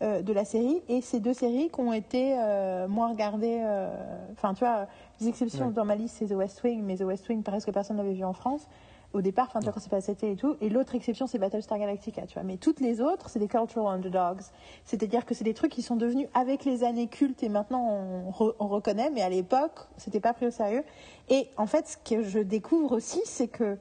[0.01, 3.61] euh, de la série, et ces deux séries qui ont été euh, moins regardées.
[3.63, 3.95] euh,
[4.33, 4.87] Enfin, tu vois,
[5.19, 5.73] les exceptions Ouais.
[5.73, 8.23] dans ma liste, c'est The West Wing, mais The West Wing, presque personne l'avait vu
[8.25, 8.67] en France
[9.15, 10.57] au départ, enfin, tu vois, quand c'est pas c'était et tout.
[10.59, 12.43] Et l'autre exception, c'est Battlestar Galactica, tu vois.
[12.43, 14.41] Mais toutes les autres, c'est des cultural underdogs.
[14.83, 18.29] C'est-à-dire que c'est des trucs qui sont devenus, avec les années cultes, et maintenant on,
[18.31, 20.83] re- on reconnaît, mais à l'époque, c'était pas pris au sérieux.
[21.29, 23.77] Et en fait, ce que je découvre aussi, c'est que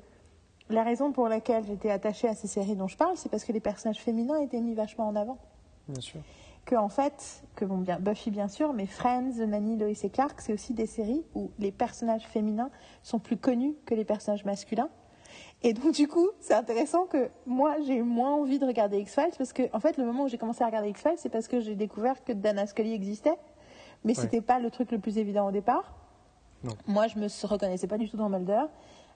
[0.70, 3.52] la raison pour laquelle j'étais attachée à ces séries dont je parle, c'est parce que
[3.52, 5.38] les personnages féminins étaient mis vachement en avant.
[5.88, 6.20] Bien sûr.
[6.64, 10.10] Que en fait, que bon, bien, Buffy bien sûr, mais Friends, The Nanny, Lois et
[10.10, 12.70] Clark, c'est aussi des séries où les personnages féminins
[13.02, 14.88] sont plus connus que les personnages masculins.
[15.66, 19.52] Et donc du coup, c'est intéressant que moi j'ai moins envie de regarder X-Files parce
[19.54, 21.74] que en fait le moment où j'ai commencé à regarder X-Files, c'est parce que j'ai
[21.74, 23.36] découvert que Dana Scully existait,
[24.04, 24.22] mais Ouais.
[24.22, 25.94] c'était pas le truc le plus évident au départ.
[26.64, 26.74] Non.
[26.86, 28.62] Moi, je me reconnaissais pas du tout dans Mulder.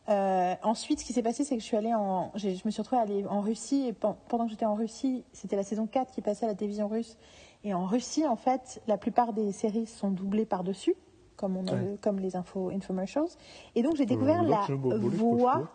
[0.09, 2.81] Euh, ensuite, ce qui s'est passé, c'est que je suis allée en, je me suis
[2.81, 5.87] retrouvée à aller en Russie et pen- pendant que j'étais en Russie, c'était la saison
[5.87, 7.19] 4 qui passait à la télévision russe.
[7.65, 10.95] Et en Russie, en fait, la plupart des séries sont doublées par-dessus,
[11.39, 11.79] comme on a Ouais.
[11.79, 13.29] vu- comme les infos infomercials.
[13.75, 15.69] Et donc j'ai découvert la voix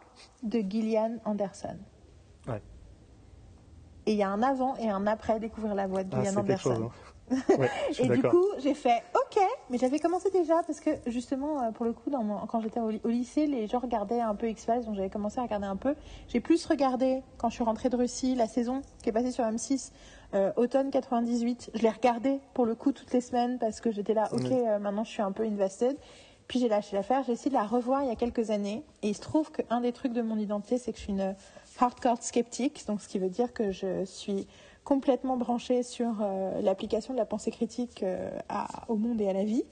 [0.43, 1.77] de Gillian Anderson.
[2.47, 2.61] Ouais.
[4.05, 6.41] Et il y a un avant et un après découvrir la voix de Ah, Gillian
[6.41, 6.69] Anderson.
[6.75, 6.83] chose.
[6.83, 6.89] hein.
[7.57, 7.69] Ouais,
[7.99, 11.85] Et du coup, j'ai fait OK, mais j'avais commencé déjà parce que justement, euh, pour
[11.85, 14.83] le coup, dans mon- quand j'étais au, au lycée, les gens regardaient un peu X-Files,
[14.85, 15.95] donc j'avais commencé à regarder un peu.
[16.27, 19.45] J'ai plus regardé quand je suis rentrée de Russie la saison qui est passée sur
[19.45, 19.91] M6,
[20.33, 21.71] euh, automne 98.
[21.73, 24.79] Je l'ai regardée pour le coup toutes les semaines parce que j'étais là, OK, euh,
[24.79, 25.95] maintenant je suis un peu invested.
[26.47, 27.23] Puis j'ai lâché l'affaire.
[27.25, 28.83] J'ai essayé de la revoir il y a quelques années.
[29.01, 31.35] Et il se trouve qu'un des trucs de mon identité, c'est que je suis une
[31.79, 32.83] hardcore sceptique.
[32.87, 34.47] Donc ce qui veut dire que je suis
[34.83, 38.03] complètement branchée sur euh, l'application de la pensée critique
[38.49, 39.63] à- au monde et à la vie.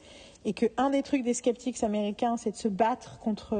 [0.45, 3.53] et que un des trucs des sceptiques américains, c'est de se battre contre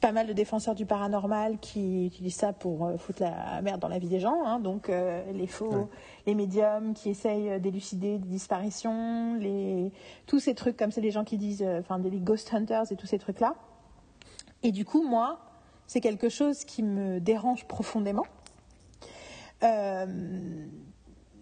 [0.00, 3.88] pas mal de défenseurs du paranormal qui utilisent ça pour euh, foutre la merde dans
[3.88, 4.44] la vie des gens.
[4.44, 4.58] hein.
[4.58, 5.88] donc euh, les faux,
[6.26, 9.92] les médiums qui essayent d'élucider des disparitions, les,
[10.26, 12.96] tous ces trucs comme c'est les gens qui disent, euh, enfin des ghost hunters et
[12.96, 13.54] tous ces trucs-là.
[14.62, 15.40] Et du coup, moi,
[15.86, 18.26] c'est quelque chose qui me dérange profondément.
[19.62, 20.66] Euh,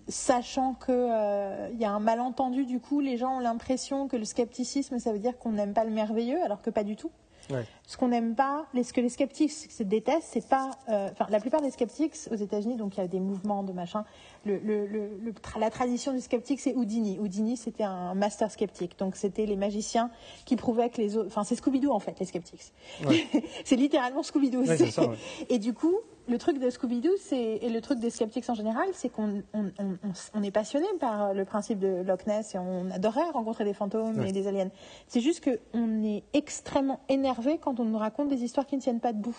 [0.08, 4.98] sachant qu'il y a un malentendu, du coup, les gens ont l'impression que le scepticisme,
[4.98, 7.10] ça veut dire qu'on n'aime pas le merveilleux, alors que pas du tout.
[7.50, 7.64] Ouais.
[7.86, 10.70] Ce qu'on n'aime pas, ce que les sceptiques se détestent, c'est pas.
[10.88, 13.72] euh, Enfin, la plupart des sceptiques aux États-Unis, donc il y a des mouvements de
[13.72, 14.04] machin.
[14.44, 17.18] Le, le- le- la tradition du sceptique, c'est Houdini.
[17.18, 18.98] Houdini, c'était un master sceptique.
[18.98, 20.10] Donc c'était les magiciens
[20.44, 21.28] qui prouvaient que les autres.
[21.28, 22.72] Enfin, c'est Scooby-Doo en fait, les sceptiques.
[23.06, 23.26] Ouais.
[23.64, 24.64] c'est littéralement Scooby-Doo.
[24.66, 25.16] Ouais.
[25.48, 25.96] Et du coup,
[26.28, 29.98] le truc de Scooby-Doo, et le truc des sceptiques en général, c'est qu'on on, on-
[30.04, 33.72] on- on est passionné par le principe de Loch Ness et on adorerait rencontrer des
[33.74, 34.28] fantômes Ouais.
[34.28, 34.70] et des aliens.
[35.06, 39.00] C'est juste qu'on est extrêmement énervé quand on nous raconte des histoires qui ne tiennent
[39.00, 39.36] pas debout.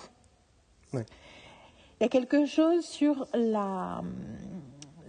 [0.94, 1.06] Ouais.
[2.00, 4.02] Il y a quelque chose sur la,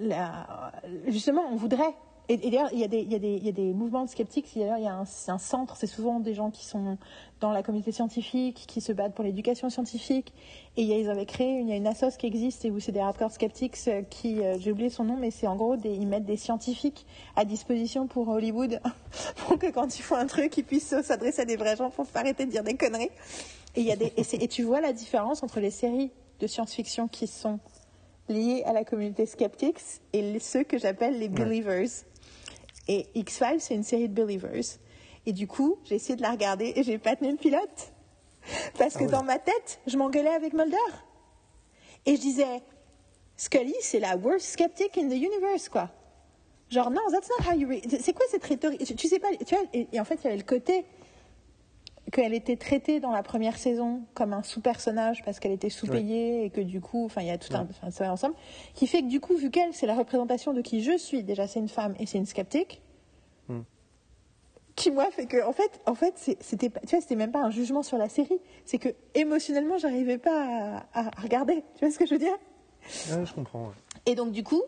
[0.00, 0.72] la-
[1.06, 1.94] justement, on voudrait.
[2.30, 4.46] Et, et d'ailleurs, il y, a des, y y a mouvements de sceptiques.
[4.54, 5.76] Il y a un, un centre.
[5.76, 6.96] C'est souvent des gens qui sont
[7.40, 10.32] dans la communauté scientifique, qui se battent pour l'éducation scientifique.
[10.76, 12.70] Et il y a- ils avaient créé, il y a une assoce qui existe et
[12.70, 15.56] où c'est des hardcore skeptics euh, qui, euh, j'ai oublié son nom, mais c'est en
[15.56, 17.04] gros des, ils mettent des scientifiques
[17.34, 18.80] à disposition pour Hollywood,
[19.48, 22.06] pour que quand ils font un truc, ils puissent s'adresser à des vrais gens pour
[22.14, 23.10] arrêter de dire des conneries.
[23.74, 26.10] Et, il y a des, et, c'est- et tu vois la différence entre les séries
[26.38, 27.58] de science-fiction qui sont
[28.28, 29.80] liées à la communauté skeptics
[30.12, 31.88] et ceux que j'appelle les believers.
[32.92, 34.64] Et X-Files, c'est une série de believers.
[35.24, 37.92] Et du coup, j'ai essayé de la regarder et j'ai pas tenu le pilote.
[38.78, 39.12] Parce que Ah ouais.
[39.12, 40.76] dans ma tête, je m'engueulais avec Mulder.
[42.04, 42.62] Et je disais,
[43.36, 45.88] Scully, c'est la worst skeptic in the universe, quoi.
[46.68, 47.84] Genre, non, that's not how you read.
[48.00, 48.84] C'est quoi cette rhétorique?
[48.84, 50.84] Tu, tu sais pas, tu vois, et, et en fait, il y avait le côté
[52.10, 56.50] qu'elle était traitée dans la première saison comme un sous-personnage parce qu'elle était sous-payée et
[56.50, 58.34] que du coup, enfin, il y a tout un, ça va ensemble,
[58.74, 61.46] qui fait que du coup, vu qu'elle, c'est la représentation de qui je suis, déjà,
[61.46, 62.82] c'est une femme et c'est une sceptique,
[63.48, 63.62] Hmm.
[64.76, 67.50] qui moi fait que, en fait, en fait, c'était, tu vois, c'était même pas un
[67.50, 71.64] jugement sur la série, c'est que émotionnellement, j'arrivais pas à, à regarder.
[71.74, 72.36] Tu vois ce que je veux dire?
[73.10, 73.72] Ouais, je comprends.
[74.06, 74.62] Et donc, du coup.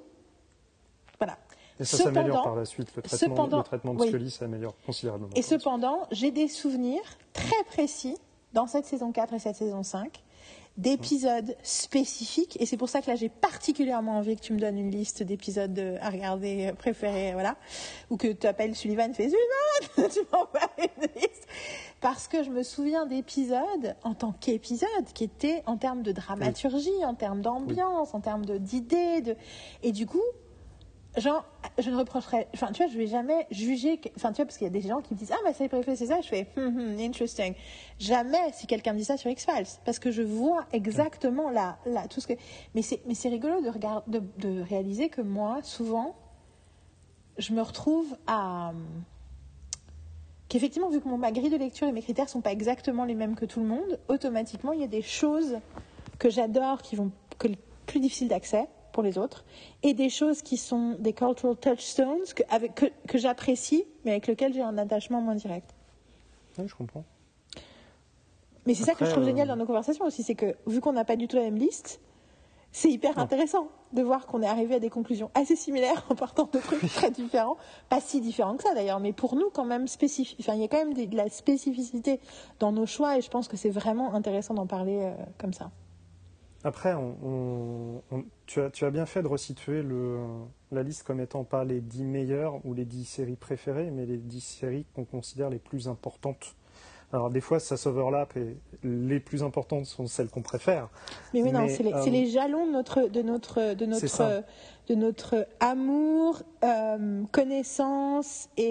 [1.80, 2.88] Et ça s'améliore par la suite.
[2.96, 4.06] Le traitement, le traitement de.
[4.06, 5.30] Scully s'améliore considérablement.
[5.34, 8.16] Et cependant, j'ai des souvenirs très précis
[8.52, 10.22] dans cette saison 4 et cette saison 5
[10.78, 14.78] d'épisodes spécifiques et c'est pour ça que là j'ai particulièrement envie que tu me donnes
[14.78, 17.56] une liste d'épisodes de- à regarder euh, préférés voilà
[18.08, 21.46] ou que tu appelles Sullivan fais Sullivan tu m'envoies une liste
[22.00, 27.04] parce que je me souviens d'épisodes en tant qu'épisodes qui étaient en termes de dramaturgie
[27.04, 29.36] en termes d'ambiance en termes d'idées de...
[29.82, 30.22] et du coup
[31.20, 31.44] genre,
[31.78, 34.66] je ne reprocherais, enfin, tu vois, je vais jamais juger, enfin, tu vois, parce qu'il
[34.66, 36.48] y a des gens qui me disent, ah, ma série préférée, c'est ça, je fais,
[36.56, 37.54] hum, hum, interesting.
[37.98, 41.76] Jamais si quelqu'un me dit ça sur X-Files, parce que je vois exactement là,
[42.08, 42.32] tout ce que,
[42.74, 46.16] mais c'est, mais c'est rigolo de regarder, de, réaliser que moi, souvent,
[47.36, 48.72] je me retrouve à,
[50.48, 53.14] qu'effectivement, vu que mon, ma grille de lecture et mes critères sont pas exactement les
[53.14, 55.58] mêmes que tout le monde, automatiquement, il y a des choses
[56.18, 57.48] que j'adore qui vont que
[57.86, 59.44] plus difficiles d'accès pour les autres
[59.82, 64.26] et des choses qui sont des cultural touchstones que, avec, que, que j'apprécie mais avec
[64.26, 65.74] lesquelles j'ai un attachement moins direct.
[66.58, 67.04] Ouais, je comprends.
[68.66, 70.80] Mais c'est ça que je trouve euh, génial dans nos conversations aussi, c'est que vu
[70.80, 72.00] qu'on n'a pas du tout la même liste,
[72.70, 73.24] c'est hyper Non.
[73.24, 76.80] intéressant de voir qu'on est arrivé à des conclusions assez similaires en partant de trucs
[76.94, 77.56] très différents,
[77.88, 80.38] pas si différents que ça d'ailleurs, mais pour nous quand même spécifiques.
[80.40, 82.20] Enfin, il y a quand même de la spécificité
[82.60, 85.70] dans nos choix et je pense que c'est vraiment intéressant d'en parler euh, comme ça.
[86.64, 90.18] Après, on, on- on- tu, as, tu as bien fait de resituer le,
[90.72, 94.18] la liste comme étant pas les 10 meilleures ou les 10 séries préférées, mais les
[94.18, 96.54] 10 séries qu'on considère les plus importantes.
[97.14, 100.88] Alors des fois, ça s'overlap et les plus importantes sont celles qu'on préfère.
[101.34, 104.28] Mais oui, non, c'est les, euh, les jalons de notre, de notre, de C'est ça.
[104.28, 104.46] notre,
[104.88, 108.64] de notre amour, euh, connaissance et,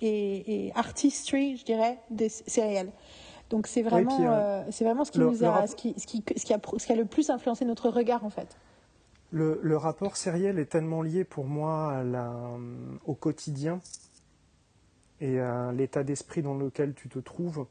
[0.00, 2.92] et, et artistry, je dirais, des céréales.
[3.50, 6.06] Donc c'est vraiment, euh, c'est vraiment ce qui nous le a, rap- ce qui, ce
[6.06, 8.56] qui, ce qui a, ce qui a le plus influencé notre regard en fait.
[9.32, 12.50] Le, rapport sériel est tellement lié pour moi la-
[13.06, 13.80] au quotidien
[15.22, 17.66] et à l'état d'esprit dans lequel tu te trouves.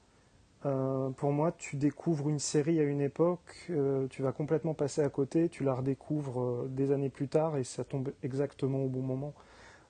[0.66, 5.02] Euh, pour moi, tu découvres une série à une époque, euh, tu vas complètement passer
[5.02, 8.88] à côté, tu la redécouvres euh, des années plus tard et ça tombe exactement au
[8.88, 9.34] bon moment.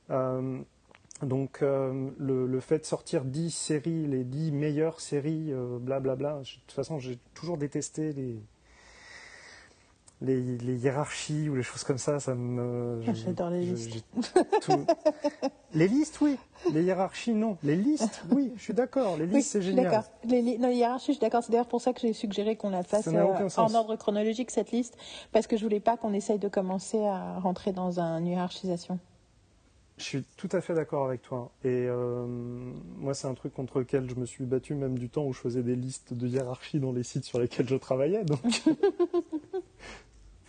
[0.09, 0.59] Euh,
[1.23, 6.43] donc euh, le, fait de sortir 10 séries, les 10 meilleures séries, euh, blablabla, de
[6.43, 8.41] toute façon j'ai toujours détesté les,
[10.21, 13.01] les, les hiérarchies ou les choses comme ça, ça me.
[13.13, 14.05] J'adore les je- listes.
[14.61, 14.85] tout-
[15.73, 16.37] les listes, oui.
[16.71, 17.57] Les hiérarchies, non.
[17.63, 18.51] Les listes, oui.
[18.55, 19.17] Je suis d'accord.
[19.17, 19.85] Les listes, Oui, c'est génial.
[19.85, 20.03] D'accord.
[20.25, 21.43] Les, li- non, les hiérarchies, je suis d'accord.
[21.43, 24.71] C'est d'ailleurs pour ça que j'ai suggéré qu'on la fasse euh, en ordre chronologique, cette
[24.71, 24.95] liste,
[25.31, 28.99] parce que je voulais pas qu'on essaye de commencer à rentrer dans une hiérarchisation.
[29.97, 31.51] Je suis tout à fait d'accord avec toi.
[31.63, 32.25] Et euh,
[32.97, 35.39] moi, c'est un truc contre lequel je me suis battu même du temps où je
[35.39, 38.23] faisais des listes de hiérarchie dans les sites sur lesquels je travaillais.
[38.23, 38.39] Donc,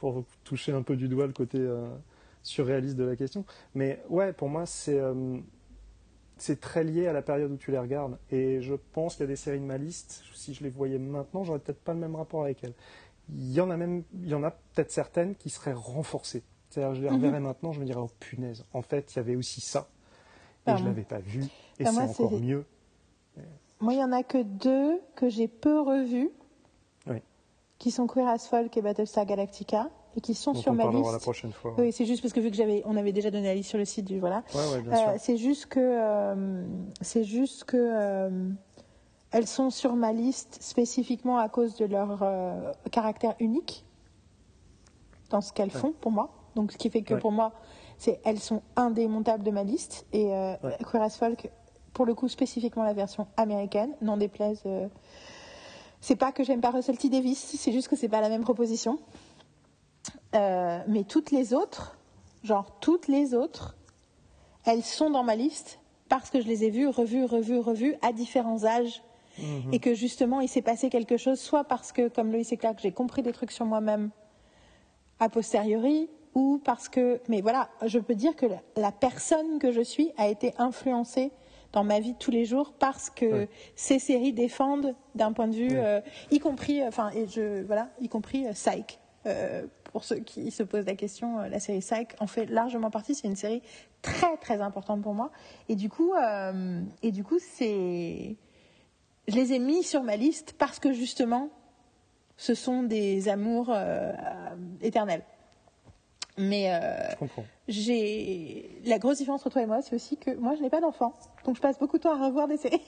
[0.03, 1.87] pour toucher un peu du doigt le côté euh,
[2.43, 3.45] surréaliste de la question.
[3.77, 5.39] Mais ouais, pour moi, c'est euh,
[6.39, 8.19] c'est très lié à la période où tu les regardes.
[8.33, 10.25] Et je pense qu'il y a des séries de ma liste.
[10.35, 12.75] Si je les voyais maintenant, j'aurais peut-être pas le même rapport avec elles.
[13.29, 16.43] Il y en a même, il y en a peut-être certaines qui seraient renforcées.
[16.69, 17.15] C'est-à-dire, je les Mhm.
[17.17, 19.89] reverrais maintenant, je me dirais, oh punaise, en fait, il y avait aussi ça.
[20.67, 21.45] Et Bah, je l'avais pas vu.
[21.79, 22.65] Et bah, c'est encore mieux.
[23.81, 26.42] Moi, il y en a que deux que j'ai peu revus, Oui.
[27.83, 30.85] Qui sont Queer as Folk et Battlestar Galactica, et qui sont dont sur on ma
[30.85, 31.23] parlera la liste.
[31.23, 31.75] prochaine fois.
[31.79, 33.79] Oui, c'est juste parce que vu que j'avais, on avait déjà donné la liste sur
[33.79, 34.45] le site du voilà.
[34.55, 35.13] Ouais, ouais, bien Euh, sûr.
[35.19, 36.65] c'est juste que, euh,
[37.01, 38.49] c'est juste que euh,
[39.33, 42.23] elles sont sur ma liste spécifiquement à cause de leur
[42.93, 43.85] caractère unique
[45.31, 46.31] dans ce qu'elles font pour moi.
[46.55, 47.51] Donc, ce qui fait que pour moi,
[47.99, 50.07] c'est elles sont indémontables de ma liste.
[50.13, 50.27] Et.
[50.89, 51.51] Queer as Folk,
[51.95, 54.63] pour le coup, spécifiquement la version américaine, n'en déplaise.
[56.03, 58.43] C'est pas que j'aime pas Russell T Davis, c'est juste que c'est pas la même
[58.43, 58.99] proposition.
[60.35, 61.97] Euh, mais toutes les autres,
[62.43, 63.77] genre toutes les autres,
[64.65, 68.13] elles sont dans ma liste parce que je les ai vues, revues, revues, revues à
[68.13, 69.03] différents âges.
[69.39, 69.73] Mhm.
[69.73, 72.79] Et que justement, il s'est passé quelque chose, soit parce que, comme Loïs et Clark,
[72.83, 74.11] j'ai compris des trucs sur moi-même
[75.21, 77.21] a posteriori, ou parce que.
[77.29, 78.47] Mais voilà, je peux dire que
[78.77, 81.31] la personne que je suis a été influencée
[81.73, 83.49] dans ma vie de tous les jours parce que Ouais.
[83.77, 85.85] ces séries défendent d'un point de vue, Ouais.
[85.85, 86.01] euh,
[86.31, 88.99] y compris, euh, enfin, et je, voilà, y compris euh, Psych.
[89.27, 93.15] Euh, pour ceux qui se posent la question, la série Psych en fait largement partie.
[93.15, 93.63] C'est une série
[94.01, 95.31] très très importante pour moi.
[95.69, 98.37] Et du coup, euh, et du coup, c'est,
[99.29, 101.51] je les ai mis sur ma liste parce que justement,
[102.37, 103.73] ce sont des amours
[104.81, 105.23] éternels.
[106.39, 107.27] Mais euh,
[107.69, 110.81] j'ai la grosse différence entre toi et moi, c'est aussi que moi, je n'ai pas
[110.81, 111.15] d'enfant,
[111.45, 112.81] donc je passe beaucoup de temps à revoir des séries.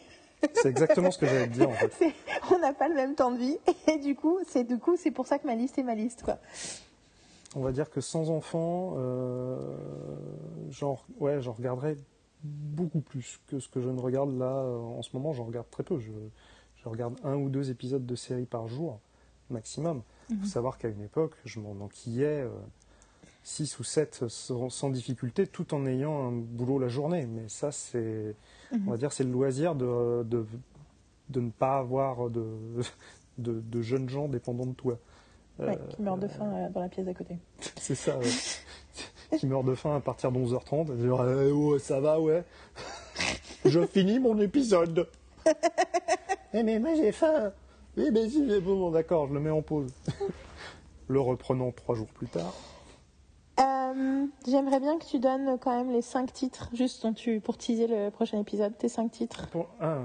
[0.54, 2.12] C'est exactement ce que j'allais te dire, en fait.
[2.50, 5.10] On n'a pas le même temps de vie, et du coup, c'est du coup, c'est
[5.10, 6.38] pour ça que ma liste est ma liste, quoi.
[7.56, 9.58] On va dire que sans enfant, euh,
[10.70, 11.96] genre, ouais, j'en regarderais
[12.42, 15.32] beaucoup plus que ce que je ne regarde là euh, en ce moment.
[15.32, 15.98] J'en regarde très peu.
[15.98, 16.10] Je,
[16.76, 18.98] je regarde un ou deux épisodes de série par jour,
[19.50, 20.02] maximum.
[20.30, 22.44] Il faut savoir qu'à une époque, je m'en enquillais
[23.44, 27.26] 6 ou 7 sans, sans difficulté, tout en ayant un boulot la journée.
[27.26, 28.34] Mais ça, c'est,
[28.72, 30.44] on va dire, c'est le loisir de, de,
[31.28, 32.44] de ne pas avoir de,
[33.38, 34.98] de, de jeunes gens dépendants de toi.
[35.60, 37.36] Ouais, Euh, qui meurt de faim euh, dans la pièce d'à côté.
[37.76, 38.26] c'est ça, ouais.
[39.38, 40.92] qui meurt de faim à partir de 11h30.
[40.92, 42.42] et dire, Eh, ouais, ça va, ouais.
[43.64, 45.06] Je finis mon épisode.
[46.54, 47.52] Eh, mais moi j'ai faim.
[47.96, 49.92] Oui, mais si, bon, d'accord, je le mets en pause.
[51.08, 52.52] le reprenant trois jours plus tard.
[53.94, 57.56] Euh, J'aimerais bien que tu donnes quand même les cinq titres, juste dont tu, pour
[57.56, 59.46] teaser le prochain épisode, tes cinq titres.
[59.48, 59.98] Pour, ah,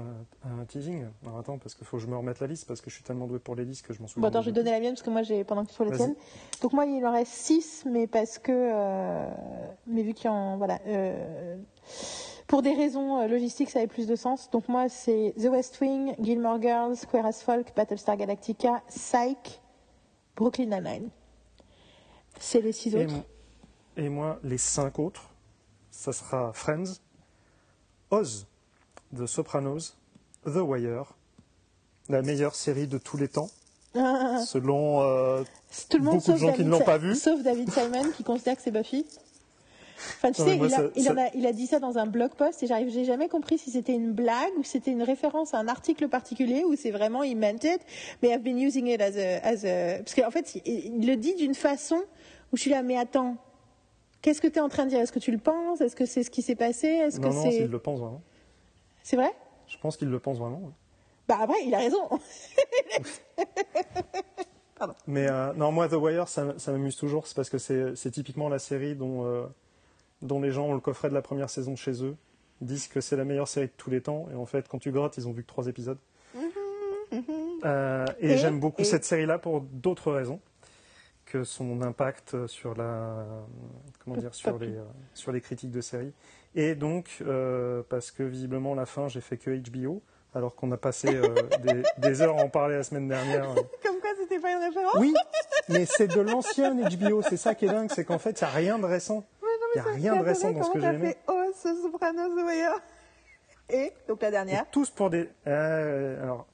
[0.44, 1.06] un, un teasing.
[1.24, 3.04] Alors attends, parce qu'il faut que je me remette la liste, parce que je suis
[3.04, 4.22] tellement doué pour les listes que je m'en souviens.
[4.22, 5.90] Bon, attends, je vais donner la mienne parce que moi, j'ai pendant que tu trouves
[5.90, 6.14] les tiennes.
[6.62, 9.28] Donc moi, il en reste six, mais parce que, euh,
[9.86, 11.56] mais vu qu'il y en, voilà, euh,
[12.46, 14.50] pour des raisons logistiques, ça avait plus de sens.
[14.50, 19.60] Donc moi, c'est The West Wing, Gilmore Girls, Queer as Folk, Battlestar Galactica, Psych,
[20.36, 21.10] Brooklyn Nine-Nine.
[22.38, 23.14] C'est les six autres.
[24.00, 25.30] Et moi, les cinq autres,
[25.90, 27.00] ça sera Friends,
[28.10, 28.46] Oz,
[29.16, 29.96] The Sopranos,
[30.46, 31.14] The Wire,
[32.08, 33.50] la meilleure série de tous les temps,
[33.94, 35.00] selon.
[35.02, 35.42] euh,
[35.88, 37.14] Tout le monde Beaucoup de gens qui David ne l'ont pas vu.
[37.14, 39.04] Sauf David Simon qui considère que c'est Buffy.
[40.16, 41.78] Enfin, tu Non, sais, il, a, ça- il ça- en a, il a dit ça
[41.78, 44.70] dans un blog post et j'arrive, j'ai jamais compris si c'était une blague ou si
[44.72, 47.80] c'était une référence à un article particulier ou c'est vraiment he meant it,
[48.22, 49.98] mais I've been using it as a, as a...
[49.98, 51.96] parce qu'en fait, il, il le dit d'une façon
[52.50, 53.36] où je suis là, mais attends,
[54.22, 55.00] qu'est-ce que tu es en train de dire?
[55.00, 55.80] Est-ce que tu le penses?
[55.80, 56.86] Est-ce que c'est ce qui s'est passé?
[56.86, 58.22] Est-ce non, que non, le pense vraiment.
[59.02, 59.32] c'est vrai?
[59.66, 60.72] Je pense qu'il le pense vraiment.
[61.28, 62.08] Bah après, il a raison.
[65.06, 67.26] Mais euh, non, moi, The Wire, ça, ça m'amuse toujours.
[67.26, 69.44] C'est parce que c'est typiquement la série dont, euh,
[70.22, 72.16] dont les gens ont le coffret de la première saison chez eux.
[72.62, 74.26] Disent que c'est la meilleure série de tous les temps.
[74.32, 75.98] Et en fait, quand tu grattes, ils ont vu que trois épisodes.
[77.64, 80.40] Euh, et Et- j'aime beaucoup et- cette série-là pour d'autres raisons
[81.30, 83.24] que son impact sur la
[84.04, 84.84] comment dire sur les euh,
[85.14, 86.12] sur les critiques de séries
[86.54, 90.02] et donc euh, parce que visiblement la fin j'ai fait que HBO
[90.34, 93.44] alors qu'on a passé euh, des, des heures à en parler la semaine dernière
[93.84, 95.14] Comme quoi, c'était pas une référence Oui,
[95.68, 97.22] mais c'est de l'ancien HBO.
[97.22, 99.24] C'est ça qui est dingue, c'est qu'en fait, il n'y a rien de récent.
[99.74, 101.08] Il n'y a rien de récent dans ce que j'ai aimé.
[101.10, 102.74] fait Oh, ce Sopranos Wire.
[103.70, 104.70] Et donc la Et dernière.
[104.70, 105.28] tous pour des.
[105.46, 106.46] Euh, alors,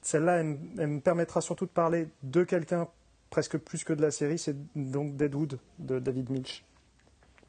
[0.00, 2.88] celle-là, elle, elle me permettra surtout de parler de quelqu'un
[3.32, 4.38] presque plus que de la série.
[4.38, 6.64] C'est donc Deadwood de David Milch.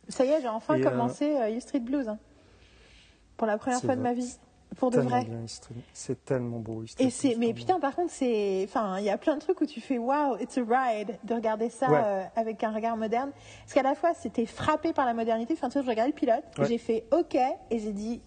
[0.10, 2.08] Ça y est, j'ai enfin Et, euh, commencé euh, Hill Street Blues.
[2.10, 2.18] hein.
[3.38, 4.38] Pour la première fois de ma vie.
[4.78, 5.28] Pour de vrai.
[5.94, 6.82] C'est tellement beau.
[6.82, 9.62] Et Eastrid, c'est, mais putain, par contre, c'est, enfin, il y a plein de trucs
[9.62, 12.02] où tu fais wow, it's a ride de regarder ça Ouais.
[12.04, 13.32] euh, avec un regard moderne.
[13.62, 15.54] Parce qu'à la fois, c'était frappé par la modernité.
[15.54, 16.66] Enfin, tu vois, je regardais le pilote, Ouais.
[16.66, 18.20] j'ai fait OK, et j'ai dit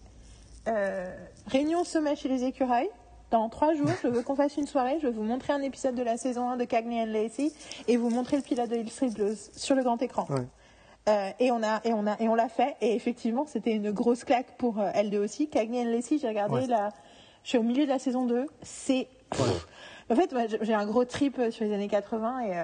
[0.69, 1.13] euh,
[1.47, 2.91] réunion sommet chez les écureuils.
[3.31, 4.99] Dans trois jours, je veux qu'on fasse une soirée.
[5.03, 7.51] Je vais vous montrer un épisode de la saison 1 de Cagney and Lacey
[7.89, 10.27] et vous montrer le pilote de Hill Street Blues sur le grand écran.
[10.31, 10.47] Ouais.
[11.09, 13.93] Euh, et on a et on a et on l'a fait et effectivement c'était une
[13.93, 15.49] grosse claque pour euh, L2 aussi.
[15.49, 16.67] Cagney and Lacey, j'ai regardé Ouais.
[16.67, 16.91] la,
[17.45, 18.47] je suis au milieu de la saison 2.
[18.63, 19.09] C'est
[20.11, 22.63] en fait j'ai- un gros trip sur les années 80 et euh,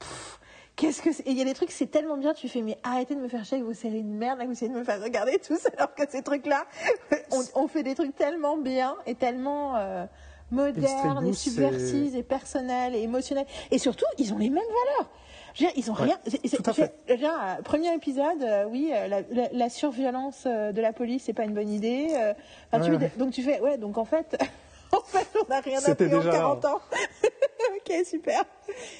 [0.00, 0.35] pff,
[0.76, 3.20] qu'est-ce que il y a des trucs c'est tellement bien tu fais mais arrêtez de
[3.20, 5.02] me faire chier avec vos séries de merde là que vous essayez de me faire
[5.02, 6.66] regarder tous alors que ces trucs là
[7.32, 10.04] on, on fait des trucs tellement bien et tellement euh,
[10.50, 15.10] modernes et Blues, subversifs et personnels et émotionnels et surtout ils ont les mêmes valeurs.
[15.54, 16.18] Je veux dire, ils ont Ouais, rien.
[16.22, 16.30] tout
[16.70, 17.16] à je veux fait.
[17.16, 21.32] dire, euh, premier épisode, euh, oui, euh, la, la- la surviolence de la police, c'est
[21.32, 22.08] pas une bonne idée.
[22.10, 22.34] euh,
[22.70, 23.12] enfin, tu Ouais, veux- ouais.
[23.16, 24.36] donc tu fais, ouais, donc en fait,
[24.92, 26.80] en fait, on n'a rien appris en déjà là, 40 ans.
[27.76, 28.44] ok, super.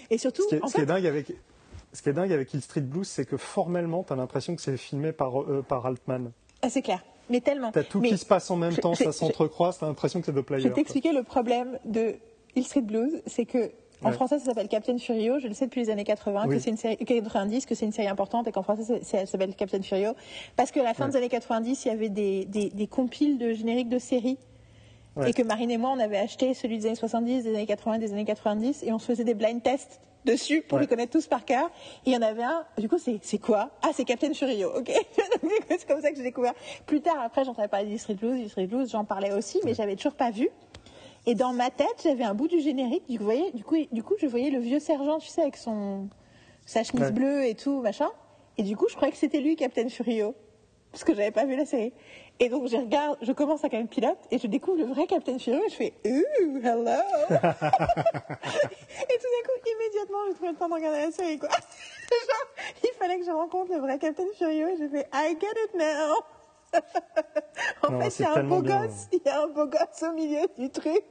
[0.08, 1.30] Et surtout, Ce qui est, en ce qui est dingue avec.
[1.96, 4.60] Ce qui est dingue avec Hill Street Blues, c'est que formellement, tu as l'impression que
[4.60, 6.30] c'est filmé par, euh, par Altman.
[6.60, 7.72] ah, c'est clair, mais tellement.
[7.72, 9.84] Tu as tout mais qui se passe en même je- temps, je- ça s'entrecroise, tu
[9.84, 10.62] as l'impression que c'est de Player.
[10.62, 12.16] Je vais t'expliquer le problème de
[12.54, 13.70] Hill Street Blues, c'est que
[14.02, 14.12] en Ouais.
[14.12, 16.56] français ça s'appelle Captain Furio, je le sais depuis les années 80 Oui.
[16.56, 19.54] que c'est une série 90 que c'est une série importante et qu'en français elle s'appelle
[19.54, 20.10] Captain Furio
[20.54, 21.12] parce que à la fin Ouais.
[21.12, 24.36] des années 90 il y avait des, des, des compiles de génériques de séries
[25.16, 25.30] Ouais.
[25.30, 27.96] et que Marine et moi on avait acheté celui des années 70, des années 80,
[27.98, 30.82] des années 90 et on se faisait des blind tests dessus pour Ouais.
[30.82, 31.70] les connaître tous par cœur.
[32.04, 33.70] Et il y en avait un, du coup c'est quoi?
[33.82, 34.90] Ah c'est Captain Furio, ok.
[35.70, 36.52] C'est comme ça que j'ai découvert.
[36.84, 39.72] Plus tard après j'entendais parler du Street Blues, du Street Blues, j'en parlais aussi mais
[39.72, 40.50] j'avais toujours pas vu.
[41.28, 43.02] Et dans ma tête, j'avais un bout du générique.
[43.08, 45.42] Du coup, vous voyez, du coup, du coup, je voyais le vieux sergent, tu sais,
[45.42, 46.08] avec son
[46.66, 47.10] sa chemise Ouais.
[47.10, 48.08] bleue et tout, machin.
[48.58, 50.36] Et du coup, je croyais que c'était lui, Captain Furio,
[50.92, 51.92] parce que j'avais pas vu la série.
[52.38, 55.38] Et donc, je regarde, je commence à le pilote et je découvre le vrai Captain
[55.38, 56.90] Furio et je fais Ooh, hello.
[57.30, 57.40] et tout
[59.30, 61.48] d'un coup, immédiatement, j'ai trouvé le temps de regarder la série, quoi.
[61.50, 62.46] Genre,
[62.84, 65.74] il fallait que je rencontre le vrai Captain Furio et j'ai fait I get it
[65.74, 66.35] now.
[67.82, 68.82] en Non, fait, il c'est y a un beau bien.
[68.86, 71.04] gosse, il y a un beau gosse au milieu du truc.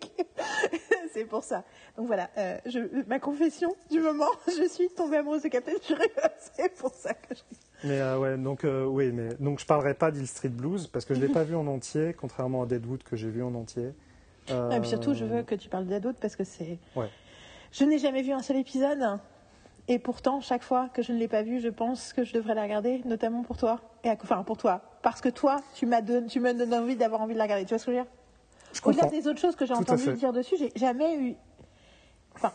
[1.13, 1.63] c'est pour ça.
[1.97, 6.05] Donc voilà, euh, je, ma confession du moment, je suis tombée amoureuse de Captain Furio.
[6.55, 7.41] c'est pour ça que je.
[7.87, 11.05] Mais euh, ouais, donc euh, oui, mais donc je parlerai pas d'Hill Street Blues parce
[11.05, 13.91] que je l'ai pas vu en entier, contrairement à Deadwood que j'ai vu en entier.
[14.49, 16.77] Et puis surtout, je veux que tu parles d'autres parce que c'est.
[16.95, 17.09] Ouais.
[17.71, 19.19] Je n'ai jamais vu un seul épisode.
[19.87, 22.55] Et pourtant, chaque fois que je ne l'ai pas vu, je pense que je devrais
[22.55, 23.81] la regarder, notamment pour toi.
[24.03, 24.81] Et à- enfin, pour toi.
[25.03, 27.65] Parce que toi, tu, m'as tu me donnes envie d'avoir envie de la regarder.
[27.65, 28.11] Tu vois ce que je veux dire?
[28.73, 31.35] Je Au-delà des autres choses que j'ai entendu dire dessus, j'ai jamais eu.
[32.35, 32.51] Enfin,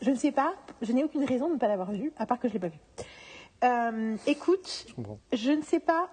[0.00, 2.40] je ne sais pas, je n'ai aucune raison de ne pas l'avoir vu, à part
[2.40, 2.78] que je ne l'ai pas vu.
[3.62, 4.86] Euh, écoute,
[5.32, 6.08] Je ne sais pas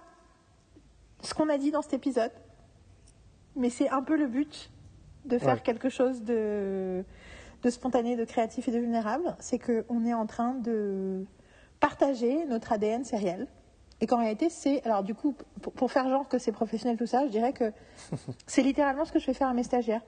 [1.22, 2.30] ce qu'on a dit dans cet épisode,
[3.56, 4.70] mais c'est un peu le but
[5.24, 5.60] de faire Ouais.
[5.60, 7.04] quelque chose de,
[7.62, 9.36] de spontané, de créatif et de vulnérable.
[9.38, 11.24] C'est qu'on est en train de
[11.80, 13.46] partager notre ADN sériel.
[14.02, 14.82] Et qu'en réalité, c'est.
[14.86, 17.70] Alors, du coup, pour, pour faire genre que c'est professionnel, tout ça, je dirais que
[18.46, 20.00] c'est littéralement ce que je fais faire à mes stagiaires.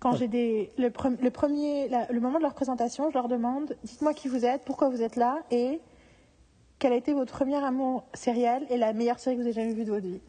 [0.00, 0.18] Quand Ouais.
[0.18, 0.72] j'ai des.
[0.78, 1.88] Le, pre- le premier.
[1.88, 5.02] la- le moment de leur présentation, je leur demande dites-moi qui vous êtes, pourquoi vous
[5.02, 5.80] êtes là et
[6.78, 9.72] quel a été votre premier amour sériel et la meilleure série que vous avez jamais
[9.74, 10.20] vue de votre vie.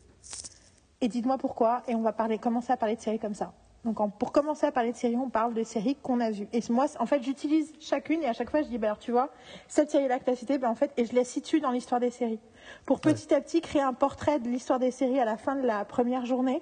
[1.01, 3.53] Et dites-moi pourquoi, et on va parler, commencer à parler de séries comme ça.
[3.85, 6.47] Donc en- pour commencer à parler de séries, on parle de séries qu'on a vues.
[6.53, 9.11] Et moi, en fait, j'utilise chacune et à chaque fois, je dis, bah alors tu
[9.11, 9.29] vois,
[9.67, 11.99] cette série-là que tu as citée, bah, en fait, et je la situe dans l'histoire
[11.99, 12.39] des séries.
[12.85, 15.67] Pour petit à petit créer un portrait de l'histoire des séries à la fin de
[15.67, 16.61] la première journée,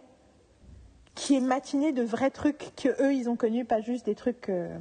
[1.13, 4.49] qui est matinée de vrais trucs que eux ils ont connus, pas juste des trucs
[4.49, 4.75] euh,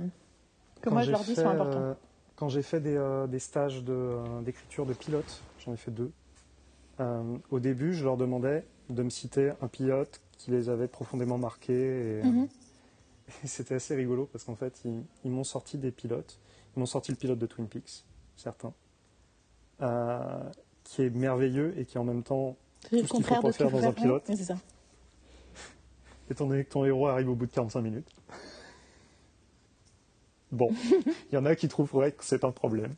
[0.81, 1.81] que Quand moi je leur dis fait, sont importants.
[1.81, 1.95] euh,
[2.37, 6.11] quand j'ai fait des, euh, des stages de, d'écriture de pilote, j'en ai fait deux.
[7.51, 12.19] au début, je leur demandais de me citer un pilote qui les avait profondément marqués.
[12.19, 12.49] Et, Mhm.
[13.45, 16.39] et c'était assez rigolo parce qu'en fait, ils, ils m'ont sorti des pilotes.
[16.77, 18.05] Ils m'ont sorti le pilote de Twin Peaks,
[18.37, 18.73] certains,
[19.83, 20.43] euh,
[20.85, 22.57] qui est merveilleux et qui en même temps,
[22.93, 24.25] le tout ce qu'il faut pas faire dans un pilote.
[24.29, 24.57] Oui, c'est ça.
[26.31, 28.09] étant donné que ton héros arrive au bout de 45 minutes.
[30.53, 30.69] Bon,
[31.31, 32.93] il y en a qui trouveraient que c'est un problème.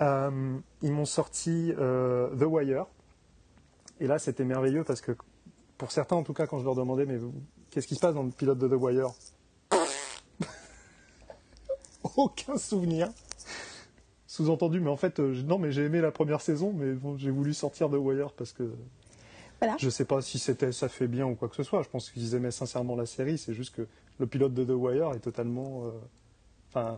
[0.00, 2.86] Euh, ils m'ont sorti euh, The Wire.
[4.02, 5.12] Et là, c'était merveilleux parce que,
[5.78, 7.20] pour certains en tout cas, quand je leur demandais, mais
[7.70, 9.10] qu'est-ce qui se passe dans le pilote de The Wire?
[12.16, 13.10] Aucun souvenir.
[14.26, 17.30] Sous-entendu, mais en fait, euh, non, mais j'ai aimé la première saison, mais bon, j'ai
[17.30, 18.72] voulu sortir de Wire parce que
[19.60, 19.76] Voilà.
[19.78, 21.84] je sais pas si c'était ça fait bien ou quoi que ce soit.
[21.84, 23.38] Je pense qu'ils aimaient sincèrement la série.
[23.38, 23.86] C'est juste que
[24.18, 25.92] le pilote de The Wire est totalement,
[26.74, 26.92] euh,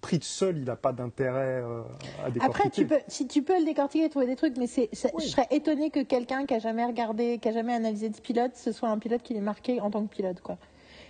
[0.00, 1.82] pris de seul, il n'a pas d'intérêt euh,
[2.24, 2.44] à décortiquer.
[2.46, 4.88] Après, tu peux, si tu peux le décortiquer et trouver des trucs, mais Oui.
[4.92, 8.52] je serais étonnée que quelqu'un qui a jamais regardé, qui a jamais analysé de pilote,
[8.54, 10.56] ce soit un pilote qui l'ait marqué en tant que pilote, quoi.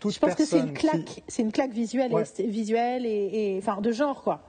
[0.00, 2.24] Toute je pense que c'est une claque, qui- c'est une claque visuelle, Ouais.
[2.38, 4.40] et, visuelle et, et- enfin de genre, quoi.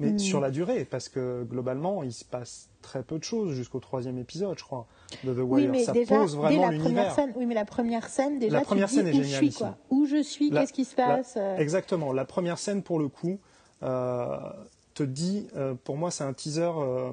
[0.00, 0.18] Mais Hmm.
[0.18, 4.16] sur la durée, parce que globalement, il se passe très peu de choses jusqu'au troisième
[4.18, 4.86] épisode, je crois,
[5.24, 5.48] de The Wire.
[5.50, 7.14] Oui, mais ça déjà, pose dès vraiment la première l'univers.
[7.14, 9.28] scène, oui, mais la première scène, déjà, La tu première dis scène est où je
[9.28, 9.76] suis, quoi.
[9.90, 11.34] Où je suis, La- qu'est-ce qui se passe.
[11.36, 12.12] euh, Exactement.
[12.12, 13.36] La première scène, pour le coup, euh,
[13.80, 17.12] te dit, euh, pour moi, c'est un teaser, euh,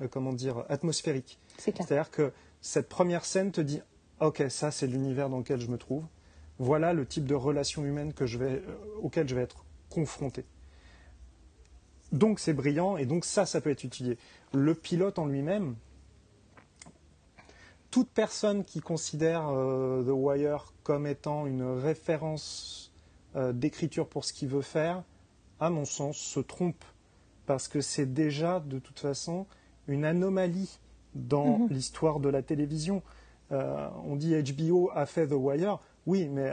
[0.00, 1.38] euh, comment dire, atmosphérique.
[1.58, 3.80] C'est-à-dire que cette première scène te dit,
[4.20, 6.04] ok, ça c'est l'univers dans lequel je me trouve.
[6.58, 10.44] Voilà le type de relation humaine que je vais, euh, auquel je vais être confronté.
[12.12, 14.18] Donc c'est brillant et donc ça, ça peut être utilisé.
[14.52, 15.76] Le pilote en lui-même,
[17.92, 22.92] toute personne qui considère euh, The Wire comme étant une référence
[23.36, 25.04] euh, d'écriture pour ce qu'il veut faire,
[25.60, 26.84] à mon sens, se trompe.
[27.46, 29.46] Parce que c'est déjà, de toute façon,
[29.88, 30.78] une anomalie
[31.14, 31.68] dans Mhm.
[31.70, 33.02] l'histoire de la télévision.
[33.52, 36.52] Euh, on dit HBO a fait The Wire, oui, mais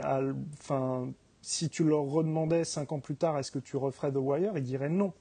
[0.60, 1.08] enfin,
[1.42, 4.64] si tu leur redemandais cinq ans plus tard, est-ce que tu referais The Wire, ils
[4.64, 5.12] diraient non.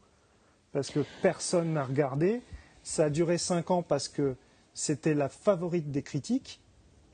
[0.71, 2.41] Parce que personne n'a regardé.
[2.83, 4.35] Ça a duré cinq ans parce que
[4.73, 6.59] c'était la favorite des critiques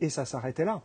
[0.02, 0.82] et ça s'arrêtait là.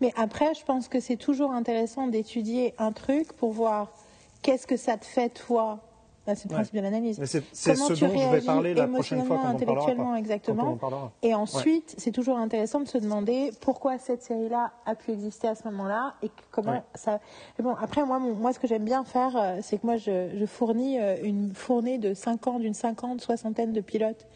[0.00, 3.92] Mais après, je pense que c'est toujours intéressant d'étudier un truc pour voir
[4.42, 5.80] qu'est-ce que ça te fait toi?
[6.26, 6.56] Là, c'est le Ouais.
[6.56, 7.18] principe de l'analyse.
[7.24, 10.76] C'est ce tu dont je vais parler la prochaine fois émotionnellement, quand intellectuellement, exactement.
[10.78, 11.10] Quand on.
[11.26, 15.54] Et ensuite, c'est toujours intéressant de se demander pourquoi cette série-là a pu exister à
[15.54, 16.82] ce moment-là et comment Ouais.
[16.94, 17.20] ça.
[17.58, 20.28] Et bon, après, moi, moi, ce que j'aime bien faire, euh, c'est que moi, je,
[20.36, 24.26] je fournis euh, une fournée de 50, d'une cinquante, soixantaine de pilotes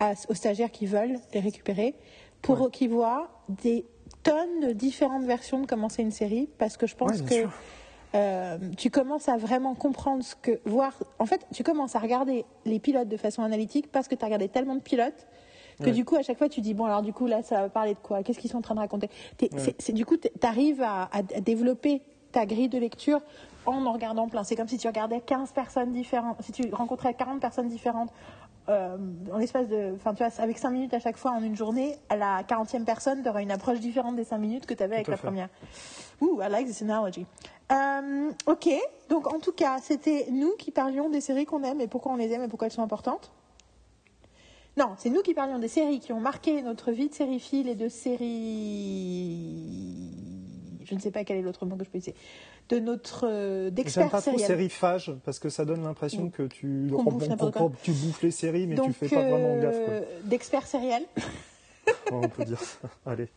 [0.00, 1.94] à- aux stagiaires qui veulent les récupérer
[2.42, 2.70] pour Ouais.
[2.72, 3.86] qu'ils voient des
[4.24, 7.34] tonnes de différentes versions de comment c'est une série parce que je pense Ouais, que
[7.34, 7.50] sûr.
[8.14, 12.44] Euh, tu commences à vraiment comprendre ce que voir en fait tu commences à regarder
[12.64, 15.26] les pilotes de façon analytique parce que tu as regardé tellement de pilotes
[15.80, 15.90] que Ouais.
[15.92, 17.94] du coup à chaque fois tu dis bon alors du coup là ça va parler
[17.94, 18.22] de quoi?
[18.22, 19.08] Qu'est-ce qu'ils sont en train de raconter?
[19.42, 19.92] Ouais.
[19.92, 22.02] du coup tu arrives à, à- à développer
[22.32, 23.20] ta grille de lecture
[23.66, 27.12] en en regardant plein c'est comme si tu regardais 15 personnes différentes si tu rencontrais
[27.14, 28.10] 40 personnes différentes
[28.68, 28.96] euh,
[29.32, 31.96] en l'espace de enfin tu vois avec 5 minutes à chaque fois en une journée
[32.08, 34.96] à la 40e personne tu auras une approche différente des 5 minutes que tu avais
[34.96, 35.26] avec la fait.
[35.26, 35.48] première
[36.20, 37.26] Ouh, I like this analogy.
[37.70, 38.68] Euh, ok,
[39.08, 42.16] donc en tout cas, c'était nous qui parlions des séries qu'on aime et pourquoi on
[42.16, 43.30] les aime et pourquoi elles sont importantes.
[44.76, 47.74] Non, c'est nous qui parlions des séries qui ont marqué notre vie de sériephile et
[47.74, 48.28] de séries.
[50.88, 52.18] Je ne sais pas quel est l'autre mot que je peux utiliser.
[52.68, 57.04] De notre euh, d'expert pas trop sériphage parce que ça donne l'impression que tu, Qu'on
[57.04, 57.28] bouffe
[57.82, 60.66] tu bouffes les séries mais tu Donc, fais pas vraiment euh, gaffe.
[60.66, 61.04] Sériels.
[61.16, 61.22] Ouais,
[62.12, 62.88] on peut dire ça.
[63.06, 63.28] Allez.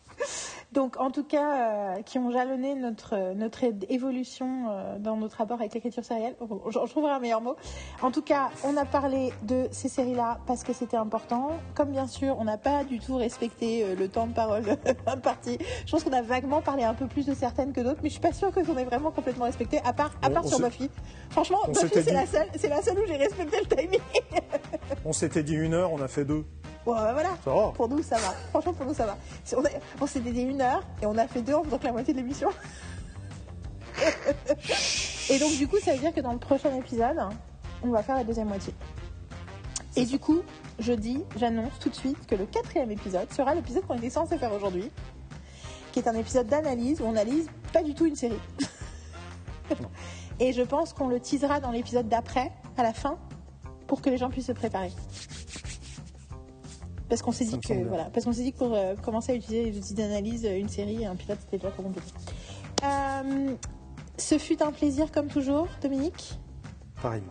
[0.72, 5.60] Donc, en tout cas, euh, qui ont jalonné notre, notre évolution euh, dans notre rapport
[5.60, 6.36] avec l'écriture sérielle.
[6.40, 7.57] Je, je trouverai un meilleur mot.
[8.02, 11.49] En tout cas, on a parlé de ces séries-là parce que c'était important.
[11.76, 14.64] Comme bien sûr, on n'a pas du tout respecté euh, le temps de parole
[15.07, 15.57] imparti.
[15.86, 18.14] Je pense qu'on a vaguement parlé un peu plus de certaines que d'autres, mais je
[18.14, 20.60] suis pas sûre que qu'on ait vraiment complètement respecté, à part, à part on sur
[20.61, 20.90] Buffy.
[21.32, 23.99] Franchement, Buffy, c'est dit- la seule, c'est la seule où j'ai respecté le timing.
[25.06, 26.45] On s'était dit une heure, on a fait deux.
[26.86, 27.30] Bon, bah, voilà.
[27.44, 27.72] Ça va.
[27.72, 28.32] Pour nous, ça va.
[28.49, 29.18] Franchement, pour nous, ça va.
[29.99, 32.49] On, s'est dit une heure et on a fait deux que la moitié de l'émission.
[35.30, 37.18] et donc, du coup, ça veut dire que dans le prochain épisode,
[37.84, 38.74] on va faire la deuxième moitié.
[39.95, 40.41] Et du coup,
[40.80, 44.38] je dis, j'annonce tout de suite que le quatrième épisode sera l'épisode qu'on était censé
[44.38, 44.90] faire aujourd'hui,
[45.91, 48.40] qui est un épisode d'analyse où on analyse pas du tout une série.
[50.40, 53.18] et je pense qu'on le teasera dans l'épisode d'après, à la fin,
[53.88, 54.91] pour que les gens puissent se préparer.
[57.12, 59.36] Parce qu'on s'est dit que voilà, parce qu'on s'est dit que pour euh, commencer à
[59.36, 62.08] utiliser les outils d'analyse, euh, une série et un pilote, c'était déjà trop compliqué.
[62.86, 63.52] Euh,
[64.18, 66.40] ce fut un plaisir comme toujours, Dominique.
[67.02, 67.22] Pareil.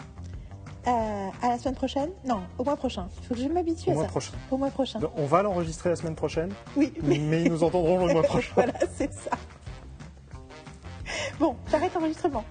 [0.87, 0.91] Euh,
[1.43, 3.09] à la semaine prochaine Non, au mois prochain.
[3.23, 4.11] Il faut que je m'habitue Au à mois ça.
[4.11, 4.33] prochain.
[4.51, 5.01] Au mois prochain.
[5.17, 8.53] On va l'enregistrer la semaine prochaine, Oui, mais mais ils nous entendront le mois prochain.
[8.55, 9.31] voilà, c'est ça.
[11.39, 12.45] Bon, j'arrête l'enregistrement.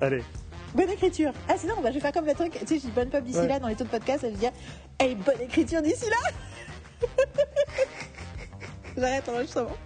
[0.00, 0.24] Allez,
[0.74, 1.32] Bonne écriture.
[1.48, 2.52] Ah, sinon, bah, je vais faire comme le truc.
[2.52, 3.48] Tu sais, je dis bonne pub d'ici Ouais.
[3.48, 4.20] là dans les taux de podcast.
[4.22, 4.52] Je vais dire,
[5.00, 7.06] hey, bonne écriture d'ici là.
[8.96, 9.76] J'arrête l'enregistrement.